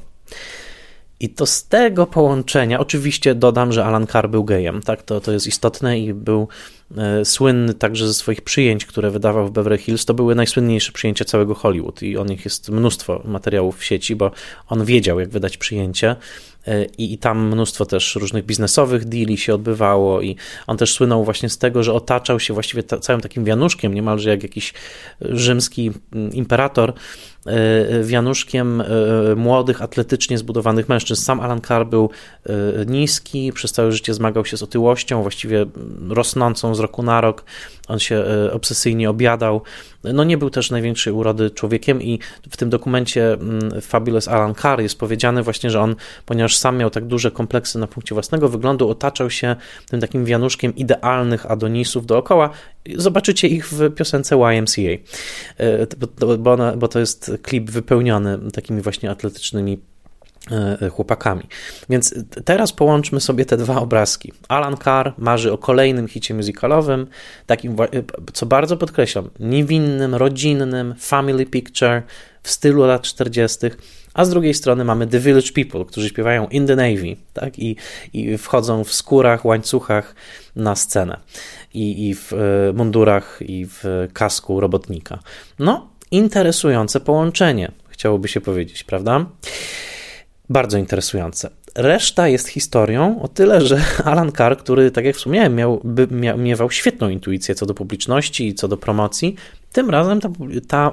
I 1.23 1.29
to 1.29 1.47
z 1.47 1.65
tego 1.65 2.07
połączenia, 2.07 2.81
oczywiście 2.81 3.35
dodam, 3.35 3.73
że 3.73 3.85
Alan 3.85 4.07
Carr 4.07 4.29
był 4.29 4.45
gejem, 4.45 4.83
tak, 4.83 5.03
to, 5.03 5.21
to 5.21 5.33
jest 5.33 5.47
istotne 5.47 5.99
i 5.99 6.15
był 6.15 6.49
e, 6.97 7.25
słynny 7.25 7.75
także 7.75 8.07
ze 8.07 8.15
swoich 8.15 8.41
przyjęć, 8.41 8.87
które 8.87 9.11
wydawał 9.11 9.47
w 9.47 9.51
Beverly 9.51 9.79
Hills. 9.79 10.05
To 10.05 10.15
były 10.15 10.35
najsłynniejsze 10.35 10.93
przyjęcia 10.93 11.25
całego 11.25 11.55
Hollywood 11.55 12.03
i 12.03 12.17
o 12.17 12.25
nich 12.25 12.45
jest 12.45 12.69
mnóstwo 12.69 13.23
materiałów 13.25 13.79
w 13.79 13.85
sieci, 13.85 14.17
bo 14.17 14.31
on 14.69 14.85
wiedział, 14.85 15.21
jak 15.21 15.29
wydać 15.29 15.57
przyjęcie 15.57 16.17
e, 16.67 16.85
i, 16.85 17.13
i 17.13 17.19
tam 17.19 17.49
mnóstwo 17.49 17.87
też 17.87 18.17
różnych 18.17 18.45
biznesowych 18.45 19.05
deali 19.05 19.39
się 19.39 19.55
odbywało 19.55 20.21
i 20.21 20.37
on 20.67 20.77
też 20.77 20.93
słynął 20.93 21.25
właśnie 21.25 21.49
z 21.49 21.59
tego, 21.59 21.83
że 21.83 21.93
otaczał 21.93 22.41
się 22.41 22.55
właściwie 22.55 22.83
ta, 22.83 22.99
całym 22.99 23.21
takim 23.21 23.45
wianuszkiem, 23.45 23.95
niemalże 23.95 24.31
jak 24.31 24.43
jakiś 24.43 24.75
rzymski 25.21 25.91
mm, 26.13 26.33
imperator, 26.33 26.93
E, 26.93 27.32
wianuszkiem 28.03 28.81
e, 28.81 28.85
młodych, 29.37 29.83
atletycznie 29.83 30.39
zbudowanych 30.39 30.89
mężczyzn. 30.89 31.23
Sam 31.23 31.41
Alan 31.41 31.61
Carr 31.61 31.87
był 31.87 32.11
e, 32.47 32.53
niski, 32.87 33.53
przez 33.53 33.73
całe 33.73 33.93
życie 33.93 34.15
zmagał 34.15 34.45
się 34.45 34.57
z 34.57 34.63
otyłością, 34.63 35.23
właściwie 35.23 35.67
rosnącą 36.09 36.75
z 36.75 36.81
roku 36.81 37.03
na 37.03 37.21
rok. 37.21 37.45
On 37.89 37.99
się 37.99 38.25
obsesyjnie 38.53 39.11
obiadał. 39.11 39.63
No 40.05 40.25
nie 40.25 40.39
był 40.39 40.51
też 40.51 40.71
największej 40.71 41.13
urody 41.13 41.51
człowiekiem 41.51 42.03
i 42.03 42.19
w 42.51 42.57
tym 42.57 42.71
dokumencie 42.71 43.39
Fabulous 43.81 44.29
Alan 44.29 44.55
Carr 44.55 44.81
jest 44.81 44.99
powiedziane 44.99 45.43
właśnie, 45.43 45.71
że 45.71 45.81
on, 45.81 45.95
ponieważ 46.27 46.57
sam 46.57 46.77
miał 46.77 46.91
tak 46.91 47.05
duże 47.05 47.31
kompleksy 47.31 47.79
na 47.79 47.87
punkcie 47.87 48.15
własnego 48.15 48.49
wyglądu, 48.49 48.89
otaczał 48.89 49.31
się 49.31 49.57
tym 49.91 50.01
takim 50.01 50.25
wianuszkiem 50.25 50.77
idealnych 50.77 51.51
adonisów 51.51 52.07
dookoła. 52.07 52.51
Zobaczycie 52.97 53.49
ich 53.49 53.69
w 53.73 53.95
piosence 53.95 54.37
YMCA, 54.37 55.03
bo, 56.39 56.53
ona, 56.53 56.77
bo 56.77 56.89
to 56.89 56.99
jest 56.99 57.33
klip 57.43 57.71
wypełniony 57.71 58.39
takimi 58.53 58.83
właśnie 58.83 59.11
atletycznymi 59.11 59.79
e, 60.51 60.89
chłopakami. 60.89 61.43
Więc 61.91 62.15
teraz 62.45 62.73
połączmy 62.73 63.21
sobie 63.21 63.45
te 63.45 63.57
dwa 63.57 63.81
obrazki. 63.81 64.33
Alan 64.49 64.77
Carr 64.77 65.13
marzy 65.19 65.53
o 65.53 65.59
kolejnym 65.59 66.09
hicie 66.09 66.35
musicalowym, 66.35 67.07
takim, 67.47 67.73
e, 67.81 67.87
co 68.33 68.47
bardzo 68.47 68.77
podkreślam, 68.77 69.31
niewinnym, 69.41 70.15
rodzinnym, 70.15 70.95
family 70.99 71.47
picture 71.47 72.03
w 72.43 72.51
stylu 72.51 72.87
lat 72.87 73.03
40., 73.03 73.59
a 74.15 74.25
z 74.25 74.31
drugiej 74.31 74.55
strony 74.55 74.85
mamy 74.85 75.07
The 75.07 75.19
Village 75.19 75.53
People, 75.55 75.85
którzy 75.85 76.09
śpiewają 76.09 76.47
In 76.49 76.67
the 76.67 76.77
Navy 76.77 77.17
tak? 77.35 77.59
I, 77.59 77.77
i 78.13 78.39
wchodzą 78.39 78.85
w 78.85 78.95
skórach, 78.95 79.45
łańcuchach 79.45 80.15
na 80.57 80.77
scenę 80.77 81.21
i, 81.75 82.09
i 82.09 82.15
w 82.15 82.33
e, 82.33 82.73
mundurach 82.73 83.39
i 83.41 83.67
w 83.67 84.09
kasku 84.13 84.61
robotnika. 84.61 85.19
No, 85.59 85.89
interesujące 86.11 87.01
połączenie, 87.01 87.73
chciałoby 87.89 88.29
się 88.29 88.41
powiedzieć, 88.41 88.85
prawda? 88.85 89.27
Bardzo 90.49 90.79
interesujące. 90.79 91.51
Reszta 91.75 92.29
jest 92.29 92.49
historią 92.49 93.23
o 93.23 93.29
tyle, 93.29 93.61
że 93.61 93.81
Alan 94.05 94.33
Carr, 94.33 94.57
który, 94.57 94.91
tak 94.91 95.05
jak 95.05 95.17
wspomniałem, 95.17 95.55
miał, 95.55 95.81
by, 95.85 96.09
miał, 96.37 96.71
świetną 96.71 97.09
intuicję 97.09 97.55
co 97.55 97.67
do 97.67 97.75
publiczności 97.75 98.49
i 98.49 98.55
co 98.55 98.69
do 98.69 98.77
promocji, 98.77 99.37
tym 99.73 99.91
razem 99.91 100.21
ta, 100.21 100.29
ta 100.69 100.93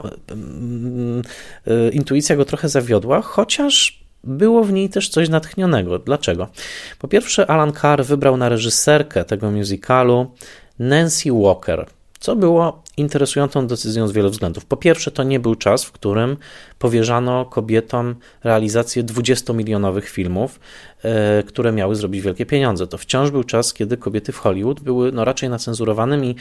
y, 1.68 1.90
intuicja 1.92 2.36
go 2.36 2.46
trochę 2.46 2.70
zawiodła, 2.70 3.22
chociaż 3.22 3.99
było 4.24 4.64
w 4.64 4.74
niej 4.74 4.90
też 4.90 5.10
coś 5.10 5.30
natchnionego. 5.30 6.00
Dlaczego? 6.00 6.48
Po 7.00 7.08
pierwsze, 7.08 7.52
Alan 7.52 7.74
Carr 7.74 8.04
wybrał 8.04 8.38
na 8.38 8.50
reżyserkę 8.50 9.26
tego 9.26 9.52
musicalu 9.52 10.32
Nancy 10.80 11.30
Walker 11.32 11.86
co 12.20 12.36
było 12.36 12.84
interesującą 12.98 13.68
decyzją 13.68 14.08
z 14.08 14.12
wielu 14.12 14.30
względów. 14.30 14.66
Po 14.66 14.78
pierwsze, 14.78 15.12
to 15.12 15.24
nie 15.24 15.40
był 15.40 15.56
czas, 15.56 15.84
w 15.84 15.92
którym 15.92 16.38
powierzano 16.80 17.46
kobietom 17.46 18.16
realizację 18.44 19.04
20-milionowych 19.04 20.10
filmów, 20.10 20.60
e, 21.04 21.44
które 21.44 21.72
miały 21.72 21.96
zrobić 21.96 22.22
wielkie 22.22 22.46
pieniądze. 22.46 22.88
To 22.88 22.98
wciąż 22.98 23.32
był 23.32 23.44
czas, 23.44 23.74
kiedy 23.74 23.98
kobiety 23.98 24.32
w 24.32 24.38
Hollywood 24.38 24.80
były 24.80 25.12
no, 25.12 25.26
raczej 25.26 25.50
nacenzurowanymi. 25.50 26.36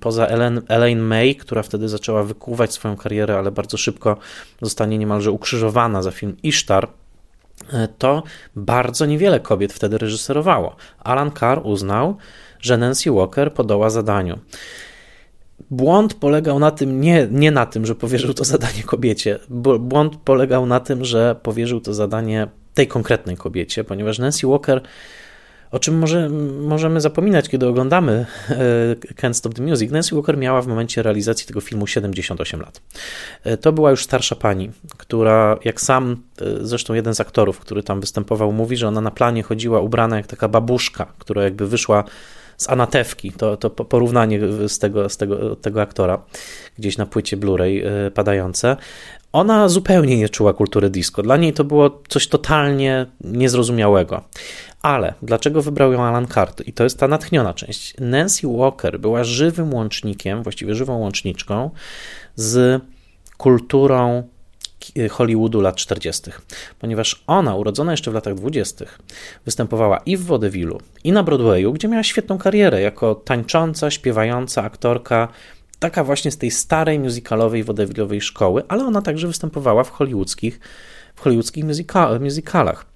Poza 0.00 0.26
Ellen, 0.26 0.62
Elaine 0.68 1.02
May, 1.02 1.36
która 1.36 1.62
wtedy 1.62 1.88
zaczęła 1.88 2.22
wykuwać 2.22 2.72
swoją 2.72 2.96
karierę, 2.96 3.38
ale 3.38 3.50
bardzo 3.50 3.76
szybko 3.76 4.16
zostanie 4.62 4.98
niemalże 4.98 5.30
ukrzyżowana 5.30 6.02
za 6.02 6.10
film 6.10 6.36
Ishtar, 6.42 6.88
to 7.98 8.22
bardzo 8.56 9.06
niewiele 9.06 9.40
kobiet 9.40 9.72
wtedy 9.72 9.98
reżyserowało. 9.98 10.76
Alan 10.98 11.30
Carr 11.30 11.60
uznał, 11.64 12.16
że 12.60 12.76
Nancy 12.78 13.10
Walker 13.10 13.52
podoła 13.52 13.90
zadaniu. 13.90 14.38
Błąd 15.70 16.14
polegał 16.14 16.58
na 16.58 16.70
tym, 16.70 17.00
nie, 17.00 17.28
nie 17.30 17.50
na 17.50 17.66
tym, 17.66 17.86
że 17.86 17.94
powierzył 17.94 18.34
to 18.34 18.44
zadanie 18.44 18.82
kobiecie. 18.82 19.38
Błąd 19.80 20.16
polegał 20.16 20.66
na 20.66 20.80
tym, 20.80 21.04
że 21.04 21.36
powierzył 21.42 21.80
to 21.80 21.94
zadanie 21.94 22.48
tej 22.74 22.88
konkretnej 22.88 23.36
kobiecie, 23.36 23.84
ponieważ 23.84 24.18
Nancy 24.18 24.46
Walker, 24.46 24.80
o 25.70 25.78
czym 25.78 25.98
może, 25.98 26.28
możemy 26.60 27.00
zapominać, 27.00 27.48
kiedy 27.48 27.66
oglądamy 27.66 28.26
e, 28.50 28.56
Can't 29.14 29.32
Stop 29.32 29.54
the 29.54 29.62
Music, 29.62 29.90
Nancy 29.90 30.14
Walker 30.14 30.38
miała 30.38 30.62
w 30.62 30.66
momencie 30.66 31.02
realizacji 31.02 31.46
tego 31.46 31.60
filmu 31.60 31.86
78 31.86 32.60
lat. 32.60 32.80
E, 33.44 33.56
to 33.56 33.72
była 33.72 33.90
już 33.90 34.04
starsza 34.04 34.36
pani, 34.36 34.70
która, 34.96 35.58
jak 35.64 35.80
sam, 35.80 36.16
e, 36.40 36.44
zresztą 36.60 36.94
jeden 36.94 37.14
z 37.14 37.20
aktorów, 37.20 37.58
który 37.58 37.82
tam 37.82 38.00
występował, 38.00 38.52
mówi, 38.52 38.76
że 38.76 38.88
ona 38.88 39.00
na 39.00 39.10
planie 39.10 39.42
chodziła 39.42 39.80
ubrana 39.80 40.16
jak 40.16 40.26
taka 40.26 40.48
babuszka, 40.48 41.06
która 41.18 41.42
jakby 41.42 41.66
wyszła 41.66 42.04
z 42.56 42.68
Anatewki, 42.70 43.32
to, 43.32 43.56
to 43.56 43.70
porównanie 43.70 44.40
z 44.68 44.78
tego, 44.78 45.08
z 45.08 45.16
tego, 45.16 45.56
tego 45.56 45.82
aktora, 45.82 46.22
gdzieś 46.78 46.98
na 46.98 47.06
płycie 47.06 47.36
Blu-ray 47.36 47.86
e, 47.86 48.10
padające. 48.10 48.76
Ona 49.32 49.68
zupełnie 49.68 50.16
nie 50.18 50.28
czuła 50.28 50.52
kultury 50.52 50.90
disco. 50.90 51.22
Dla 51.22 51.36
niej 51.36 51.52
to 51.52 51.64
było 51.64 52.02
coś 52.08 52.28
totalnie 52.28 53.06
niezrozumiałego. 53.20 54.22
Ale 54.82 55.14
dlaczego 55.22 55.62
wybrał 55.62 55.92
ją 55.92 56.02
Alan 56.02 56.26
Carr? 56.26 56.52
I 56.66 56.72
to 56.72 56.84
jest 56.84 56.98
ta 56.98 57.08
natchniona 57.08 57.54
część. 57.54 57.94
Nancy 58.00 58.46
Walker 58.48 59.00
była 59.00 59.24
żywym 59.24 59.74
łącznikiem, 59.74 60.42
właściwie 60.42 60.74
żywą 60.74 60.98
łączniczką 60.98 61.70
z 62.34 62.82
kulturą 63.36 64.22
Hollywoodu 65.10 65.60
lat 65.60 65.76
40., 65.76 66.30
ponieważ 66.78 67.22
ona, 67.26 67.54
urodzona 67.54 67.90
jeszcze 67.90 68.10
w 68.10 68.14
latach 68.14 68.34
20., 68.34 68.84
występowała 69.44 69.98
i 69.98 70.16
w 70.16 70.24
Wodewillu, 70.24 70.80
i 71.04 71.12
na 71.12 71.22
Broadwayu, 71.22 71.72
gdzie 71.72 71.88
miała 71.88 72.02
świetną 72.02 72.38
karierę 72.38 72.80
jako 72.80 73.14
tańcząca, 73.14 73.90
śpiewająca 73.90 74.62
aktorka, 74.62 75.28
taka 75.78 76.04
właśnie 76.04 76.30
z 76.30 76.38
tej 76.38 76.50
starej 76.50 76.98
musicalowej 76.98 77.64
wodewillowej 77.64 78.20
szkoły, 78.20 78.62
ale 78.68 78.84
ona 78.84 79.02
także 79.02 79.26
występowała 79.26 79.84
w 79.84 79.90
hollywoodzkich, 79.90 80.60
w 81.14 81.20
hollywoodzkich 81.20 81.64
musical, 81.64 82.20
musicalach. 82.20 82.86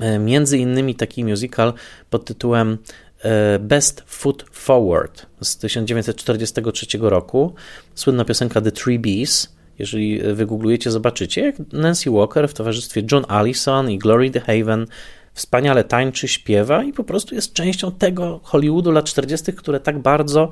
E, 0.00 0.18
między 0.18 0.58
innymi 0.58 0.94
taki 0.94 1.24
musical 1.24 1.72
pod 2.10 2.24
tytułem 2.24 2.78
e, 3.22 3.58
Best 3.58 4.02
Foot 4.06 4.44
Forward 4.52 5.26
z 5.40 5.56
1943 5.56 6.86
roku, 7.00 7.54
słynna 7.94 8.24
piosenka 8.24 8.60
The 8.60 8.72
Three 8.72 8.98
Bees, 8.98 9.53
jeżeli 9.78 10.20
wygooglujecie, 10.34 10.90
zobaczycie, 10.90 11.44
jak 11.44 11.72
Nancy 11.72 12.10
Walker 12.10 12.48
w 12.48 12.54
towarzystwie 12.54 13.02
John 13.12 13.24
Allison 13.28 13.90
i 13.90 13.98
Glory 13.98 14.30
DeHaven 14.30 14.86
wspaniale 15.32 15.84
tańczy, 15.84 16.28
śpiewa 16.28 16.84
i 16.84 16.92
po 16.92 17.04
prostu 17.04 17.34
jest 17.34 17.52
częścią 17.52 17.92
tego 17.92 18.40
Hollywoodu 18.42 18.90
lat 18.90 19.04
40., 19.04 19.52
które 19.52 19.80
tak 19.80 19.98
bardzo 19.98 20.50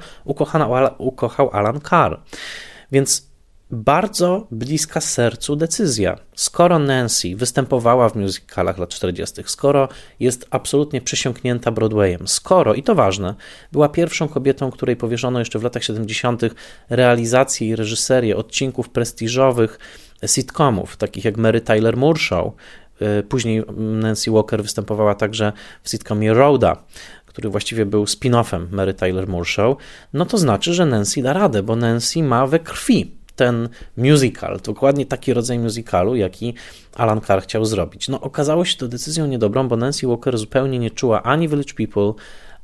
ukochał 0.98 1.50
Alan 1.52 1.80
Carr. 1.80 2.20
Więc 2.92 3.31
bardzo 3.72 4.46
bliska 4.50 5.00
sercu 5.00 5.56
decyzja. 5.56 6.18
Skoro 6.34 6.78
Nancy 6.78 7.36
występowała 7.36 8.08
w 8.08 8.16
musicalach 8.16 8.78
lat 8.78 8.88
40., 8.88 9.42
skoro 9.46 9.88
jest 10.20 10.46
absolutnie 10.50 11.00
przesiąknięta 11.00 11.70
Broadwayem, 11.70 12.28
skoro, 12.28 12.74
i 12.74 12.82
to 12.82 12.94
ważne, 12.94 13.34
była 13.72 13.88
pierwszą 13.88 14.28
kobietą, 14.28 14.70
której 14.70 14.96
powierzono 14.96 15.38
jeszcze 15.38 15.58
w 15.58 15.62
latach 15.62 15.84
70. 15.84 16.42
realizację 16.90 17.68
i 17.68 17.76
reżyserię 17.76 18.36
odcinków 18.36 18.88
prestiżowych 18.88 19.78
sitcomów, 20.26 20.96
takich 20.96 21.24
jak 21.24 21.36
Mary 21.36 21.60
Tyler 21.60 21.96
Moore 21.96 22.18
Show, 22.18 22.52
y, 23.02 23.22
Później 23.22 23.62
Nancy 23.76 24.30
Walker 24.30 24.62
występowała 24.62 25.14
także 25.14 25.52
w 25.82 25.90
sitcomie 25.90 26.34
Rhoda, 26.34 26.76
który 27.26 27.48
właściwie 27.48 27.86
był 27.86 28.04
spin-offem 28.04 28.66
Mary 28.70 28.94
Tyler 28.94 29.28
Moore 29.28 29.44
Show, 29.44 29.76
no 30.12 30.26
to 30.26 30.38
znaczy, 30.38 30.74
że 30.74 30.86
Nancy 30.86 31.22
da 31.22 31.32
radę, 31.32 31.62
bo 31.62 31.76
Nancy 31.76 32.22
ma 32.22 32.46
we 32.46 32.58
krwi 32.58 33.21
ten 33.42 33.68
musical, 33.96 34.60
dokładnie 34.64 35.06
taki 35.06 35.34
rodzaj 35.34 35.58
musicalu, 35.58 36.16
jaki 36.16 36.54
Alan 36.94 37.20
Carr 37.20 37.42
chciał 37.42 37.64
zrobić. 37.64 38.08
No, 38.08 38.20
okazało 38.20 38.64
się 38.64 38.76
to 38.76 38.88
decyzją 38.88 39.26
niedobrą, 39.26 39.68
bo 39.68 39.76
Nancy 39.76 40.06
Walker 40.06 40.38
zupełnie 40.38 40.78
nie 40.78 40.90
czuła 40.90 41.22
ani 41.22 41.48
Village 41.48 41.74
People, 41.74 42.12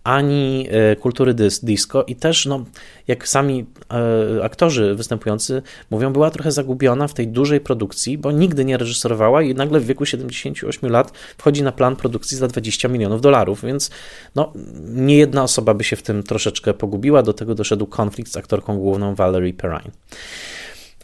ani 0.05 0.69
e, 0.71 0.97
kultury 0.97 1.35
disco 1.63 2.05
i 2.05 2.17
też, 2.17 2.47
no, 2.47 2.65
jak 3.09 3.29
sami 3.29 3.67
e, 3.91 4.45
aktorzy 4.45 4.95
występujący 4.95 5.63
mówią, 5.91 6.13
była 6.13 6.31
trochę 6.31 6.53
zagubiona 6.53 7.09
w 7.09 7.15
tej 7.15 7.29
dużej 7.29 7.61
produkcji, 7.61 8.19
bo 8.19 8.33
nigdy 8.33 8.65
nie 8.65 8.77
reżyserowała 8.77 9.43
i 9.43 9.55
nagle 9.55 9.81
w 9.81 9.87
wieku 9.87 10.07
78 10.07 10.91
lat 10.91 11.13
wchodzi 11.39 11.63
na 11.63 11.73
plan 11.73 11.97
produkcji 11.97 12.37
za 12.37 12.49
20 12.49 12.89
milionów 12.89 13.21
dolarów, 13.21 13.65
więc 13.65 13.91
no, 14.35 14.53
nie 14.85 15.17
jedna 15.17 15.43
osoba 15.43 15.75
by 15.75 15.85
się 15.85 15.97
w 15.97 16.03
tym 16.03 16.23
troszeczkę 16.23 16.75
pogubiła, 16.75 17.23
do 17.23 17.33
tego 17.33 17.55
doszedł 17.55 17.87
konflikt 17.87 18.33
z 18.33 18.37
aktorką 18.37 18.79
główną 18.79 19.15
Valerie 19.15 19.55
Perrine. 19.55 19.91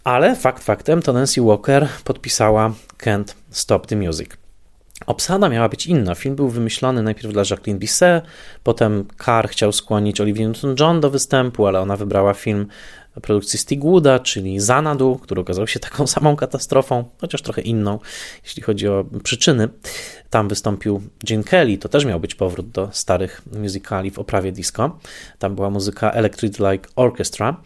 Ale 0.05 0.37
fakt 0.37 0.65
faktem 0.65 1.03
to 1.03 1.13
Nancy 1.13 1.43
Walker 1.43 1.89
podpisała 2.05 2.73
Can't 2.99 3.35
Stop 3.51 3.87
the 3.87 3.97
Music. 3.97 4.31
Obsada 5.07 5.49
miała 5.49 5.69
być 5.69 5.87
inna. 5.87 6.15
Film 6.15 6.37
był 6.37 6.49
wymyślony 6.49 7.03
najpierw 7.03 7.33
dla 7.33 7.43
Jacqueline 7.51 7.79
Bisset, 7.79 8.25
potem 8.63 9.05
Carr 9.25 9.49
chciał 9.49 9.73
skłonić 9.73 10.21
Olivia 10.21 10.49
Newton-John 10.49 11.01
do 11.01 11.11
występu, 11.11 11.67
ale 11.67 11.81
ona 11.81 11.97
wybrała 11.97 12.35
film 12.35 12.67
produkcji 13.23 13.59
Stigwooda, 13.59 14.19
czyli 14.19 14.61
Zanadu, 14.61 15.19
który 15.23 15.41
okazał 15.41 15.67
się 15.67 15.81
taką 15.81 16.07
samą 16.17 16.37
katastrofą, 16.37 17.05
chociaż 17.21 17.43
trochę 17.43 17.63
inną, 17.63 17.99
jeśli 18.45 18.63
chodzi 18.63 18.89
o 18.89 19.05
przyczyny. 19.23 19.69
Tam 20.31 20.49
wystąpił 20.49 21.03
Gene 21.29 21.45
Kelly, 21.45 21.79
to 21.79 21.89
też 21.89 22.05
miał 22.05 22.21
być 22.21 22.35
powrót 22.35 22.71
do 22.71 22.89
starych 22.93 23.43
musicali 23.53 24.11
w 24.11 24.19
oprawie 24.19 24.53
disco. 24.53 24.99
Tam 25.39 25.55
była 25.55 25.71
muzyka 25.71 26.11
Electric 26.11 26.59
Like 26.59 26.89
Orchestra. 26.97 27.57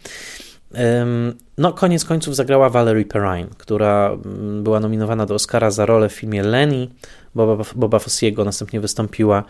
No, 1.57 1.73
koniec 1.73 2.05
końców 2.05 2.35
zagrała 2.35 2.69
Valerie 2.69 3.05
Perrine, 3.05 3.47
która 3.57 4.17
mm, 4.25 4.63
była 4.63 4.79
nominowana 4.79 5.25
do 5.25 5.35
Oscara 5.35 5.71
za 5.71 5.85
rolę 5.85 6.09
w 6.09 6.13
filmie 6.13 6.43
Lenny. 6.43 6.87
Boba, 7.35 7.63
Boba 7.75 7.99
Fossiego, 7.99 8.45
następnie 8.45 8.79
wystąpiła 8.79 9.43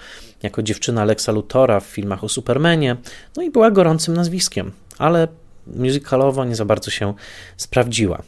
jako 0.44 0.64
dziewczyna 0.64 1.06
Lexa 1.06 1.30
Lutora 1.32 1.80
w 1.80 1.86
filmach 1.86 2.24
o 2.24 2.30
Supermanie, 2.30 2.96
no 3.38 3.44
i 3.44 3.50
była 3.50 3.72
gorącym 3.72 4.14
nazwiskiem, 4.14 4.72
ale 4.98 5.28
musicalowo 5.76 6.46
nie 6.46 6.56
za 6.56 6.66
bardzo 6.66 6.92
się 6.92 7.14
sprawdziła. 7.58 8.22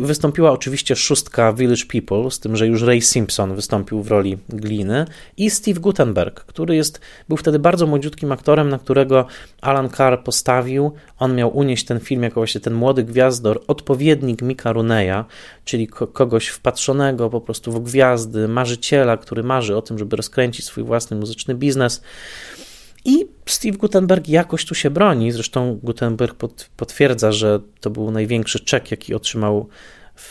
wystąpiła 0.00 0.52
oczywiście 0.52 0.96
szóstka 0.96 1.52
Village 1.52 1.84
People, 1.92 2.30
z 2.30 2.40
tym, 2.40 2.56
że 2.56 2.66
już 2.66 2.82
Ray 2.82 3.02
Simpson 3.02 3.54
wystąpił 3.54 4.02
w 4.02 4.08
roli 4.08 4.38
Gliny 4.48 5.06
i 5.36 5.50
Steve 5.50 5.80
Gutenberg, 5.80 6.44
który 6.44 6.76
jest, 6.76 7.00
był 7.28 7.36
wtedy 7.36 7.58
bardzo 7.58 7.86
młodziutkim 7.86 8.32
aktorem, 8.32 8.68
na 8.68 8.78
którego 8.78 9.26
Alan 9.60 9.90
Carr 9.90 10.22
postawił. 10.24 10.92
On 11.18 11.34
miał 11.34 11.56
unieść 11.56 11.84
ten 11.84 12.00
film 12.00 12.22
jako 12.22 12.40
właśnie 12.40 12.60
ten 12.60 12.74
młody 12.74 13.04
gwiazdor, 13.04 13.62
odpowiednik 13.66 14.42
Mika 14.42 14.72
Runeya, 14.72 15.24
czyli 15.64 15.88
kogoś 15.88 16.48
wpatrzonego 16.48 17.30
po 17.30 17.40
prostu 17.40 17.72
w 17.72 17.82
gwiazdy, 17.82 18.48
marzyciela, 18.48 19.16
który 19.16 19.42
marzy 19.42 19.76
o 19.76 19.82
tym, 19.82 19.98
żeby 19.98 20.16
rozkręcić 20.16 20.64
swój 20.64 20.84
własny 20.84 21.16
muzyczny 21.16 21.54
biznes. 21.54 22.02
I 23.04 23.26
Steve 23.46 23.76
Gutenberg 23.76 24.28
jakoś 24.28 24.64
tu 24.64 24.74
się 24.74 24.90
broni. 24.90 25.32
Zresztą 25.32 25.78
Gutenberg 25.82 26.36
potwierdza, 26.76 27.32
że 27.32 27.60
to 27.80 27.90
był 27.90 28.10
największy 28.10 28.60
czek, 28.60 28.90
jaki 28.90 29.14
otrzymał 29.14 29.68
w, 30.16 30.30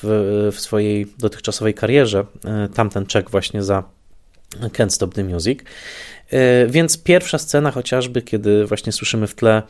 w 0.54 0.60
swojej 0.60 1.08
dotychczasowej 1.18 1.74
karierze. 1.74 2.26
E, 2.46 2.70
tamten 2.70 3.06
czek 3.06 3.30
właśnie 3.30 3.64
za 3.64 3.84
Can't 4.60 4.90
Stop 4.90 5.14
the 5.14 5.24
Music. 5.24 5.60
E, 6.30 6.68
więc 6.68 7.04
pierwsza 7.04 7.38
scena, 7.38 7.72
chociażby, 7.72 8.22
kiedy 8.22 8.66
właśnie 8.66 8.92
słyszymy 8.92 9.28
w 9.28 9.36
tle 9.36 9.62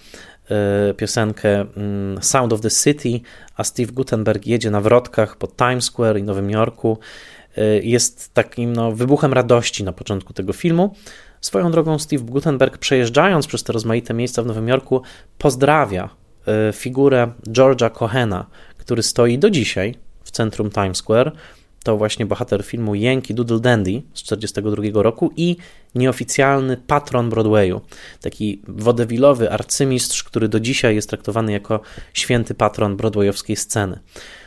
e, 0.49 0.93
piosenkę 0.93 1.65
mm, 1.77 2.23
Sound 2.23 2.53
of 2.53 2.61
the 2.61 2.69
City, 2.69 3.19
a 3.55 3.63
Steve 3.63 3.91
Gutenberg 3.91 4.47
jedzie 4.47 4.71
na 4.71 4.81
wrotkach 4.81 5.37
po 5.37 5.47
Times 5.47 5.85
Square 5.85 6.17
i 6.19 6.23
Nowym 6.23 6.49
Jorku, 6.49 6.97
jest 7.81 8.33
takim 8.33 8.73
no, 8.73 8.91
wybuchem 8.91 9.33
radości 9.33 9.83
na 9.83 9.93
początku 9.93 10.33
tego 10.33 10.53
filmu. 10.53 10.95
Swoją 11.43 11.71
drogą 11.71 11.99
Steve 11.99 12.23
Gutenberg 12.23 12.77
przejeżdżając 12.77 13.47
przez 13.47 13.63
te 13.63 13.73
rozmaite 13.73 14.13
miejsca 14.13 14.43
w 14.43 14.45
Nowym 14.45 14.67
Jorku 14.67 15.01
pozdrawia 15.37 16.09
e, 16.47 16.73
figurę 16.73 17.31
George'a 17.47 17.91
Cohena, 17.91 18.45
który 18.77 19.03
stoi 19.03 19.37
do 19.37 19.49
dzisiaj 19.49 19.95
w 20.23 20.31
centrum 20.31 20.71
Times 20.71 20.97
Square. 20.97 21.31
To 21.83 21.97
właśnie 21.97 22.25
bohater 22.25 22.63
filmu 22.63 22.95
Yankee 22.95 23.33
Doodle 23.33 23.59
Dandy 23.59 24.01
z 24.13 24.23
1942 24.23 25.03
roku 25.03 25.31
i 25.37 25.57
nieoficjalny 25.95 26.77
patron 26.77 27.29
Broadwayu. 27.29 27.81
Taki 28.21 28.61
wodewilowy 28.67 29.51
arcymistrz, 29.51 30.23
który 30.23 30.47
do 30.47 30.59
dzisiaj 30.59 30.95
jest 30.95 31.09
traktowany 31.09 31.51
jako 31.51 31.79
święty 32.13 32.53
patron 32.53 32.97
broadwayowskiej 32.97 33.55
sceny. 33.55 33.99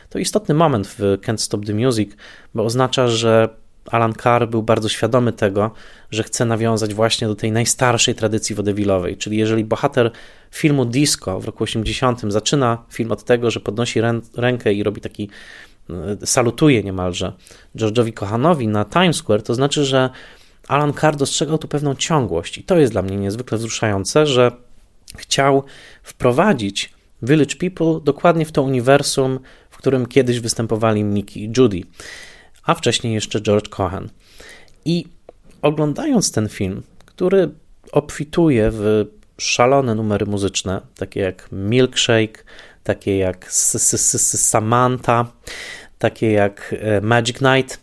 To 0.09 0.19
istotny 0.19 0.55
moment 0.55 0.87
w 0.87 0.99
Can't 0.99 1.37
Stop 1.37 1.65
the 1.65 1.73
Music, 1.73 2.11
bo 2.53 2.63
oznacza, 2.63 3.07
że 3.07 3.49
Alan 3.91 4.13
Carr 4.13 4.47
był 4.47 4.63
bardzo 4.63 4.89
świadomy 4.89 5.33
tego, 5.33 5.71
że 6.11 6.23
chce 6.23 6.45
nawiązać 6.45 6.93
właśnie 6.93 7.27
do 7.27 7.35
tej 7.35 7.51
najstarszej 7.51 8.15
tradycji 8.15 8.55
wodewilowej, 8.55 9.17
czyli 9.17 9.37
jeżeli 9.37 9.63
bohater 9.63 10.11
filmu 10.51 10.85
Disco 10.85 11.39
w 11.39 11.45
roku 11.45 11.63
80 11.63 12.21
zaczyna 12.27 12.83
film 12.89 13.11
od 13.11 13.23
tego, 13.23 13.51
że 13.51 13.59
podnosi 13.59 14.01
rękę 14.37 14.73
i 14.73 14.83
robi 14.83 15.01
taki 15.01 15.29
e, 15.89 15.93
salutuje 16.25 16.83
niemalże 16.83 17.33
George'owi 17.75 18.13
Kohanowi 18.13 18.67
na 18.67 18.85
Times 18.85 19.15
Square, 19.15 19.43
to 19.43 19.55
znaczy, 19.55 19.85
że 19.85 20.09
Alan 20.67 20.93
Carr 20.93 21.15
dostrzegał 21.15 21.57
tu 21.57 21.67
pewną 21.67 21.95
ciągłość. 21.95 22.57
I 22.57 22.63
to 22.63 22.77
jest 22.77 22.91
dla 22.91 23.01
mnie 23.01 23.17
niezwykle 23.17 23.57
wzruszające, 23.57 24.25
że 24.25 24.51
chciał 25.17 25.63
wprowadzić 26.03 26.93
Village 27.21 27.55
People 27.55 27.99
dokładnie 28.03 28.45
w 28.45 28.51
to 28.51 28.63
uniwersum, 28.63 29.39
w 29.69 29.77
którym 29.77 30.05
kiedyś 30.05 30.39
występowali 30.39 31.03
Mickey 31.03 31.43
i 31.43 31.51
Judy 31.57 31.81
a 32.67 32.73
wcześniej 32.73 33.13
jeszcze 33.13 33.41
George 33.41 33.69
Cohan. 33.69 34.09
I 34.85 35.05
oglądając 35.61 36.31
ten 36.31 36.49
film, 36.49 36.83
który 37.05 37.49
obfituje 37.91 38.71
w 38.71 39.05
szalone 39.37 39.95
numery 39.95 40.25
muzyczne, 40.25 40.81
takie 40.97 41.19
jak 41.19 41.49
Milkshake, 41.51 42.43
takie 42.83 43.17
jak 43.17 43.51
Samantha, 43.51 45.31
takie 45.97 46.31
jak 46.31 46.75
e, 46.79 47.01
Magic 47.01 47.37
Night 47.41 47.79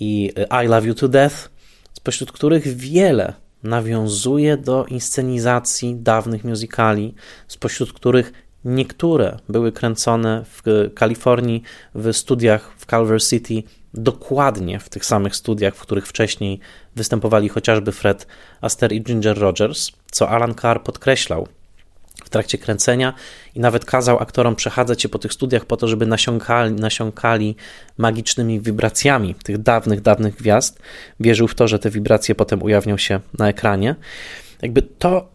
i 0.00 0.32
I 0.64 0.66
Love 0.66 0.86
You 0.86 0.94
to 0.94 1.08
Death, 1.08 1.50
spośród 1.92 2.32
których 2.32 2.76
wiele 2.76 3.32
nawiązuje 3.62 4.56
do 4.56 4.86
inscenizacji 4.86 5.96
dawnych 5.96 6.44
musicali, 6.44 7.14
spośród 7.48 7.92
których 7.92 8.32
niektóre 8.64 9.38
były 9.48 9.72
kręcone 9.72 10.44
w 10.44 10.62
Kalifornii 10.94 11.62
w 11.94 12.12
studiach 12.12 12.72
w 12.78 12.86
Culver 12.86 13.22
City 13.22 13.62
dokładnie 13.94 14.80
w 14.80 14.88
tych 14.88 15.04
samych 15.04 15.36
studiach, 15.36 15.74
w 15.74 15.80
których 15.80 16.06
wcześniej 16.06 16.60
występowali 16.96 17.48
chociażby 17.48 17.92
Fred 17.92 18.26
Astaire 18.60 18.92
i 18.92 19.02
Ginger 19.02 19.38
Rogers, 19.38 19.90
co 20.10 20.28
Alan 20.28 20.54
Carr 20.54 20.82
podkreślał 20.82 21.48
w 22.24 22.30
trakcie 22.30 22.58
kręcenia 22.58 23.14
i 23.54 23.60
nawet 23.60 23.84
kazał 23.84 24.18
aktorom 24.18 24.56
przechadzać 24.56 25.02
się 25.02 25.08
po 25.08 25.18
tych 25.18 25.32
studiach 25.32 25.64
po 25.64 25.76
to, 25.76 25.88
żeby 25.88 26.06
nasiąkali, 26.06 26.74
nasiąkali 26.74 27.56
magicznymi 27.98 28.60
wibracjami 28.60 29.34
tych 29.34 29.58
dawnych, 29.58 30.00
dawnych 30.00 30.36
gwiazd. 30.36 30.78
Wierzył 31.20 31.48
w 31.48 31.54
to, 31.54 31.68
że 31.68 31.78
te 31.78 31.90
wibracje 31.90 32.34
potem 32.34 32.62
ujawnią 32.62 32.96
się 32.96 33.20
na 33.38 33.48
ekranie. 33.48 33.94
Jakby 34.62 34.82
to 34.82 35.28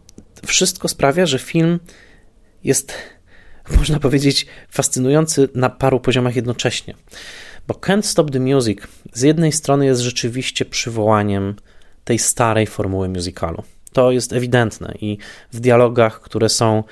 wszystko 0.46 0.88
sprawia, 0.88 1.26
że 1.26 1.38
film 1.38 1.78
jest, 2.64 2.92
można 3.78 4.00
powiedzieć, 4.00 4.46
fascynujący 4.70 5.48
na 5.54 5.70
paru 5.70 6.00
poziomach 6.00 6.36
jednocześnie. 6.36 6.94
Bo 7.70 7.74
Can't 7.74 8.02
Stop 8.02 8.30
the 8.30 8.40
Music 8.40 8.78
z 9.12 9.22
jednej 9.22 9.52
strony 9.52 9.86
jest 9.86 10.00
rzeczywiście 10.00 10.64
przywołaniem 10.64 11.56
tej 12.04 12.18
starej 12.18 12.66
formuły 12.66 13.08
musicalu. 13.08 13.62
To 13.92 14.10
jest 14.10 14.32
ewidentne 14.32 14.94
i 15.00 15.18
w 15.52 15.60
dialogach, 15.60 16.20
które 16.20 16.48
są 16.48 16.84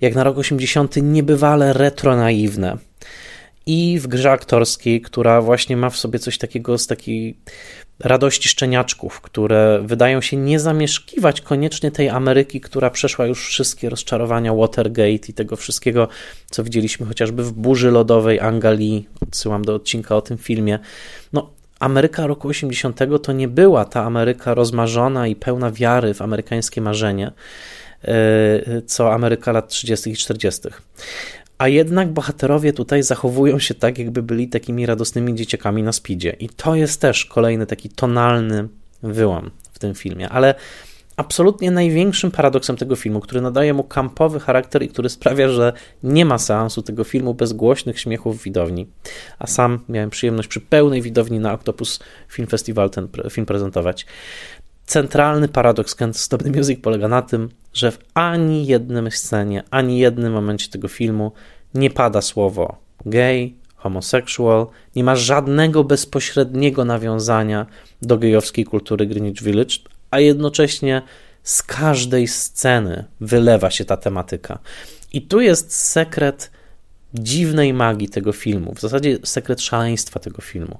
jak 0.00 0.14
na 0.14 0.24
rok 0.24 0.38
80 0.38 0.96
niebywale 1.02 1.72
retro-naiwne 1.72 2.78
i 3.66 3.98
w 3.98 4.06
grze 4.06 4.30
aktorskiej, 4.30 5.00
która 5.00 5.42
właśnie 5.42 5.76
ma 5.76 5.90
w 5.90 5.96
sobie 5.96 6.18
coś 6.18 6.38
takiego 6.38 6.78
z 6.78 6.86
takiej 6.86 7.36
radości 8.00 8.48
szczeniaczków, 8.48 9.20
które 9.20 9.80
wydają 9.84 10.20
się 10.20 10.36
nie 10.36 10.60
zamieszkiwać 10.60 11.40
koniecznie 11.40 11.90
tej 11.90 12.08
Ameryki, 12.08 12.60
która 12.60 12.90
przeszła 12.90 13.26
już 13.26 13.48
wszystkie 13.48 13.88
rozczarowania 13.88 14.54
Watergate 14.54 15.28
i 15.28 15.32
tego 15.34 15.56
wszystkiego, 15.56 16.08
co 16.50 16.64
widzieliśmy 16.64 17.06
chociażby 17.06 17.44
w 17.44 17.52
burzy 17.52 17.90
lodowej 17.90 18.40
Angali. 18.40 19.08
Odsyłam 19.20 19.64
do 19.64 19.74
odcinka 19.74 20.16
o 20.16 20.22
tym 20.22 20.38
filmie. 20.38 20.78
No, 21.32 21.50
Ameryka 21.80 22.26
roku 22.26 22.48
80 22.48 23.00
to 23.22 23.32
nie 23.32 23.48
była 23.48 23.84
ta 23.84 24.02
Ameryka 24.02 24.54
rozmarzona 24.54 25.26
i 25.26 25.36
pełna 25.36 25.70
wiary 25.70 26.14
w 26.14 26.22
amerykańskie 26.22 26.80
marzenie, 26.80 27.32
e, 28.04 28.82
co 28.82 29.12
Ameryka 29.12 29.52
lat 29.52 29.68
30. 29.68 30.10
i 30.10 30.16
40 30.16 30.68
a 31.58 31.68
jednak 31.68 32.12
bohaterowie 32.12 32.72
tutaj 32.72 33.02
zachowują 33.02 33.58
się 33.58 33.74
tak, 33.74 33.98
jakby 33.98 34.22
byli 34.22 34.48
takimi 34.48 34.86
radosnymi 34.86 35.34
dzieciakami 35.34 35.82
na 35.82 35.92
speedzie. 35.92 36.36
I 36.40 36.48
to 36.48 36.74
jest 36.74 37.00
też 37.00 37.24
kolejny 37.24 37.66
taki 37.66 37.88
tonalny 37.88 38.68
wyłom 39.02 39.50
w 39.72 39.78
tym 39.78 39.94
filmie, 39.94 40.28
ale 40.28 40.54
absolutnie 41.16 41.70
największym 41.70 42.30
paradoksem 42.30 42.76
tego 42.76 42.96
filmu, 42.96 43.20
który 43.20 43.40
nadaje 43.40 43.74
mu 43.74 43.84
kampowy 43.84 44.40
charakter 44.40 44.82
i 44.82 44.88
który 44.88 45.08
sprawia, 45.08 45.48
że 45.48 45.72
nie 46.02 46.24
ma 46.24 46.38
seansu 46.38 46.82
tego 46.82 47.04
filmu 47.04 47.34
bez 47.34 47.52
głośnych 47.52 48.00
śmiechów 48.00 48.40
w 48.40 48.42
widowni. 48.42 48.86
A 49.38 49.46
sam 49.46 49.80
miałem 49.88 50.10
przyjemność 50.10 50.48
przy 50.48 50.60
pełnej 50.60 51.02
widowni 51.02 51.38
na 51.38 51.52
Octopus 51.52 52.00
Film 52.28 52.48
Festival 52.48 52.90
ten 52.90 53.08
film 53.30 53.46
prezentować 53.46 54.06
centralny 54.86 55.48
paradoks 55.48 55.96
Can't 55.96 56.12
Stop 56.12 56.42
the 56.42 56.50
Music 56.50 56.80
polega 56.80 57.08
na 57.08 57.22
tym, 57.22 57.48
że 57.74 57.92
w 57.92 57.98
ani 58.14 58.66
jednym 58.66 59.10
scenie, 59.10 59.62
ani 59.70 59.98
jednym 59.98 60.32
momencie 60.32 60.68
tego 60.68 60.88
filmu 60.88 61.32
nie 61.74 61.90
pada 61.90 62.22
słowo 62.22 62.76
gay, 63.06 63.52
homosexual, 63.76 64.66
nie 64.96 65.04
ma 65.04 65.16
żadnego 65.16 65.84
bezpośredniego 65.84 66.84
nawiązania 66.84 67.66
do 68.02 68.18
gejowskiej 68.18 68.64
kultury 68.64 69.06
Greenwich 69.06 69.42
Village, 69.42 69.76
a 70.10 70.20
jednocześnie 70.20 71.02
z 71.42 71.62
każdej 71.62 72.28
sceny 72.28 73.04
wylewa 73.20 73.70
się 73.70 73.84
ta 73.84 73.96
tematyka. 73.96 74.58
I 75.12 75.22
tu 75.22 75.40
jest 75.40 75.74
sekret 75.74 76.50
dziwnej 77.14 77.74
magii 77.74 78.08
tego 78.08 78.32
filmu, 78.32 78.74
w 78.74 78.80
zasadzie 78.80 79.18
sekret 79.24 79.60
szaleństwa 79.60 80.20
tego 80.20 80.42
filmu. 80.42 80.78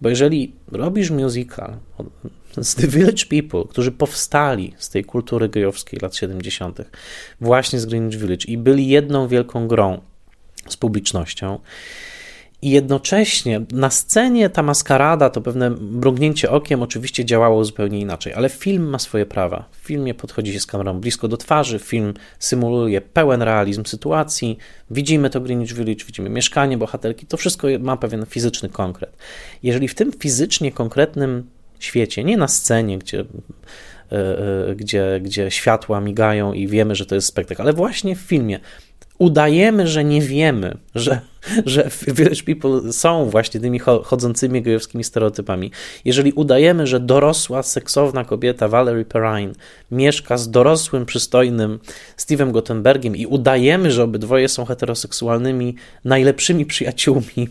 Bo 0.00 0.08
jeżeli 0.08 0.52
robisz 0.72 1.10
musical 1.10 1.76
z 2.60 2.74
The 2.74 2.86
Village 2.86 3.26
People, 3.30 3.64
którzy 3.70 3.92
powstali 3.92 4.74
z 4.78 4.88
tej 4.88 5.04
kultury 5.04 5.48
gejowskiej 5.48 6.00
lat 6.02 6.16
70., 6.16 6.78
właśnie 7.40 7.80
z 7.80 7.86
Greenwich 7.86 8.20
Village 8.20 8.44
i 8.48 8.58
byli 8.58 8.88
jedną 8.88 9.28
wielką 9.28 9.68
grą 9.68 10.00
z 10.68 10.76
publicznością, 10.76 11.58
i 12.62 12.70
jednocześnie 12.70 13.60
na 13.72 13.90
scenie 13.90 14.50
ta 14.50 14.62
maskarada, 14.62 15.30
to 15.30 15.40
pewne 15.40 15.70
mrugnięcie 15.70 16.50
okiem 16.50 16.82
oczywiście 16.82 17.24
działało 17.24 17.64
zupełnie 17.64 18.00
inaczej, 18.00 18.34
ale 18.34 18.48
film 18.48 18.88
ma 18.88 18.98
swoje 18.98 19.26
prawa. 19.26 19.68
W 19.72 19.76
filmie 19.76 20.14
podchodzi 20.14 20.52
się 20.52 20.60
z 20.60 20.66
kamerą 20.66 21.00
blisko 21.00 21.28
do 21.28 21.36
twarzy, 21.36 21.78
film 21.78 22.14
symuluje 22.38 23.00
pełen 23.00 23.42
realizm 23.42 23.84
sytuacji, 23.84 24.58
widzimy 24.90 25.30
to 25.30 25.40
Greenwich 25.40 25.72
Village, 25.72 26.04
widzimy 26.04 26.30
mieszkanie 26.30 26.78
bohaterki, 26.78 27.26
to 27.26 27.36
wszystko 27.36 27.68
ma 27.80 27.96
pewien 27.96 28.26
fizyczny 28.26 28.68
konkret. 28.68 29.16
Jeżeli 29.62 29.88
w 29.88 29.94
tym 29.94 30.12
fizycznie 30.12 30.72
konkretnym 30.72 31.46
świecie, 31.84 32.24
nie 32.24 32.36
na 32.36 32.48
scenie, 32.48 32.98
gdzie 32.98 33.20
e, 33.20 34.16
e, 34.68 34.74
gdzie, 34.74 35.20
gdzie 35.22 35.50
światła 35.50 36.00
migają 36.00 36.52
i 36.52 36.68
wiemy, 36.68 36.94
że 36.94 37.06
to 37.06 37.14
jest 37.14 37.26
spektakl, 37.26 37.62
ale 37.62 37.72
właśnie 37.72 38.16
w 38.16 38.20
filmie 38.20 38.60
udajemy, 39.22 39.86
że 39.86 40.04
nie 40.04 40.20
wiemy, 40.20 40.76
że, 40.94 41.20
że 41.66 41.90
Village 42.06 42.42
People 42.46 42.92
są 42.92 43.30
właśnie 43.30 43.60
tymi 43.60 43.78
chodzącymi 43.78 44.62
gejowskimi 44.62 45.04
stereotypami. 45.04 45.70
Jeżeli 46.04 46.32
udajemy, 46.32 46.86
że 46.86 47.00
dorosła, 47.00 47.62
seksowna 47.62 48.24
kobieta 48.24 48.68
Valerie 48.68 49.04
Perrine 49.04 49.52
mieszka 49.90 50.36
z 50.36 50.50
dorosłym, 50.50 51.06
przystojnym 51.06 51.78
Steve'em 52.16 52.50
Gottenbergiem 52.50 53.16
i 53.16 53.26
udajemy, 53.26 53.90
że 53.90 54.04
obydwoje 54.04 54.48
są 54.48 54.64
heteroseksualnymi, 54.64 55.74
najlepszymi 56.04 56.66
przyjaciółmi 56.66 57.48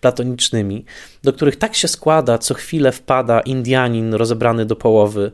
platonicznymi, 0.00 0.84
do 1.22 1.32
których 1.32 1.56
tak 1.56 1.74
się 1.74 1.88
składa, 1.88 2.38
co 2.38 2.54
chwilę 2.54 2.92
wpada 2.92 3.40
Indianin 3.40 4.14
rozebrany 4.14 4.66
do 4.66 4.76
połowy, 4.76 5.32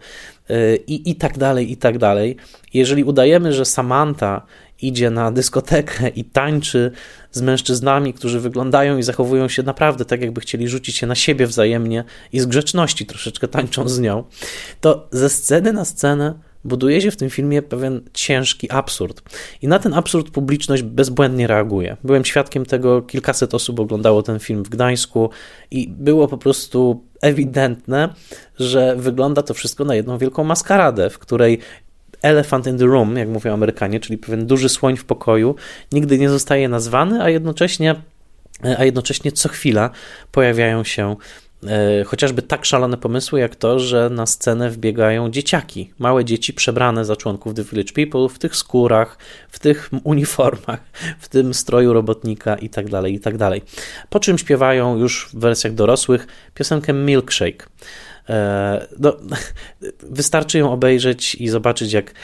y, 0.50 0.78
i, 0.86 1.10
i 1.10 1.14
tak 1.14 1.38
dalej, 1.38 1.72
i 1.72 1.76
tak 1.76 1.98
dalej. 1.98 2.36
Jeżeli 2.74 3.04
udajemy, 3.04 3.52
że 3.52 3.64
Samantha 3.64 4.42
idzie 4.82 5.10
na 5.10 5.32
dyskotekę 5.32 6.08
i 6.08 6.24
tańczy 6.24 6.90
z 7.32 7.42
mężczyznami, 7.42 8.14
którzy 8.14 8.40
wyglądają 8.40 8.98
i 8.98 9.02
zachowują 9.02 9.48
się 9.48 9.62
naprawdę 9.62 10.04
tak, 10.04 10.20
jakby 10.20 10.40
chcieli 10.40 10.68
rzucić 10.68 10.96
się 10.96 11.06
na 11.06 11.14
siebie 11.14 11.46
wzajemnie 11.46 12.04
i 12.32 12.40
z 12.40 12.46
grzeczności 12.46 13.06
troszeczkę 13.06 13.48
tańczą 13.48 13.88
z 13.88 14.00
nią, 14.00 14.24
to 14.80 15.08
ze 15.10 15.30
sceny 15.30 15.72
na 15.72 15.84
scenę 15.84 16.34
buduje 16.64 17.00
się 17.00 17.10
w 17.10 17.16
tym 17.16 17.30
filmie 17.30 17.62
pewien 17.62 18.00
ciężki 18.12 18.70
absurd. 18.70 19.22
I 19.62 19.68
na 19.68 19.78
ten 19.78 19.94
absurd 19.94 20.30
publiczność 20.30 20.82
bezbłędnie 20.82 21.46
reaguje. 21.46 21.96
Byłem 22.04 22.24
świadkiem 22.24 22.66
tego, 22.66 23.02
kilkaset 23.02 23.54
osób 23.54 23.80
oglądało 23.80 24.22
ten 24.22 24.38
film 24.38 24.62
w 24.64 24.68
Gdańsku 24.68 25.30
i 25.70 25.88
było 25.88 26.28
po 26.28 26.38
prostu 26.38 27.04
ewidentne, 27.20 28.14
że 28.58 28.96
wygląda 28.96 29.42
to 29.42 29.54
wszystko 29.54 29.84
na 29.84 29.94
jedną 29.94 30.18
wielką 30.18 30.44
maskaradę, 30.44 31.10
w 31.10 31.18
której 31.18 31.58
elephant 32.22 32.66
in 32.66 32.78
the 32.78 32.86
room, 32.86 33.16
jak 33.16 33.28
mówią 33.28 33.54
Amerykanie, 33.54 34.00
czyli 34.00 34.18
pewien 34.18 34.46
duży 34.46 34.68
słoń 34.68 34.96
w 34.96 35.04
pokoju, 35.04 35.54
nigdy 35.92 36.18
nie 36.18 36.30
zostaje 36.30 36.68
nazwany, 36.68 37.22
a 37.22 37.30
jednocześnie, 37.30 37.94
a 38.78 38.84
jednocześnie 38.84 39.32
co 39.32 39.48
chwila 39.48 39.90
pojawiają 40.32 40.84
się 40.84 41.16
e, 41.66 42.04
chociażby 42.04 42.42
tak 42.42 42.64
szalone 42.64 42.96
pomysły, 42.96 43.40
jak 43.40 43.56
to, 43.56 43.78
że 43.78 44.10
na 44.10 44.26
scenę 44.26 44.70
wbiegają 44.70 45.30
dzieciaki, 45.30 45.90
małe 45.98 46.24
dzieci 46.24 46.52
przebrane 46.52 47.04
za 47.04 47.16
członków 47.16 47.54
The 47.54 47.64
Village 47.64 47.92
People 47.92 48.28
w 48.28 48.38
tych 48.38 48.56
skórach, 48.56 49.18
w 49.50 49.58
tych 49.58 49.90
uniformach, 50.04 50.80
w 51.18 51.28
tym 51.28 51.54
stroju 51.54 51.92
robotnika 51.92 52.54
i 52.54 52.68
tak 52.68 52.88
dalej, 52.88 53.14
i 53.14 53.20
tak. 53.20 53.34
Po 54.08 54.20
czym 54.20 54.38
śpiewają 54.38 54.96
już 54.96 55.28
w 55.32 55.38
wersjach 55.38 55.74
dorosłych 55.74 56.26
piosenkę 56.54 56.92
Milkshake. 56.92 57.66
E, 58.30 58.86
no, 58.98 59.16
wystarczy 60.20 60.58
ją 60.58 60.72
obejrzeć 60.72 61.34
i 61.34 61.48
zobaczyć, 61.48 61.92
jak 61.92 62.10
e, 62.10 62.14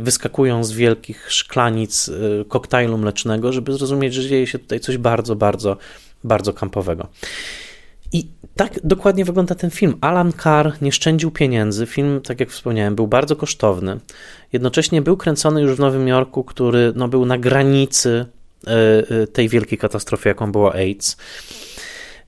wyskakują 0.00 0.64
z 0.64 0.72
wielkich 0.72 1.32
szklanic 1.32 2.08
e, 2.08 2.44
koktajlu 2.44 2.98
mlecznego, 2.98 3.52
żeby 3.52 3.72
zrozumieć, 3.72 4.14
że 4.14 4.28
dzieje 4.28 4.46
się 4.46 4.58
tutaj 4.58 4.80
coś 4.80 4.98
bardzo, 4.98 5.36
bardzo, 5.36 5.76
bardzo 6.24 6.52
kampowego. 6.52 7.08
I 8.12 8.26
tak 8.56 8.80
dokładnie 8.84 9.24
wygląda 9.24 9.54
ten 9.54 9.70
film. 9.70 9.94
Alan 10.00 10.32
Carr 10.32 10.72
nie 10.82 10.92
szczędził 10.92 11.30
pieniędzy. 11.30 11.86
Film, 11.86 12.20
tak 12.20 12.40
jak 12.40 12.50
wspomniałem, 12.50 12.94
był 12.94 13.06
bardzo 13.06 13.36
kosztowny. 13.36 14.00
Jednocześnie 14.52 15.02
był 15.02 15.16
kręcony 15.16 15.62
już 15.62 15.76
w 15.76 15.78
Nowym 15.78 16.08
Jorku, 16.08 16.44
który 16.44 16.92
no, 16.96 17.08
był 17.08 17.26
na 17.26 17.38
granicy 17.38 18.26
tej 19.32 19.48
wielkiej 19.48 19.78
katastrofy, 19.78 20.28
jaką 20.28 20.52
była 20.52 20.72
AIDS. 20.72 21.16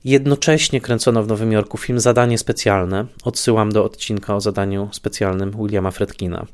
Jednocześnie 0.09 0.81
kręcono 0.81 1.23
w 1.23 1.29
Nowym 1.29 1.53
Jorku 1.53 1.79
film 1.79 2.01
Zadanie 2.01 2.39
Specjalne. 2.39 3.07
Odsyłam 3.25 3.73
do 3.73 3.85
odcinka 3.85 4.37
o 4.37 4.41
zadaniu 4.41 4.89
specjalnym 4.93 5.51
Williama 5.51 5.91
Fredkina, 5.91 6.47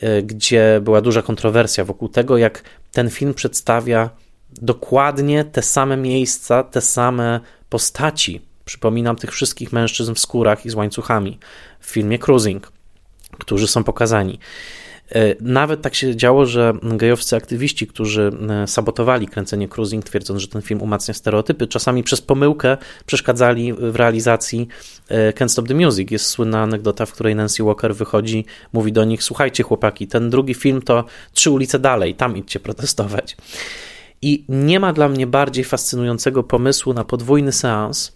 e, 0.00 0.22
gdzie 0.22 0.80
była 0.82 1.00
duża 1.00 1.22
kontrowersja 1.22 1.84
wokół 1.84 2.08
tego, 2.08 2.36
jak 2.36 2.62
ten 2.92 3.10
film 3.10 3.34
przedstawia 3.34 4.10
dokładnie 4.50 5.44
te 5.44 5.62
same 5.62 5.96
miejsca, 5.96 6.62
te 6.62 6.80
same 6.80 7.40
postaci. 7.68 8.40
Przypominam 8.64 9.16
tych 9.16 9.32
wszystkich 9.32 9.72
mężczyzn 9.72 10.14
w 10.14 10.18
skórach 10.18 10.66
i 10.66 10.70
z 10.70 10.74
łańcuchami 10.74 11.38
w 11.80 11.86
filmie 11.86 12.18
Cruising, 12.18 12.72
którzy 13.38 13.68
są 13.68 13.84
pokazani. 13.84 14.38
E, 15.12 15.34
nawet 15.40 15.82
tak 15.82 15.94
się 15.94 16.16
działo, 16.16 16.46
że 16.46 16.72
gejowscy 16.82 17.36
aktywiści, 17.36 17.86
którzy 17.86 18.32
e, 18.50 18.66
sabotowali 18.66 19.28
kręcenie 19.28 19.68
Cruising, 19.68 20.04
twierdząc, 20.04 20.40
że 20.40 20.48
ten 20.48 20.62
film 20.62 20.82
umacnia 20.82 21.14
stereotypy, 21.14 21.66
czasami 21.66 22.02
przez 22.02 22.20
pomyłkę 22.20 22.76
przeszkadzali 23.06 23.72
w 23.72 23.96
realizacji 23.96 24.68
e, 25.08 25.32
Can't 25.32 25.48
Stop 25.48 25.68
the 25.68 25.74
Music. 25.74 26.10
Jest 26.10 26.26
słynna 26.26 26.62
anegdota, 26.62 27.06
w 27.06 27.12
której 27.12 27.34
Nancy 27.36 27.64
Walker 27.64 27.94
wychodzi, 27.94 28.44
mówi 28.72 28.92
do 28.92 29.04
nich: 29.04 29.22
Słuchajcie, 29.22 29.62
chłopaki, 29.62 30.06
ten 30.06 30.30
drugi 30.30 30.54
film 30.54 30.82
to 30.82 31.04
trzy 31.32 31.50
ulice 31.50 31.78
dalej, 31.78 32.14
tam 32.14 32.36
idźcie 32.36 32.60
protestować. 32.60 33.36
I 34.22 34.44
nie 34.48 34.80
ma 34.80 34.92
dla 34.92 35.08
mnie 35.08 35.26
bardziej 35.26 35.64
fascynującego 35.64 36.42
pomysłu 36.42 36.94
na 36.94 37.04
podwójny 37.04 37.52
seans, 37.52 38.12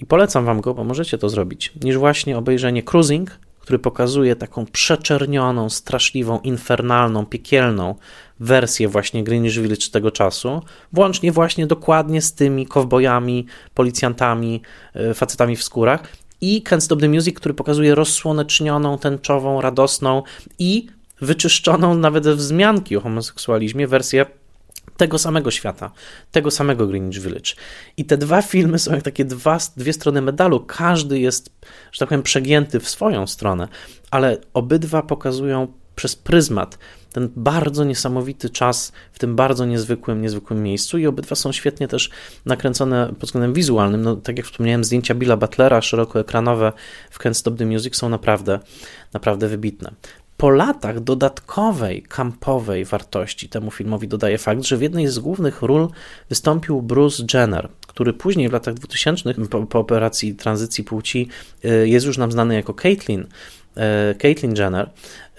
i 0.00 0.06
polecam 0.06 0.44
wam 0.44 0.60
go, 0.60 0.74
bo 0.74 0.84
możecie 0.84 1.18
to 1.18 1.28
zrobić, 1.28 1.72
niż 1.82 1.96
właśnie 1.96 2.38
obejrzenie 2.38 2.82
Cruising 2.82 3.30
który 3.64 3.78
pokazuje 3.78 4.36
taką 4.36 4.66
przeczernioną, 4.66 5.70
straszliwą, 5.70 6.40
infernalną, 6.40 7.26
piekielną 7.26 7.94
wersję 8.40 8.88
właśnie 8.88 9.24
Greenwich 9.24 9.52
Village 9.52 9.90
tego 9.92 10.10
czasu, 10.10 10.62
włącznie 10.92 11.32
właśnie 11.32 11.66
dokładnie 11.66 12.22
z 12.22 12.34
tymi 12.34 12.66
kowbojami, 12.66 13.46
policjantami, 13.74 14.62
e, 14.94 15.14
facetami 15.14 15.56
w 15.56 15.62
skórach 15.62 16.02
i 16.40 16.62
Can't 16.62 16.80
Stop 16.80 17.00
the 17.00 17.08
Music, 17.08 17.36
który 17.36 17.54
pokazuje 17.54 17.94
rozsłonecznioną, 17.94 18.98
tęczową, 18.98 19.60
radosną 19.60 20.22
i 20.58 20.86
wyczyszczoną 21.20 21.94
nawet 21.94 22.28
wzmianki 22.28 22.96
o 22.96 23.00
homoseksualizmie 23.00 23.88
wersję 23.88 24.26
tego 24.96 25.18
samego 25.18 25.50
świata, 25.50 25.90
tego 26.32 26.50
samego 26.50 26.86
Greenwich 26.86 27.22
Village. 27.22 27.50
I 27.96 28.04
te 28.04 28.16
dwa 28.16 28.42
filmy 28.42 28.78
są 28.78 28.92
jak 28.92 29.02
takie 29.02 29.24
dwa, 29.24 29.58
dwie 29.76 29.92
strony 29.92 30.22
medalu. 30.22 30.60
Każdy 30.60 31.18
jest, 31.18 31.50
że 31.92 31.98
tak 31.98 32.08
powiem, 32.08 32.22
przegięty 32.22 32.80
w 32.80 32.88
swoją 32.88 33.26
stronę, 33.26 33.68
ale 34.10 34.38
obydwa 34.54 35.02
pokazują 35.02 35.68
przez 35.96 36.16
pryzmat 36.16 36.78
ten 37.14 37.30
bardzo 37.36 37.84
niesamowity 37.84 38.50
czas 38.50 38.92
w 39.12 39.18
tym 39.18 39.36
bardzo 39.36 39.64
niezwykłym, 39.64 40.22
niezwykłym 40.22 40.62
miejscu 40.62 40.98
i 40.98 41.06
obydwa 41.06 41.34
są 41.34 41.52
świetnie 41.52 41.88
też 41.88 42.10
nakręcone 42.46 43.08
pod 43.08 43.24
względem 43.28 43.52
wizualnym. 43.52 44.02
No, 44.02 44.16
tak 44.16 44.36
jak 44.36 44.46
wspomniałem, 44.46 44.84
zdjęcia 44.84 45.14
Billa 45.14 45.36
Butlera 45.36 45.82
szerokoekranowe 45.82 46.72
w 47.10 47.18
Can't 47.18 47.34
Stop 47.34 47.58
the 47.58 47.66
Music 47.66 47.96
są 47.96 48.08
naprawdę, 48.08 48.60
naprawdę 49.12 49.48
wybitne 49.48 49.92
po 50.36 50.50
latach 50.50 51.00
dodatkowej, 51.00 52.02
kampowej 52.02 52.84
wartości 52.84 53.48
temu 53.48 53.70
filmowi 53.70 54.08
dodaje 54.08 54.38
fakt, 54.38 54.62
że 54.62 54.76
w 54.76 54.82
jednej 54.82 55.08
z 55.08 55.18
głównych 55.18 55.62
ról 55.62 55.88
wystąpił 56.28 56.82
Bruce 56.82 57.24
Jenner, 57.34 57.68
który 57.86 58.12
później 58.12 58.48
w 58.48 58.52
latach 58.52 58.74
2000 58.74 59.34
po, 59.34 59.66
po 59.66 59.78
operacji 59.78 60.34
tranzycji 60.34 60.84
płci 60.84 61.28
y, 61.64 61.88
jest 61.88 62.06
już 62.06 62.18
nam 62.18 62.32
znany 62.32 62.54
jako 62.54 62.74
Caitlyn, 62.74 63.20
y, 63.20 64.14
Caitlyn 64.14 64.56
Jenner 64.56 64.90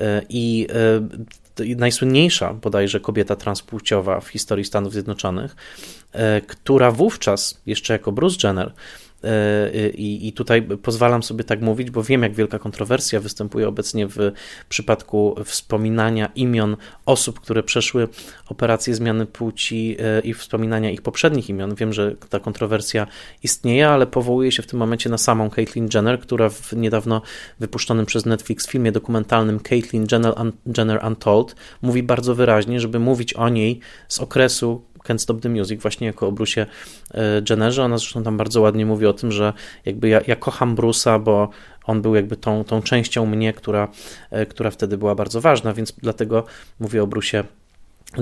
y, 0.01 0.03
i 0.29 0.67
najsłynniejsza 1.77 2.53
bodajże 2.53 2.99
kobieta 2.99 3.35
transpłciowa 3.35 4.19
w 4.19 4.27
historii 4.27 4.65
Stanów 4.65 4.93
Zjednoczonych, 4.93 5.55
która 6.47 6.91
wówczas, 6.91 7.61
jeszcze 7.65 7.93
jako 7.93 8.11
Bruce 8.11 8.47
Jenner, 8.47 8.73
i, 9.93 10.27
i 10.27 10.33
tutaj 10.33 10.61
pozwalam 10.61 11.23
sobie 11.23 11.43
tak 11.43 11.61
mówić, 11.61 11.91
bo 11.91 12.03
wiem, 12.03 12.23
jak 12.23 12.33
wielka 12.33 12.59
kontrowersja 12.59 13.19
występuje 13.19 13.67
obecnie 13.67 14.07
w 14.07 14.31
przypadku 14.69 15.35
wspominania 15.45 16.29
imion 16.35 16.77
osób, 17.05 17.39
które 17.39 17.63
przeszły 17.63 18.07
operację 18.49 18.95
zmiany 18.95 19.25
płci 19.25 19.97
i 20.23 20.33
wspominania 20.33 20.91
ich 20.91 21.01
poprzednich 21.01 21.49
imion. 21.49 21.75
Wiem, 21.75 21.93
że 21.93 22.15
ta 22.29 22.39
kontrowersja 22.39 23.07
istnieje, 23.43 23.89
ale 23.89 24.07
powołuje 24.07 24.51
się 24.51 24.63
w 24.63 24.67
tym 24.67 24.79
momencie 24.79 25.09
na 25.09 25.17
samą 25.17 25.49
Caitlyn 25.49 25.89
Jenner, 25.93 26.19
która 26.19 26.49
w 26.49 26.73
niedawno 26.73 27.21
wypuszczonym 27.59 28.05
przez 28.05 28.25
Netflix 28.25 28.67
filmie 28.67 28.91
dokumentalnym 28.91 29.59
Caitlyn 29.59 30.07
Jenner 30.77 31.05
Untold 31.07 31.55
mówi 31.81 32.03
bardzo 32.03 32.35
wyraźnie, 32.35 32.79
żeby 32.79 32.99
mówić 32.99 33.33
o 33.33 33.49
niej 33.49 33.79
z 34.07 34.19
okresu 34.19 34.81
Can't 35.05 35.17
Stop 35.17 35.41
the 35.41 35.49
Music, 35.49 35.81
właśnie 35.81 36.07
jako 36.07 36.27
o 36.27 36.31
Bruce'ie 36.31 36.65
e, 37.13 37.41
Jennerze. 37.49 37.83
Ona 37.83 37.97
zresztą 37.97 38.23
tam 38.23 38.37
bardzo 38.37 38.61
ładnie 38.61 38.85
mówi 38.85 39.05
o 39.05 39.13
tym, 39.13 39.31
że 39.31 39.53
jakby 39.85 40.09
ja, 40.09 40.21
ja 40.27 40.35
kocham 40.35 40.75
Bruce'a, 40.75 41.23
bo 41.23 41.49
on 41.85 42.01
był 42.01 42.15
jakby 42.15 42.37
tą, 42.37 42.63
tą 42.63 42.81
częścią 42.81 43.25
mnie, 43.25 43.53
która, 43.53 43.87
e, 44.31 44.45
która 44.45 44.71
wtedy 44.71 44.97
była 44.97 45.15
bardzo 45.15 45.41
ważna, 45.41 45.73
więc 45.73 45.91
dlatego 45.91 46.43
mówię 46.79 47.03
o 47.03 47.07
Bruce'ie 47.07 47.43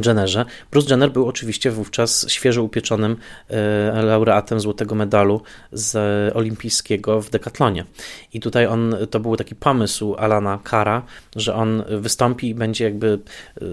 Jennerze. 0.05 0.45
Bruce 0.71 0.89
Jenner 0.89 1.11
był 1.11 1.27
oczywiście 1.27 1.71
wówczas 1.71 2.25
świeżo 2.29 2.63
upieczonym 2.63 3.17
e, 3.49 4.01
laureatem 4.01 4.59
złotego 4.59 4.95
medalu 4.95 5.41
z 5.71 5.95
olimpijskiego 6.35 7.21
w 7.21 7.29
dekatlonie. 7.29 7.85
I 8.33 8.39
tutaj 8.39 8.67
on, 8.67 8.95
to 9.11 9.19
był 9.19 9.35
taki 9.37 9.55
pomysł 9.55 10.15
Alana 10.15 10.59
Kara, 10.63 11.01
że 11.35 11.55
on 11.55 11.83
wystąpi 11.89 12.49
i 12.49 12.55
będzie 12.55 12.83
jakby 12.83 13.19
e, 13.61 13.65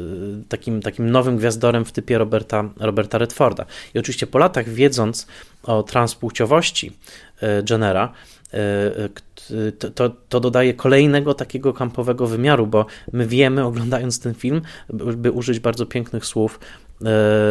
takim, 0.48 0.82
takim 0.82 1.10
nowym 1.10 1.36
gwiazdorem 1.36 1.84
w 1.84 1.92
typie 1.92 2.18
Roberta, 2.18 2.64
Roberta 2.76 3.18
Redforda. 3.18 3.66
I 3.94 3.98
oczywiście 3.98 4.26
po 4.26 4.38
latach 4.38 4.68
wiedząc 4.68 5.26
o 5.62 5.82
transpłciowości 5.82 6.92
e, 7.42 7.62
Jennera, 7.70 8.12
to, 9.78 9.90
to, 9.90 10.10
to, 10.28 10.40
dodaje 10.40 10.74
kolejnego 10.74 11.34
takiego 11.34 11.72
kampowego 11.72 12.26
wymiaru, 12.26 12.66
bo 12.66 12.86
my 13.12 13.26
wiemy, 13.26 13.64
oglądając 13.64 14.20
ten 14.20 14.34
film, 14.34 14.62
by 15.16 15.32
użyć 15.32 15.60
bardzo 15.60 15.86
pięknych 15.86 16.26
słów 16.26 16.60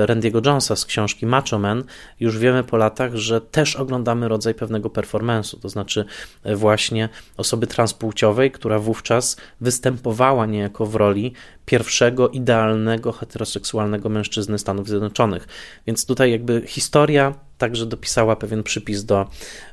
Randy'ego 0.05 0.45
Jonesa 0.45 0.75
z 0.75 0.85
książki 0.85 1.25
Macho 1.25 1.59
Man, 1.59 1.83
już 2.19 2.37
wiemy 2.37 2.63
po 2.63 2.77
latach, 2.77 3.15
że 3.15 3.41
też 3.41 3.75
oglądamy 3.75 4.27
rodzaj 4.27 4.53
pewnego 4.53 4.89
performance'u, 4.89 5.59
to 5.59 5.69
znaczy 5.69 6.05
e, 6.43 6.55
właśnie 6.55 7.09
osoby 7.37 7.67
transpłciowej, 7.67 8.51
która 8.51 8.79
wówczas 8.79 9.37
występowała 9.61 10.45
niejako 10.45 10.85
w 10.85 10.95
roli 10.95 11.33
pierwszego 11.65 12.29
idealnego 12.29 13.11
heteroseksualnego 13.11 14.09
mężczyzny 14.09 14.59
Stanów 14.59 14.87
Zjednoczonych. 14.87 15.47
Więc 15.87 16.05
tutaj 16.05 16.31
jakby 16.31 16.63
historia 16.67 17.33
także 17.57 17.85
dopisała 17.85 18.35
pewien 18.35 18.63
przypis 18.63 19.05
do, 19.05 19.27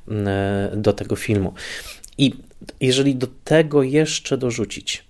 e, 0.09 0.73
do 0.77 0.93
tego 0.93 1.17
filmu. 1.17 1.55
I 2.19 2.35
jeżeli 2.81 3.17
do 3.17 3.27
tego 3.45 3.83
jeszcze 3.83 4.39
dorzucić 4.39 5.05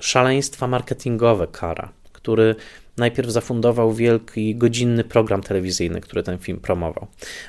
szaleństwa 0.00 0.66
marketingowe 0.68 1.46
Kara, 1.46 1.92
który 2.12 2.56
najpierw 2.96 3.30
zafundował 3.30 3.92
wielki 3.92 4.54
godzinny 4.54 5.04
program 5.04 5.42
telewizyjny, 5.42 6.00
który 6.00 6.22
ten 6.22 6.38
film 6.38 6.60
promował. 6.60 7.06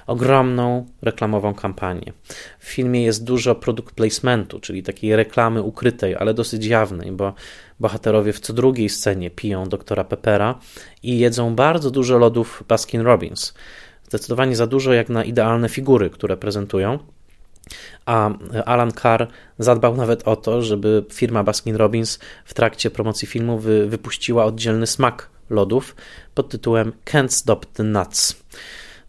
Ogromną 0.07 0.85
reklamową 1.01 1.53
kampanię. 1.53 2.13
W 2.59 2.65
filmie 2.65 3.03
jest 3.03 3.23
dużo 3.23 3.55
product 3.55 3.91
placementu, 3.91 4.59
czyli 4.59 4.83
takiej 4.83 5.15
reklamy 5.15 5.61
ukrytej, 5.61 6.15
ale 6.15 6.33
dosyć 6.33 6.65
jawnej, 6.65 7.11
bo 7.11 7.33
bohaterowie 7.79 8.33
w 8.33 8.39
co 8.39 8.53
drugiej 8.53 8.89
scenie 8.89 9.31
piją 9.31 9.69
doktora 9.69 10.03
Peppera 10.03 10.59
i 11.03 11.19
jedzą 11.19 11.55
bardzo 11.55 11.91
dużo 11.91 12.17
lodów 12.17 12.63
Baskin 12.67 13.01
Robbins. 13.01 13.53
Zdecydowanie 14.03 14.55
za 14.55 14.67
dużo 14.67 14.93
jak 14.93 15.09
na 15.09 15.23
idealne 15.23 15.69
figury, 15.69 16.09
które 16.09 16.37
prezentują. 16.37 16.99
A 18.05 18.29
Alan 18.65 18.91
Carr 18.91 19.27
zadbał 19.59 19.95
nawet 19.95 20.27
o 20.27 20.35
to, 20.35 20.61
żeby 20.61 21.05
firma 21.13 21.43
Baskin 21.43 21.75
Robbins 21.75 22.19
w 22.45 22.53
trakcie 22.53 22.89
promocji 22.91 23.27
filmu 23.27 23.59
wy, 23.59 23.87
wypuściła 23.87 24.45
oddzielny 24.45 24.87
smak 24.87 25.34
lodów 25.49 25.95
pod 26.33 26.49
tytułem 26.49 26.91
Can't 27.05 27.29
Stop 27.29 27.65
the 27.65 27.83
Nuts. 27.83 28.35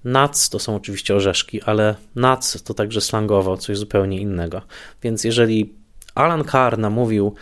Nuts 0.05 0.51
to 0.51 0.59
są 0.59 0.77
oczywiście 0.77 1.15
orzeszki, 1.15 1.63
ale 1.63 1.95
nuts 2.15 2.63
to 2.63 2.75
także 2.75 3.01
slangowo 3.01 3.57
coś 3.57 3.79
zupełnie 3.79 4.21
innego. 4.21 4.63
Więc 5.03 5.25
jeżeli 5.25 5.75
Alan 6.15 6.45
Carr 6.45 6.79
namówił 6.79 7.35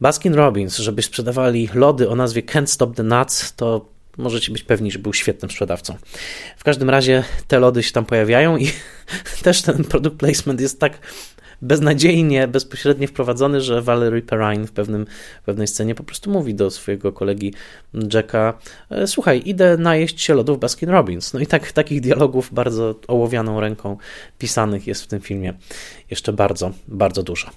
Baskin 0.00 0.34
Robbins, 0.34 0.76
żeby 0.76 1.02
sprzedawali 1.02 1.68
lody 1.74 2.08
o 2.08 2.16
nazwie 2.16 2.42
Can't 2.42 2.66
Stop 2.66 2.96
the 2.96 3.02
Nuts, 3.02 3.54
to 3.54 3.88
możecie 4.16 4.52
być 4.52 4.62
pewni, 4.62 4.90
że 4.90 4.98
był 4.98 5.12
świetnym 5.12 5.50
sprzedawcą. 5.50 5.96
W 6.56 6.64
każdym 6.64 6.90
razie 6.90 7.24
te 7.48 7.58
lody 7.58 7.82
się 7.82 7.92
tam 7.92 8.04
pojawiają 8.04 8.56
i 8.56 8.70
też 9.44 9.62
ten 9.62 9.84
product 9.84 10.16
placement 10.16 10.60
jest 10.60 10.80
tak 10.80 10.98
beznadziejnie, 11.62 12.48
bezpośrednio 12.48 13.08
wprowadzony, 13.08 13.60
że 13.60 13.82
Valerie 13.82 14.22
Perrine 14.22 14.66
w, 14.66 14.72
pewnym, 14.72 15.06
w 15.42 15.44
pewnej 15.44 15.66
scenie 15.66 15.94
po 15.94 16.04
prostu 16.04 16.30
mówi 16.30 16.54
do 16.54 16.70
swojego 16.70 17.12
kolegi 17.12 17.54
Jacka 18.12 18.58
e, 18.90 19.06
słuchaj, 19.06 19.42
idę 19.44 19.76
najeść 19.76 20.20
się 20.20 20.34
lodów 20.34 20.60
Baskin 20.60 20.88
Robbins. 20.88 21.32
No 21.32 21.40
i 21.40 21.46
tak, 21.46 21.72
takich 21.72 22.00
dialogów 22.00 22.54
bardzo 22.54 22.94
ołowianą 23.08 23.60
ręką 23.60 23.96
pisanych 24.38 24.86
jest 24.86 25.02
w 25.02 25.06
tym 25.06 25.20
filmie 25.20 25.54
jeszcze 26.10 26.32
bardzo, 26.32 26.72
bardzo 26.88 27.22
dużo. 27.22 27.50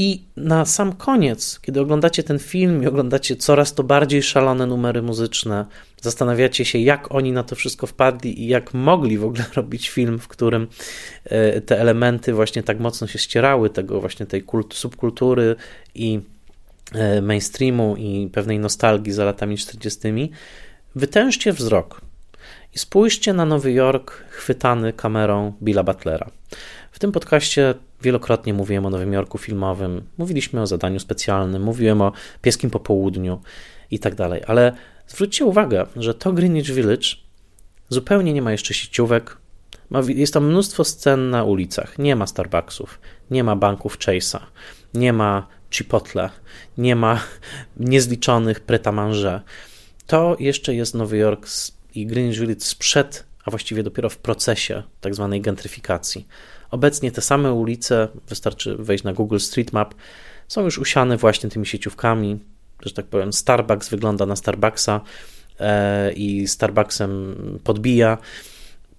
I 0.00 0.22
na 0.36 0.64
sam 0.64 0.92
koniec, 0.92 1.60
kiedy 1.60 1.80
oglądacie 1.80 2.22
ten 2.22 2.38
film 2.38 2.82
i 2.82 2.86
oglądacie 2.86 3.36
coraz 3.36 3.74
to 3.74 3.82
bardziej 3.82 4.22
szalone 4.22 4.66
numery 4.66 5.02
muzyczne, 5.02 5.66
zastanawiacie 6.00 6.64
się, 6.64 6.78
jak 6.78 7.14
oni 7.14 7.32
na 7.32 7.42
to 7.42 7.56
wszystko 7.56 7.86
wpadli 7.86 8.42
i 8.42 8.48
jak 8.48 8.74
mogli 8.74 9.18
w 9.18 9.24
ogóle 9.24 9.44
robić 9.56 9.88
film, 9.88 10.18
w 10.18 10.28
którym 10.28 10.66
e, 11.24 11.60
te 11.60 11.80
elementy 11.80 12.32
właśnie 12.32 12.62
tak 12.62 12.80
mocno 12.80 13.06
się 13.06 13.18
ścierały, 13.18 13.70
tego 13.70 14.00
właśnie 14.00 14.26
tej 14.26 14.42
kult, 14.42 14.74
subkultury 14.74 15.56
i 15.94 16.20
e, 16.94 17.22
mainstreamu 17.22 17.96
i 17.96 18.30
pewnej 18.32 18.58
nostalgii 18.58 19.12
za 19.12 19.24
latami 19.24 19.58
40. 19.58 20.32
Wytężcie 20.94 21.52
wzrok 21.52 22.00
i 22.74 22.78
spójrzcie 22.78 23.32
na 23.32 23.44
Nowy 23.44 23.72
Jork 23.72 24.24
chwytany 24.30 24.92
kamerą 24.92 25.52
Billa 25.62 25.82
Butlera. 25.82 26.30
W 26.90 26.98
tym 26.98 27.12
podcaście 27.12 27.74
wielokrotnie 28.02 28.54
mówiłem 28.54 28.86
o 28.86 28.90
Nowym 28.90 29.12
Jorku 29.12 29.38
filmowym, 29.38 30.02
mówiliśmy 30.18 30.60
o 30.60 30.66
zadaniu 30.66 31.00
specjalnym, 31.00 31.62
mówiłem 31.62 32.02
o 32.02 32.12
pieskim 32.42 32.70
popołudniu 32.70 33.40
i 33.90 33.98
tak 33.98 34.14
dalej, 34.14 34.42
ale 34.46 34.72
zwróćcie 35.06 35.44
uwagę, 35.44 35.86
że 35.96 36.14
to 36.14 36.32
Greenwich 36.32 36.70
Village 36.70 37.08
zupełnie 37.88 38.32
nie 38.32 38.42
ma 38.42 38.52
jeszcze 38.52 38.74
sieciówek, 38.74 39.36
jest 40.08 40.34
tam 40.34 40.46
mnóstwo 40.46 40.84
scen 40.84 41.30
na 41.30 41.44
ulicach, 41.44 41.98
nie 41.98 42.16
ma 42.16 42.26
Starbucksów, 42.26 43.00
nie 43.30 43.44
ma 43.44 43.56
banków 43.56 43.98
Chase'a, 43.98 44.40
nie 44.94 45.12
ma 45.12 45.46
Chipotle, 45.70 46.30
nie 46.78 46.96
ma 46.96 47.20
niezliczonych 47.76 48.60
pretamanże. 48.60 49.40
To 50.06 50.36
jeszcze 50.38 50.74
jest 50.74 50.94
Nowy 50.94 51.16
Jork 51.16 51.46
i 51.94 52.06
Greenwich 52.06 52.40
Village 52.40 52.60
sprzed, 52.60 53.24
a 53.44 53.50
właściwie 53.50 53.82
dopiero 53.82 54.08
w 54.08 54.16
procesie 54.16 54.82
tak 55.00 55.14
zwanej 55.14 55.40
gentryfikacji. 55.40 56.26
Obecnie 56.70 57.12
te 57.12 57.20
same 57.20 57.52
ulice, 57.52 58.08
wystarczy 58.28 58.76
wejść 58.76 59.04
na 59.04 59.12
Google 59.12 59.38
Street 59.38 59.72
Map, 59.72 59.94
są 60.48 60.64
już 60.64 60.78
usiane 60.78 61.16
właśnie 61.16 61.50
tymi 61.50 61.66
sieciówkami, 61.66 62.38
że 62.82 62.92
tak 62.92 63.06
powiem, 63.06 63.32
Starbucks 63.32 63.88
wygląda 63.88 64.26
na 64.26 64.36
Starbucksa 64.36 65.00
e, 65.60 66.12
i 66.12 66.48
Starbucksem 66.48 67.36
podbija. 67.64 68.18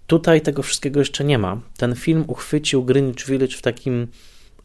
Tutaj 0.08 0.42
tego 0.42 0.64
wszystkiego 0.64 1.00
jeszcze 1.00 1.24
nie 1.24 1.38
ma. 1.38 1.62
Ten 1.78 1.96
film 1.96 2.24
uchwycił 2.28 2.84
Greenwich 2.84 3.26
Village 3.26 3.58
w 3.58 3.62
takim 3.62 4.08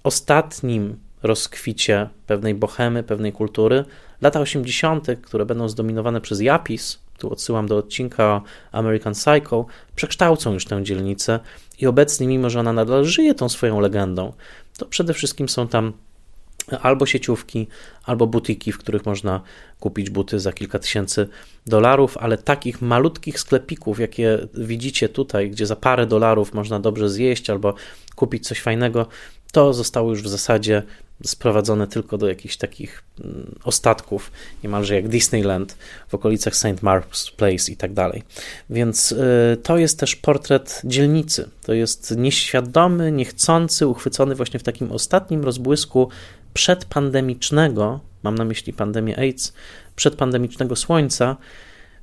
ostatnim 0.03 0.97
rozkwicie 1.23 2.09
pewnej 2.27 2.55
bohemy, 2.55 3.03
pewnej 3.03 3.33
kultury. 3.33 3.85
Lata 4.21 4.41
80., 4.41 5.07
które 5.23 5.47
będą 5.47 5.69
zdominowane 5.69 6.21
przez 6.21 6.41
Japis, 6.41 6.99
tu 7.19 7.33
odsyłam 7.33 7.67
do 7.67 7.77
odcinka 7.77 8.43
American 8.73 9.13
Psycho, 9.13 9.67
przekształcą 9.97 10.53
już 10.53 10.65
tę 10.65 10.85
dzielnicę 10.85 11.41
i 11.81 11.87
obecnie, 11.87 12.27
mimo 12.27 12.51
że 12.51 12.61
ona 12.61 12.73
nadal 12.73 13.05
żyje 13.05 13.35
tą 13.35 13.49
swoją 13.49 13.81
legendą, 13.81 14.33
to 14.79 14.87
przede 14.87 15.15
wszystkim 15.15 15.49
są 15.49 15.69
tam 15.69 15.93
albo 16.81 17.07
sieciówki, 17.07 17.67
albo 18.05 18.27
butiki, 18.27 18.73
w 18.73 18.79
których 18.79 19.07
można 19.07 19.41
kupić 19.81 20.11
buty 20.11 20.41
za 20.41 20.53
kilka 20.53 20.79
tysięcy 20.79 21.29
dolarów, 21.67 22.19
ale 22.19 22.39
takich 22.39 22.83
malutkich 22.83 23.41
sklepików, 23.41 24.01
jakie 24.01 24.39
widzicie 24.55 25.09
tutaj, 25.09 25.51
gdzie 25.51 25.67
za 25.67 25.77
parę 25.77 26.07
dolarów 26.07 26.55
można 26.55 26.81
dobrze 26.81 27.11
zjeść 27.11 27.51
albo 27.51 27.75
kupić 28.15 28.49
coś 28.49 28.61
fajnego, 28.61 29.07
to 29.53 29.73
zostało 29.73 30.11
już 30.11 30.23
w 30.23 30.29
zasadzie 30.29 30.83
sprowadzone 31.25 31.87
tylko 31.87 32.19
do 32.19 32.29
jakichś 32.29 32.57
takich 32.57 33.03
mm, 33.25 33.55
ostatków, 33.65 34.31
niemalże 34.63 34.95
jak 34.95 35.09
Disneyland 35.09 35.77
w 36.09 36.15
okolicach 36.15 36.57
St. 36.57 36.83
Mark's 36.83 37.33
Place 37.37 37.73
i 37.73 37.77
tak 37.77 37.93
dalej. 37.93 38.23
Więc 38.71 39.13
y, 39.13 39.57
to 39.63 39.79
jest 39.79 40.01
też 40.01 40.17
portret 40.17 40.81
dzielnicy. 40.85 41.51
To 41.63 41.75
jest 41.75 42.17
nieświadomy, 42.17 43.13
niechcący, 43.13 43.87
uchwycony 43.87 44.35
właśnie 44.35 44.61
w 44.61 44.63
takim 44.63 44.93
ostatnim 44.93 45.45
rozbłysku 45.45 46.09
przedpandemicznego, 46.55 48.01
mam 48.23 48.35
na 48.35 48.45
myśli 48.45 48.73
pandemię 48.73 49.19
AIDS, 49.19 49.53
przedpandemicznego 49.97 50.77
słońca, 50.77 51.37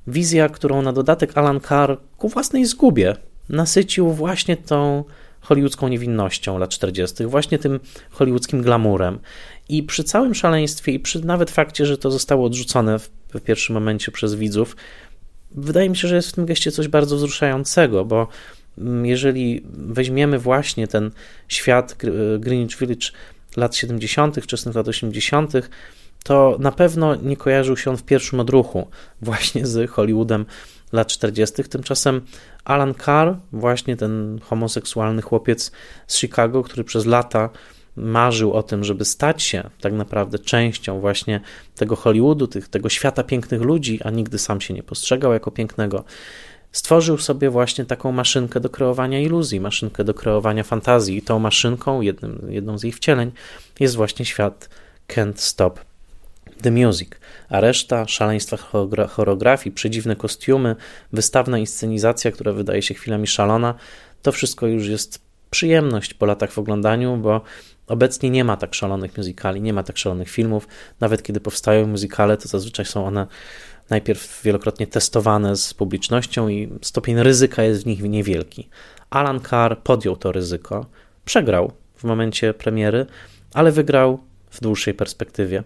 wizja, 0.06 0.48
którą 0.48 0.82
na 0.82 0.92
dodatek 0.92 1.38
Alan 1.38 1.60
Carr 1.60 1.98
ku 2.18 2.28
własnej 2.28 2.66
zgubie 2.66 3.16
nasycił 3.48 4.12
właśnie 4.12 4.56
tą 4.56 5.04
hollywoodzką 5.44 5.88
niewinnością 5.88 6.58
lat 6.58 6.70
40., 6.70 7.26
właśnie 7.26 7.58
tym 7.58 7.80
hollywoodzkim 8.10 8.62
glamurem. 8.62 9.18
I 9.68 9.82
przy 9.82 10.04
całym 10.04 10.34
szaleństwie 10.34 10.92
i 10.92 11.00
przy 11.00 11.26
nawet 11.26 11.50
fakcie, 11.50 11.86
że 11.86 11.98
to 11.98 12.10
zostało 12.10 12.46
odrzucone 12.46 12.98
w, 12.98 13.10
w 13.34 13.40
pierwszym 13.40 13.74
momencie 13.74 14.12
przez 14.12 14.34
widzów, 14.34 14.76
wydaje 15.50 15.90
mi 15.90 15.96
się, 15.96 16.08
że 16.08 16.16
jest 16.16 16.28
w 16.28 16.32
tym 16.32 16.46
geście 16.46 16.72
coś 16.72 16.88
bardzo 16.88 17.16
wzruszającego, 17.16 18.04
bo 18.04 18.28
mm, 18.78 19.06
jeżeli 19.06 19.62
weźmiemy 19.72 20.38
właśnie 20.38 20.88
ten 20.88 21.10
świat 21.48 21.96
Greenwich 22.38 22.78
Village 22.78 23.06
lat 23.56 23.76
70., 23.76 24.36
wczesnych 24.36 24.74
lat 24.74 24.88
80., 24.88 25.52
to 26.24 26.56
na 26.60 26.72
pewno 26.72 27.14
nie 27.14 27.36
kojarzył 27.36 27.76
się 27.76 27.90
on 27.90 27.96
w 27.96 28.02
pierwszym 28.02 28.40
odruchu 28.40 28.88
właśnie 29.22 29.66
z 29.66 29.90
Hollywoodem 29.90 30.46
lat 30.94 31.08
40. 31.08 31.64
Tymczasem 31.64 32.20
Alan 32.64 32.94
Carr, 32.94 33.36
właśnie 33.52 33.96
ten 33.96 34.40
homoseksualny 34.42 35.22
chłopiec 35.22 35.72
z 36.06 36.18
Chicago, 36.18 36.62
który 36.62 36.84
przez 36.84 37.06
lata 37.06 37.50
marzył 37.96 38.52
o 38.52 38.62
tym, 38.62 38.84
żeby 38.84 39.04
stać 39.04 39.42
się 39.42 39.70
tak 39.80 39.92
naprawdę 39.92 40.38
częścią 40.38 41.00
właśnie 41.00 41.40
tego 41.74 41.96
Hollywoodu, 41.96 42.46
tych, 42.46 42.68
tego 42.68 42.88
świata 42.88 43.22
pięknych 43.22 43.62
ludzi, 43.62 44.00
a 44.04 44.10
nigdy 44.10 44.38
sam 44.38 44.60
się 44.60 44.74
nie 44.74 44.82
postrzegał 44.82 45.32
jako 45.32 45.50
pięknego, 45.50 46.04
stworzył 46.72 47.18
sobie 47.18 47.50
właśnie 47.50 47.84
taką 47.84 48.12
maszynkę 48.12 48.60
do 48.60 48.68
kreowania 48.68 49.20
iluzji, 49.20 49.60
maszynkę 49.60 50.04
do 50.04 50.14
kreowania 50.14 50.62
fantazji. 50.62 51.16
I 51.16 51.22
tą 51.22 51.38
maszynką, 51.38 52.00
jednym, 52.00 52.46
jedną 52.48 52.78
z 52.78 52.82
jej 52.82 52.92
wcieleń, 52.92 53.32
jest 53.80 53.96
właśnie 53.96 54.24
świat 54.24 54.68
Can't 55.08 55.36
Stop 55.36 55.80
The 56.62 56.70
Music, 56.70 57.08
a 57.48 57.60
reszta 57.60 58.06
szaleństwa 58.08 58.56
choreografii, 59.08 59.74
przedziwne 59.74 60.16
kostiumy, 60.16 60.76
wystawna 61.12 61.58
inscenizacja, 61.58 62.32
która 62.32 62.52
wydaje 62.52 62.82
się 62.82 62.94
chwilami 62.94 63.26
szalona, 63.26 63.74
to 64.22 64.32
wszystko 64.32 64.66
już 64.66 64.88
jest 64.88 65.20
przyjemność 65.50 66.14
po 66.14 66.26
latach 66.26 66.52
w 66.52 66.58
oglądaniu, 66.58 67.16
bo 67.16 67.40
obecnie 67.86 68.30
nie 68.30 68.44
ma 68.44 68.56
tak 68.56 68.74
szalonych 68.74 69.16
muzykali, 69.16 69.60
nie 69.60 69.72
ma 69.72 69.82
tak 69.82 69.98
szalonych 69.98 70.30
filmów. 70.30 70.68
Nawet 71.00 71.22
kiedy 71.22 71.40
powstają 71.40 71.86
muzykale, 71.86 72.36
to 72.36 72.48
zazwyczaj 72.48 72.86
są 72.86 73.06
one 73.06 73.26
najpierw 73.90 74.42
wielokrotnie 74.42 74.86
testowane 74.86 75.56
z 75.56 75.74
publicznością 75.74 76.48
i 76.48 76.70
stopień 76.82 77.22
ryzyka 77.22 77.62
jest 77.62 77.82
w 77.82 77.86
nich 77.86 78.02
niewielki. 78.02 78.68
Alan 79.10 79.40
Carr 79.40 79.78
podjął 79.78 80.16
to 80.16 80.32
ryzyko, 80.32 80.86
przegrał 81.24 81.72
w 81.96 82.04
momencie 82.04 82.54
premiery, 82.54 83.06
ale 83.52 83.72
wygrał 83.72 84.18
w 84.50 84.60
dłuższej 84.60 84.94
perspektywie. 84.94 85.62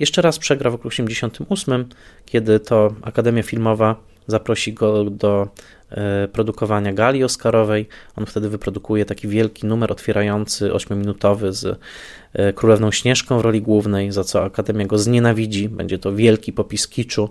Jeszcze 0.00 0.22
raz 0.22 0.38
przegra 0.38 0.70
w 0.70 0.74
roku 0.74 0.88
1988, 0.90 1.88
kiedy 2.26 2.60
to 2.60 2.94
Akademia 3.02 3.42
Filmowa 3.42 3.96
zaprosi 4.26 4.72
go 4.72 5.04
do 5.04 5.48
e, 5.90 6.28
produkowania 6.28 6.92
gali 6.92 7.24
Oscarowej. 7.24 7.88
On 8.16 8.26
wtedy 8.26 8.48
wyprodukuje 8.48 9.04
taki 9.04 9.28
wielki 9.28 9.66
numer 9.66 9.92
otwierający 9.92 10.70
8-minutowy 10.70 11.52
z 11.52 11.80
e, 12.32 12.52
Królewną 12.52 12.90
Śnieżką 12.90 13.38
w 13.38 13.40
roli 13.40 13.62
głównej, 13.62 14.12
za 14.12 14.24
co 14.24 14.44
Akademia 14.44 14.86
go 14.86 14.98
znienawidzi. 14.98 15.68
Będzie 15.68 15.98
to 15.98 16.12
wielki 16.12 16.52
popis 16.52 16.88
kiczu, 16.88 17.30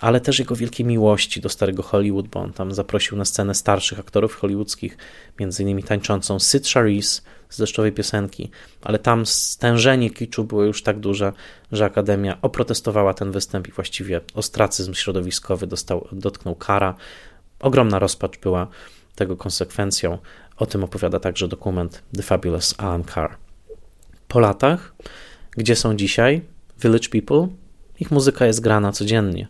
ale 0.00 0.20
też 0.20 0.38
jego 0.38 0.56
wielkiej 0.56 0.86
miłości 0.86 1.40
do 1.40 1.48
starego 1.48 1.82
Hollywood, 1.82 2.28
bo 2.28 2.40
on 2.40 2.52
tam 2.52 2.72
zaprosił 2.72 3.18
na 3.18 3.24
scenę 3.24 3.54
starszych 3.54 3.98
aktorów 3.98 4.34
hollywoodzkich, 4.34 4.96
między 5.40 5.62
innymi 5.62 5.82
tańczącą 5.82 6.38
Sid 6.38 6.68
Charisse, 6.68 7.22
z 7.50 7.58
deszczowej 7.58 7.92
piosenki, 7.92 8.50
ale 8.82 8.98
tam 8.98 9.26
stężenie 9.26 10.10
kiczu 10.10 10.44
było 10.44 10.64
już 10.64 10.82
tak 10.82 11.00
duże, 11.00 11.32
że 11.72 11.84
Akademia 11.84 12.38
oprotestowała 12.42 13.14
ten 13.14 13.32
występ 13.32 13.68
i 13.68 13.72
właściwie 13.72 14.20
ostracyzm 14.34 14.94
środowiskowy 14.94 15.66
dostał, 15.66 16.08
dotknął 16.12 16.54
kara. 16.54 16.94
Ogromna 17.60 17.98
rozpacz 17.98 18.38
była 18.38 18.66
tego 19.14 19.36
konsekwencją. 19.36 20.18
O 20.56 20.66
tym 20.66 20.84
opowiada 20.84 21.20
także 21.20 21.48
dokument 21.48 22.02
The 22.16 22.22
Fabulous 22.22 22.74
Alan 22.78 23.04
Carr. 23.04 23.36
Po 24.28 24.40
latach, 24.40 24.94
gdzie 25.50 25.76
są 25.76 25.96
dzisiaj 25.96 26.42
Village 26.82 27.08
People, 27.08 27.48
ich 28.00 28.10
muzyka 28.10 28.46
jest 28.46 28.60
grana 28.60 28.92
codziennie. 28.92 29.48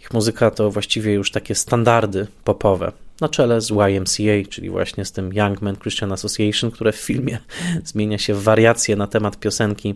Ich 0.00 0.12
muzyka 0.12 0.50
to 0.50 0.70
właściwie 0.70 1.12
już 1.12 1.30
takie 1.30 1.54
standardy 1.54 2.26
popowe 2.44 2.92
na 3.20 3.28
czele 3.28 3.60
z 3.60 3.70
YMCA, 3.70 4.50
czyli 4.50 4.70
właśnie 4.70 5.04
z 5.04 5.12
tym 5.12 5.32
Young 5.32 5.62
Men 5.62 5.76
Christian 5.76 6.12
Association, 6.12 6.70
które 6.70 6.92
w 6.92 6.96
filmie 6.96 7.38
zmienia 7.84 8.18
się 8.18 8.34
w 8.34 8.42
wariację 8.42 8.96
na 8.96 9.06
temat 9.06 9.40
piosenki 9.40 9.94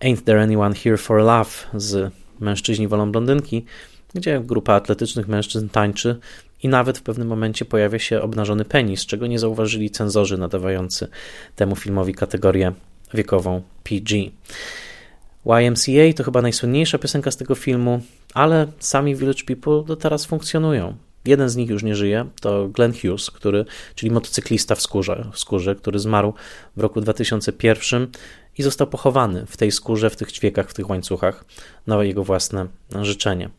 Ain't 0.00 0.22
There 0.22 0.42
Anyone 0.42 0.74
Here 0.74 0.98
for 0.98 1.20
Love 1.20 1.50
z 1.74 2.12
Mężczyźni 2.40 2.88
wolą 2.88 3.12
blondynki, 3.12 3.64
gdzie 4.14 4.40
grupa 4.40 4.74
atletycznych 4.74 5.28
mężczyzn 5.28 5.68
tańczy 5.68 6.18
i 6.62 6.68
nawet 6.68 6.98
w 6.98 7.02
pewnym 7.02 7.28
momencie 7.28 7.64
pojawia 7.64 7.98
się 7.98 8.22
obnażony 8.22 8.64
penis, 8.64 9.06
czego 9.06 9.26
nie 9.26 9.38
zauważyli 9.38 9.90
cenzorzy 9.90 10.38
nadawający 10.38 11.08
temu 11.56 11.76
filmowi 11.76 12.14
kategorię 12.14 12.72
wiekową 13.14 13.62
PG. 13.84 14.16
YMCA 15.46 16.12
to 16.16 16.24
chyba 16.24 16.42
najsłynniejsza 16.42 16.98
piosenka 16.98 17.30
z 17.30 17.36
tego 17.36 17.54
filmu, 17.54 18.00
ale 18.34 18.66
sami 18.78 19.16
Village 19.16 19.44
People 19.44 19.84
do 19.84 19.96
teraz 19.96 20.24
funkcjonują. 20.24 20.96
Jeden 21.26 21.48
z 21.48 21.56
nich 21.56 21.70
już 21.70 21.82
nie 21.82 21.96
żyje, 21.96 22.26
to 22.40 22.68
Glenn 22.68 22.92
Hughes, 22.92 23.30
który, 23.30 23.64
czyli 23.94 24.12
motocyklista 24.12 24.74
w 24.74 24.82
skórze, 24.82 25.30
w 25.32 25.38
skórze, 25.38 25.74
który 25.74 25.98
zmarł 25.98 26.34
w 26.76 26.80
roku 26.80 27.00
2001 27.00 28.06
i 28.58 28.62
został 28.62 28.86
pochowany 28.86 29.46
w 29.46 29.56
tej 29.56 29.72
skórze, 29.72 30.10
w 30.10 30.16
tych 30.16 30.32
ćwiekach, 30.32 30.70
w 30.70 30.74
tych 30.74 30.90
łańcuchach 30.90 31.44
na 31.86 32.04
jego 32.04 32.24
własne 32.24 32.66
życzenie. 33.02 33.50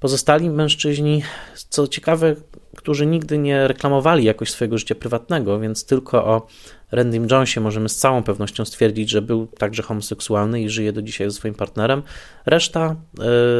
Pozostali 0.00 0.50
mężczyźni, 0.50 1.22
co 1.68 1.88
ciekawe, 1.88 2.36
którzy 2.76 3.06
nigdy 3.06 3.38
nie 3.38 3.68
reklamowali 3.68 4.24
jakoś 4.24 4.50
swojego 4.50 4.78
życia 4.78 4.94
prywatnego, 4.94 5.60
więc 5.60 5.86
tylko 5.86 6.24
o 6.24 6.46
Randym 6.92 7.26
Jonesie 7.30 7.60
możemy 7.60 7.88
z 7.88 7.96
całą 7.96 8.22
pewnością 8.22 8.64
stwierdzić, 8.64 9.10
że 9.10 9.22
był 9.22 9.46
także 9.46 9.82
homoseksualny 9.82 10.62
i 10.62 10.68
żyje 10.68 10.92
do 10.92 11.02
dzisiaj 11.02 11.30
ze 11.30 11.36
swoim 11.36 11.54
partnerem. 11.54 12.02
Reszta 12.46 12.96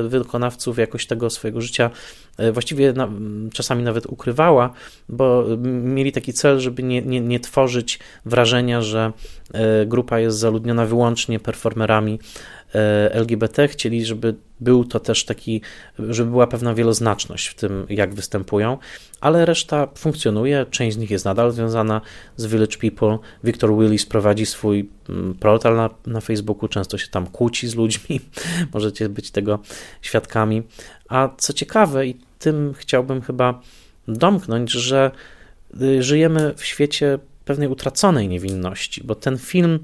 e, 0.04 0.08
wykonawców 0.08 0.78
jakoś 0.78 1.06
tego 1.06 1.30
swojego 1.30 1.60
życia 1.60 1.90
e, 2.36 2.52
właściwie 2.52 2.92
na, 2.92 3.08
czasami 3.52 3.82
nawet 3.82 4.06
ukrywała, 4.06 4.72
bo 5.08 5.44
mieli 5.82 6.12
taki 6.12 6.32
cel, 6.32 6.60
żeby 6.60 6.82
nie, 6.82 7.02
nie, 7.02 7.20
nie 7.20 7.40
tworzyć 7.40 7.98
wrażenia, 8.24 8.82
że 8.82 9.12
e, 9.52 9.86
grupa 9.86 10.20
jest 10.20 10.38
zaludniona 10.38 10.86
wyłącznie 10.86 11.40
performerami 11.40 12.18
LGBT, 13.10 13.68
chcieli, 13.68 14.04
żeby 14.04 14.34
był 14.60 14.84
to 14.84 15.00
też 15.00 15.24
taki, 15.24 15.60
żeby 15.98 16.30
była 16.30 16.46
pewna 16.46 16.74
wieloznaczność 16.74 17.46
w 17.46 17.54
tym, 17.54 17.86
jak 17.88 18.14
występują, 18.14 18.78
ale 19.20 19.46
reszta 19.46 19.88
funkcjonuje, 19.94 20.66
część 20.70 20.96
z 20.96 20.98
nich 20.98 21.10
jest 21.10 21.24
nadal 21.24 21.52
związana 21.52 22.00
z 22.36 22.46
Village 22.46 22.76
People. 22.78 23.18
Victor 23.44 23.76
Willis 23.78 24.06
prowadzi 24.06 24.46
swój 24.46 24.90
mm, 25.08 25.34
portal 25.34 25.76
na, 25.76 25.90
na 26.06 26.20
Facebooku, 26.20 26.68
często 26.68 26.98
się 26.98 27.08
tam 27.08 27.26
kłóci 27.26 27.68
z 27.68 27.74
ludźmi, 27.74 28.20
możecie 28.74 29.08
być 29.08 29.30
tego 29.30 29.58
świadkami. 30.02 30.62
A 31.08 31.28
co 31.38 31.52
ciekawe, 31.52 32.06
i 32.06 32.16
tym 32.38 32.74
chciałbym 32.78 33.22
chyba 33.22 33.60
domknąć, 34.08 34.70
że 34.70 35.10
y, 35.82 36.02
żyjemy 36.02 36.54
w 36.56 36.64
świecie 36.64 37.18
pewnej 37.44 37.68
utraconej 37.68 38.28
niewinności, 38.28 39.04
bo 39.04 39.14
ten 39.14 39.38
film 39.38 39.80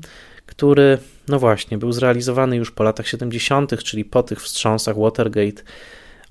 który, 0.47 0.99
no 1.29 1.39
właśnie, 1.39 1.79
był 1.79 1.93
zrealizowany 1.93 2.57
już 2.57 2.71
po 2.71 2.85
latach 2.85 3.09
70., 3.09 3.83
czyli 3.83 4.05
po 4.05 4.23
tych 4.23 4.43
wstrząsach 4.43 4.99
Watergate, 4.99 5.63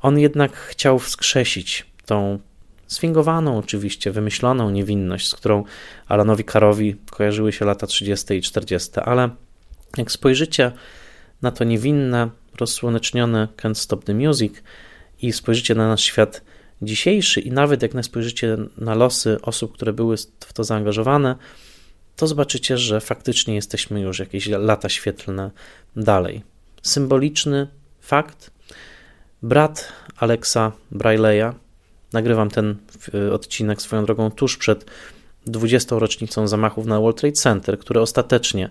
on 0.02 0.20
jednak 0.20 0.56
chciał 0.56 1.00
wskrzesić 1.00 1.86
tą 2.06 2.40
swingowaną 2.88 3.58
oczywiście, 3.58 4.12
wymyśloną 4.12 4.70
niewinność, 4.70 5.28
z 5.28 5.36
którą 5.36 5.64
Alanowi 6.08 6.44
Karowi 6.44 6.96
kojarzyły 7.12 7.52
się 7.52 7.66
lata 7.66 7.88
30. 7.88 8.34
i 8.34 8.42
40., 8.42 8.92
ale 9.00 9.30
jak 9.98 10.12
spojrzycie 10.12 10.72
na 11.42 11.52
to 11.52 11.64
niewinne, 11.64 12.30
rozsłonecznione 12.60 13.48
Can't 13.58 13.76
Stop 13.76 14.04
the 14.04 14.14
Music 14.14 14.54
i 15.22 15.34
spojrzycie 15.34 15.76
na 15.76 15.88
nasz 15.88 16.04
świat 16.04 16.42
dzisiejszy 16.82 17.42
i 17.42 17.52
nawet 17.52 17.82
jak 17.82 17.92
spojrzycie 18.02 18.58
na 18.78 18.96
losy 18.96 19.38
osób, 19.42 19.74
które 19.74 19.94
były 19.94 20.16
w 20.40 20.54
to 20.54 20.64
zaangażowane, 20.64 21.36
to 22.16 22.28
zobaczycie, 22.28 22.78
że 22.78 23.02
faktycznie 23.02 23.56
jesteśmy 23.56 24.02
już 24.02 24.20
jakieś 24.20 24.48
lata 24.48 24.90
świetlne 24.90 25.52
dalej. 25.96 26.44
Symboliczny 26.82 27.68
fakt. 28.02 28.52
Brat 29.44 29.94
Alexa 30.18 30.72
Braileya, 30.92 31.54
nagrywam 32.14 32.50
ten 32.50 32.76
odcinek 33.32 33.82
swoją 33.82 34.06
drogą 34.06 34.32
tuż 34.32 34.58
przed 34.58 34.86
20. 35.46 36.00
rocznicą 36.00 36.48
zamachów 36.48 36.86
na 36.86 37.00
World 37.00 37.18
Trade 37.18 37.36
Center, 37.36 37.80
które 37.80 38.02
ostatecznie 38.02 38.70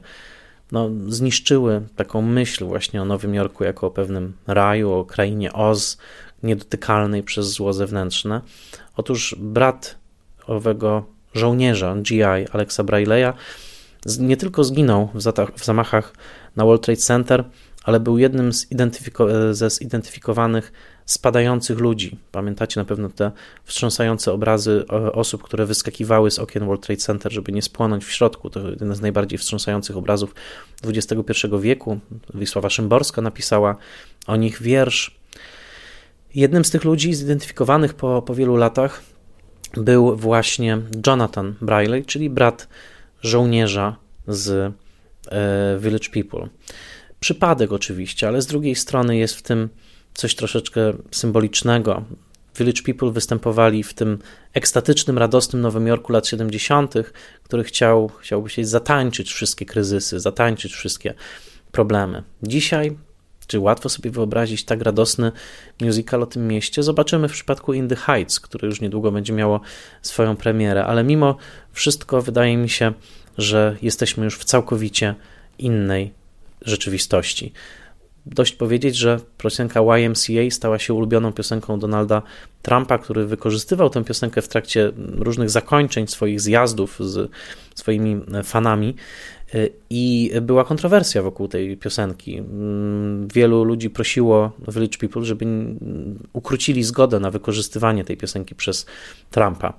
no, 0.73 0.91
zniszczyły 1.09 1.83
taką 1.97 2.23
myśl 2.23 2.65
właśnie 2.65 3.03
o 3.03 3.05
Nowym 3.05 3.35
Jorku 3.35 3.65
jako 3.65 3.87
o 3.87 3.91
pewnym 3.91 4.33
raju, 4.47 4.93
o 4.93 5.05
krainie 5.05 5.53
Oz, 5.53 5.99
niedotykalnej 6.43 7.23
przez 7.23 7.47
zło 7.47 7.73
zewnętrzne. 7.73 8.41
Otóż 8.97 9.37
brat 9.39 9.99
owego 10.47 11.05
żołnierza 11.35 11.97
GI 11.97 12.23
Alexa 12.53 12.85
Braileya 12.85 13.33
nie 14.19 14.37
tylko 14.37 14.65
zginął 14.65 15.09
w, 15.15 15.65
zamachach 15.65 16.15
na 16.57 16.65
World 16.65 16.83
Trade 16.83 17.01
Center, 17.01 17.45
ale 17.85 18.01
był 18.01 18.19
jednym 18.19 18.53
z 18.53 18.71
identyfiko- 18.71 19.55
ze 19.55 19.71
zidentyfikowanych 19.71 20.73
spadających 21.07 21.79
ludzi. 21.79 22.19
Pamiętacie 22.33 22.81
na 22.81 22.85
pewno 22.85 23.09
te 23.09 23.33
wstrząsające 23.65 24.33
obrazy 24.33 24.85
osób, 25.13 25.43
które 25.43 25.67
wyskakiwały 25.67 26.31
z 26.31 26.39
okien 26.39 26.67
World 26.67 26.87
Trade 26.87 27.01
Center, 27.01 27.33
żeby 27.33 27.53
nie 27.53 27.63
spłonąć 27.63 28.05
w 28.05 28.13
środku. 28.13 28.51
To 28.51 28.71
jeden 28.71 28.95
z 28.95 29.01
najbardziej 29.01 29.39
wstrząsających 29.39 29.97
obrazów 29.97 30.35
XXI 30.85 31.47
wieku. 31.61 31.99
Wisława 32.35 32.71
Szymborska 32.71 33.23
napisała 33.23 33.77
o 34.27 34.37
nich 34.37 34.63
wiersz. 34.63 35.19
Jednym 36.35 36.65
z 36.65 36.71
tych 36.71 36.85
ludzi 36.85 37.15
zidentyfikowanych 37.15 37.95
po, 37.95 38.23
po 38.23 38.35
wielu 38.35 38.57
latach 38.57 39.03
był 39.77 40.17
właśnie 40.17 40.79
Jonathan 41.07 41.55
Briley, 41.61 42.05
czyli 42.05 42.31
brat 42.31 42.69
żołnierza 43.23 43.97
z 44.29 44.75
e, 45.31 45.79
Village 45.79 46.09
People. 46.09 46.49
Przypadek 47.21 47.73
oczywiście, 47.73 48.29
ale 48.29 48.43
z 48.43 48.47
drugiej 48.47 48.75
strony 48.75 49.17
jest 49.17 49.37
w 49.37 49.43
tym 49.43 49.69
coś 50.15 50.35
troszeczkę 50.35 50.93
symbolicznego. 51.11 52.05
Village 52.59 52.83
People 52.83 53.11
występowali 53.11 53.83
w 53.83 53.95
tym 53.95 54.19
ekstatycznym, 54.55 55.19
radosnym 55.19 55.63
Nowym 55.63 55.87
Jorku 55.87 56.13
lat 56.13 56.27
70., 56.27 56.95
który 57.43 57.65
chciał, 57.65 58.09
chciałby 58.21 58.51
się 58.51 58.65
zatańczyć 58.65 59.33
wszystkie 59.33 59.67
kryzysy, 59.67 60.21
zatańczyć 60.21 60.73
wszystkie 60.73 61.15
problemy. 61.73 62.23
Dzisiaj, 62.43 62.97
czy 63.53 63.61
łatwo 63.61 63.89
sobie 63.89 64.11
wyobrazić 64.11 64.65
tak 64.65 64.83
radosny 64.83 65.33
musical 65.81 66.23
o 66.23 66.27
tym 66.27 66.49
mieście? 66.49 66.83
Zobaczymy 66.83 67.29
w 67.29 67.33
przypadku 67.33 67.73
In 67.73 67.89
the 67.89 67.97
Heights, 67.97 68.41
które 68.41 68.69
już 68.69 68.81
niedługo 68.81 69.13
będzie 69.13 69.33
miało 69.33 69.61
swoją 70.03 70.37
premierę, 70.37 70.85
ale 70.85 71.05
mimo 71.05 71.37
wszystko 71.73 72.23
wydaje 72.23 72.57
mi 72.57 72.69
się, 72.69 72.93
że 73.39 73.77
jesteśmy 73.83 74.25
już 74.25 74.39
w 74.39 74.45
całkowicie 74.45 75.15
innej 75.59 76.13
rzeczywistości. 76.63 77.53
Dość 78.27 78.53
powiedzieć, 78.53 78.97
że 78.97 79.21
piosenka 79.39 79.81
YMCA 79.99 80.51
stała 80.51 80.79
się 80.79 80.95
ulubioną 80.95 81.33
piosenką 81.33 81.79
Donalda 81.79 82.23
Trumpa, 82.63 82.99
który 82.99 83.27
wykorzystywał 83.27 83.91
tę 83.91 84.05
piosenkę 84.05 84.43
w 84.43 84.49
trakcie 84.49 84.93
różnych 84.97 85.51
zakończeń 85.51 86.07
swoich 86.07 86.41
zjazdów 86.41 86.97
z 87.01 87.31
swoimi 87.75 88.21
fanami. 88.45 88.95
I 89.91 90.33
była 90.43 90.65
kontrowersja 90.65 91.23
wokół 91.23 91.49
tej 91.49 91.77
piosenki. 91.77 92.43
Wielu 93.35 93.65
ludzi 93.65 93.91
prosiło 93.91 94.53
Village 94.69 94.99
People, 94.99 95.25
żeby 95.25 95.47
ukrócili 96.33 96.83
zgodę 96.83 97.21
na 97.21 97.31
wykorzystywanie 97.31 98.05
tej 98.05 98.17
piosenki 98.17 98.55
przez 98.55 98.87
Trumpa. 99.31 99.73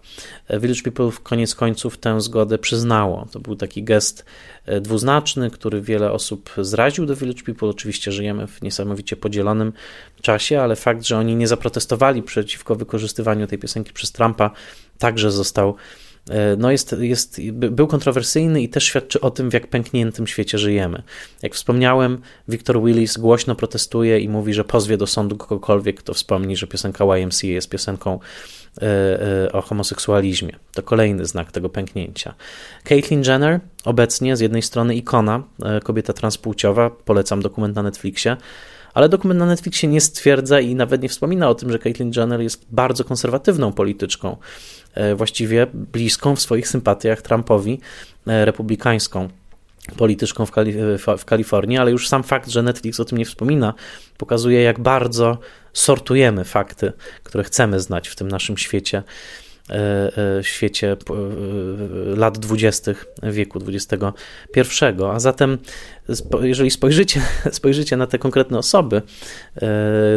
Village 0.49 0.81
People 0.81 1.11
w 1.11 1.19
koniec 1.19 1.55
końców 1.55 1.97
tę 1.97 2.21
zgodę 2.21 2.57
przyznało. 2.57 3.27
To 3.31 3.39
był 3.39 3.55
taki 3.55 3.83
gest 3.83 4.25
e, 4.65 4.81
dwuznaczny, 4.81 5.51
który 5.51 5.81
wiele 5.81 6.11
osób 6.11 6.49
zraził 6.61 7.05
do 7.05 7.15
Village 7.15 7.43
People. 7.43 7.69
Oczywiście 7.69 8.11
żyjemy 8.11 8.47
w 8.47 8.61
niesamowicie 8.61 9.15
podzielonym 9.15 9.73
czasie, 10.21 10.61
ale 10.61 10.75
fakt, 10.75 11.03
że 11.03 11.17
oni 11.17 11.35
nie 11.35 11.47
zaprotestowali 11.47 12.23
przeciwko 12.23 12.75
wykorzystywaniu 12.75 13.47
tej 13.47 13.59
piosenki 13.59 13.93
przez 13.93 14.11
Trumpa, 14.11 14.51
także 14.97 15.31
został 15.31 15.75
no 16.57 16.71
jest, 16.71 16.95
jest, 16.99 17.41
był 17.51 17.87
kontrowersyjny 17.87 18.61
i 18.61 18.69
też 18.69 18.83
świadczy 18.83 19.21
o 19.21 19.31
tym, 19.31 19.49
w 19.49 19.53
jak 19.53 19.67
pękniętym 19.67 20.27
świecie 20.27 20.57
żyjemy. 20.57 21.03
Jak 21.41 21.55
wspomniałem, 21.55 22.21
Victor 22.47 22.83
Willis 22.83 23.17
głośno 23.17 23.55
protestuje 23.55 24.19
i 24.19 24.29
mówi, 24.29 24.53
że 24.53 24.63
pozwie 24.63 24.97
do 24.97 25.07
sądu 25.07 25.37
kogokolwiek, 25.37 25.99
kto 25.99 26.13
wspomni, 26.13 26.57
że 26.57 26.67
piosenka 26.67 27.17
YMCA 27.17 27.47
jest 27.47 27.69
piosenką 27.69 28.19
e, 28.81 28.85
e, 29.45 29.51
o 29.51 29.61
homoseksualizmie. 29.61 30.55
To 30.73 30.83
kolejny 30.83 31.25
znak 31.25 31.51
tego 31.51 31.69
pęknięcia. 31.69 32.33
Caitlyn 32.83 33.23
Jenner, 33.23 33.59
obecnie 33.85 34.37
z 34.37 34.39
jednej 34.39 34.61
strony 34.61 34.95
ikona, 34.95 35.43
kobieta 35.83 36.13
transpłciowa, 36.13 36.89
polecam 36.89 37.41
dokument 37.41 37.75
na 37.75 37.83
Netflixie, 37.83 38.37
ale 38.93 39.09
dokument 39.09 39.39
na 39.39 39.45
Netflixie 39.45 39.89
nie 39.89 40.01
stwierdza 40.01 40.59
i 40.59 40.75
nawet 40.75 41.01
nie 41.01 41.09
wspomina 41.09 41.49
o 41.49 41.55
tym, 41.55 41.71
że 41.71 41.79
Caitlyn 41.79 42.11
Jenner 42.15 42.41
jest 42.41 42.65
bardzo 42.71 43.03
konserwatywną 43.03 43.73
polityczką, 43.73 44.31
e, 44.31 44.82
właściwie 45.15 45.67
bliską 45.73 46.35
w 46.35 46.41
swoich 46.41 46.67
sympatiach 46.67 47.21
Trumpowi, 47.21 47.79
e, 48.27 48.45
republikańską 48.45 49.29
polityczką 49.97 50.45
w, 50.45 50.51
Kali 50.51 50.73
w, 51.17 51.25
Kalifornii, 51.25 51.77
ale 51.77 51.91
już 51.91 52.07
sam 52.07 52.23
fakt, 52.23 52.49
że 52.49 52.63
Netflix 52.63 52.99
o 52.99 53.05
tym 53.05 53.17
nie 53.17 53.25
wspomina, 53.25 53.73
pokazuje, 54.17 54.61
jak 54.61 54.79
bardzo 54.79 55.37
sortujemy 55.73 56.43
fakty, 56.43 56.93
które 57.23 57.43
chcemy 57.43 57.79
znać 57.79 58.07
w 58.07 58.15
tym 58.15 58.27
naszym 58.27 58.57
świecie 58.57 59.03
E, 59.69 60.37
e, 60.37 60.43
świecie 60.43 60.91
e, 60.91 60.95
lat 62.15 62.39
dwudziestych 62.39 63.05
wieku 63.23 63.59
XXI. 63.67 64.85
A 65.13 65.19
zatem, 65.19 65.57
jeżeli 66.41 66.71
spojrzycie, 66.71 67.21
spojrzycie 67.51 67.97
na 67.97 68.07
te 68.07 68.19
konkretne 68.19 68.57
osoby, 68.57 69.01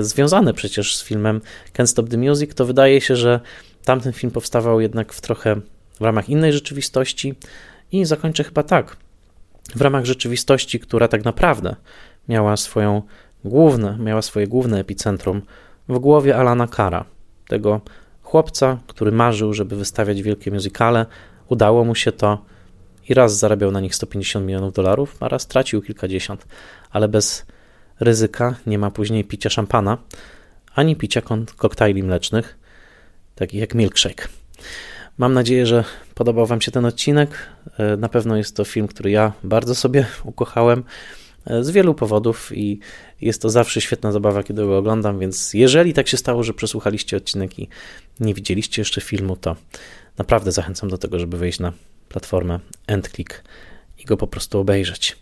związane 0.00 0.54
przecież 0.54 0.96
z 0.96 1.04
filmem 1.04 1.40
Can't 1.74 1.86
Stop 1.86 2.08
the 2.08 2.16
Music, 2.16 2.54
to 2.54 2.64
wydaje 2.64 3.00
się, 3.00 3.16
że 3.16 3.40
tamten 3.86 4.12
film 4.12 4.32
powstawał 4.32 4.80
jednak 4.80 5.12
w 5.12 5.20
trochę 5.20 5.60
w 6.00 6.00
ramach 6.00 6.28
innej 6.28 6.52
rzeczywistości 6.52 7.34
i 7.92 8.04
zakończę 8.04 8.44
chyba 8.44 8.62
tak. 8.62 8.96
W 9.76 9.80
ramach 9.80 10.04
rzeczywistości, 10.04 10.80
która 10.80 11.08
tak 11.08 11.24
naprawdę 11.24 11.76
miała 12.28 12.56
swoją 12.56 13.02
główne, 13.44 13.98
miała 13.98 14.22
swoje 14.22 14.46
główne 14.46 14.80
epicentrum 14.80 15.42
w 15.88 15.98
głowie 15.98 16.36
Alana 16.36 16.66
Kara, 16.66 17.04
tego 17.48 17.80
chłopca, 18.22 18.78
który 18.86 19.12
marzył, 19.12 19.52
żeby 19.52 19.76
wystawiać 19.76 20.22
wielkie 20.22 20.50
muzykale. 20.50 21.06
Udało 21.48 21.84
mu 21.84 21.94
się 21.94 22.12
to 22.12 22.44
i 23.08 23.14
raz 23.14 23.38
zarabiał 23.38 23.70
na 23.70 23.80
nich 23.80 23.94
150 23.94 24.46
milionów 24.46 24.72
dolarów, 24.72 25.16
a 25.20 25.28
raz 25.28 25.42
stracił 25.42 25.82
kilkadziesiąt, 25.82 26.46
ale 26.90 27.08
bez 27.08 27.46
ryzyka 28.00 28.54
nie 28.66 28.78
ma 28.78 28.90
później 28.90 29.24
picia 29.24 29.50
szampana 29.50 29.98
ani 30.74 30.96
picia 30.96 31.22
koktajli 31.56 32.02
mlecznych, 32.02 32.58
takich 33.36 33.60
jak 33.60 33.74
milkshake. 33.74 34.28
Mam 35.18 35.32
nadzieję, 35.32 35.66
że 35.66 35.84
podobał 36.14 36.46
Wam 36.46 36.60
się 36.60 36.70
ten 36.70 36.84
odcinek. 36.84 37.30
E, 37.78 37.96
na 37.96 38.08
pewno 38.08 38.36
jest 38.36 38.56
to 38.56 38.64
film, 38.64 38.88
który 38.88 39.10
ja 39.10 39.32
bardzo 39.44 39.74
sobie 39.74 40.06
ukochałem 40.24 40.84
z 41.60 41.70
wielu 41.70 41.94
powodów 41.94 42.52
i 42.54 42.80
jest 43.20 43.42
to 43.42 43.50
zawsze 43.50 43.80
świetna 43.80 44.12
zabawa, 44.12 44.42
kiedy 44.42 44.62
go 44.62 44.78
oglądam, 44.78 45.18
więc 45.18 45.54
jeżeli 45.54 45.94
tak 45.94 46.08
się 46.08 46.16
stało, 46.16 46.42
że 46.42 46.54
przesłuchaliście 46.54 47.16
odcinek 47.16 47.58
i 47.58 47.68
nie 48.20 48.34
widzieliście 48.34 48.80
jeszcze 48.80 49.00
filmu, 49.00 49.36
to 49.36 49.56
naprawdę 50.18 50.52
zachęcam 50.52 50.90
do 50.90 50.98
tego, 50.98 51.18
żeby 51.18 51.36
wejść 51.36 51.60
na 51.60 51.72
platformę 52.08 52.60
EndClick 52.86 53.42
i 53.98 54.04
go 54.04 54.16
po 54.16 54.26
prostu 54.26 54.58
obejrzeć. 54.58 55.16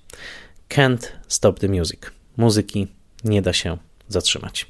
Can't 0.68 1.06
stop 1.28 1.60
the 1.60 1.68
music. 1.68 2.00
Muzyki 2.36 2.86
nie 3.24 3.42
da 3.42 3.52
się 3.52 3.76
zatrzymać. 4.08 4.66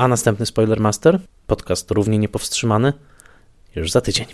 A 0.00 0.08
następny 0.08 0.46
Spoilermaster, 0.46 1.20
podcast 1.46 1.90
równie 1.90 2.18
niepowstrzymany, 2.18 2.92
już 3.76 3.90
za 3.90 4.00
tydzień. 4.00 4.26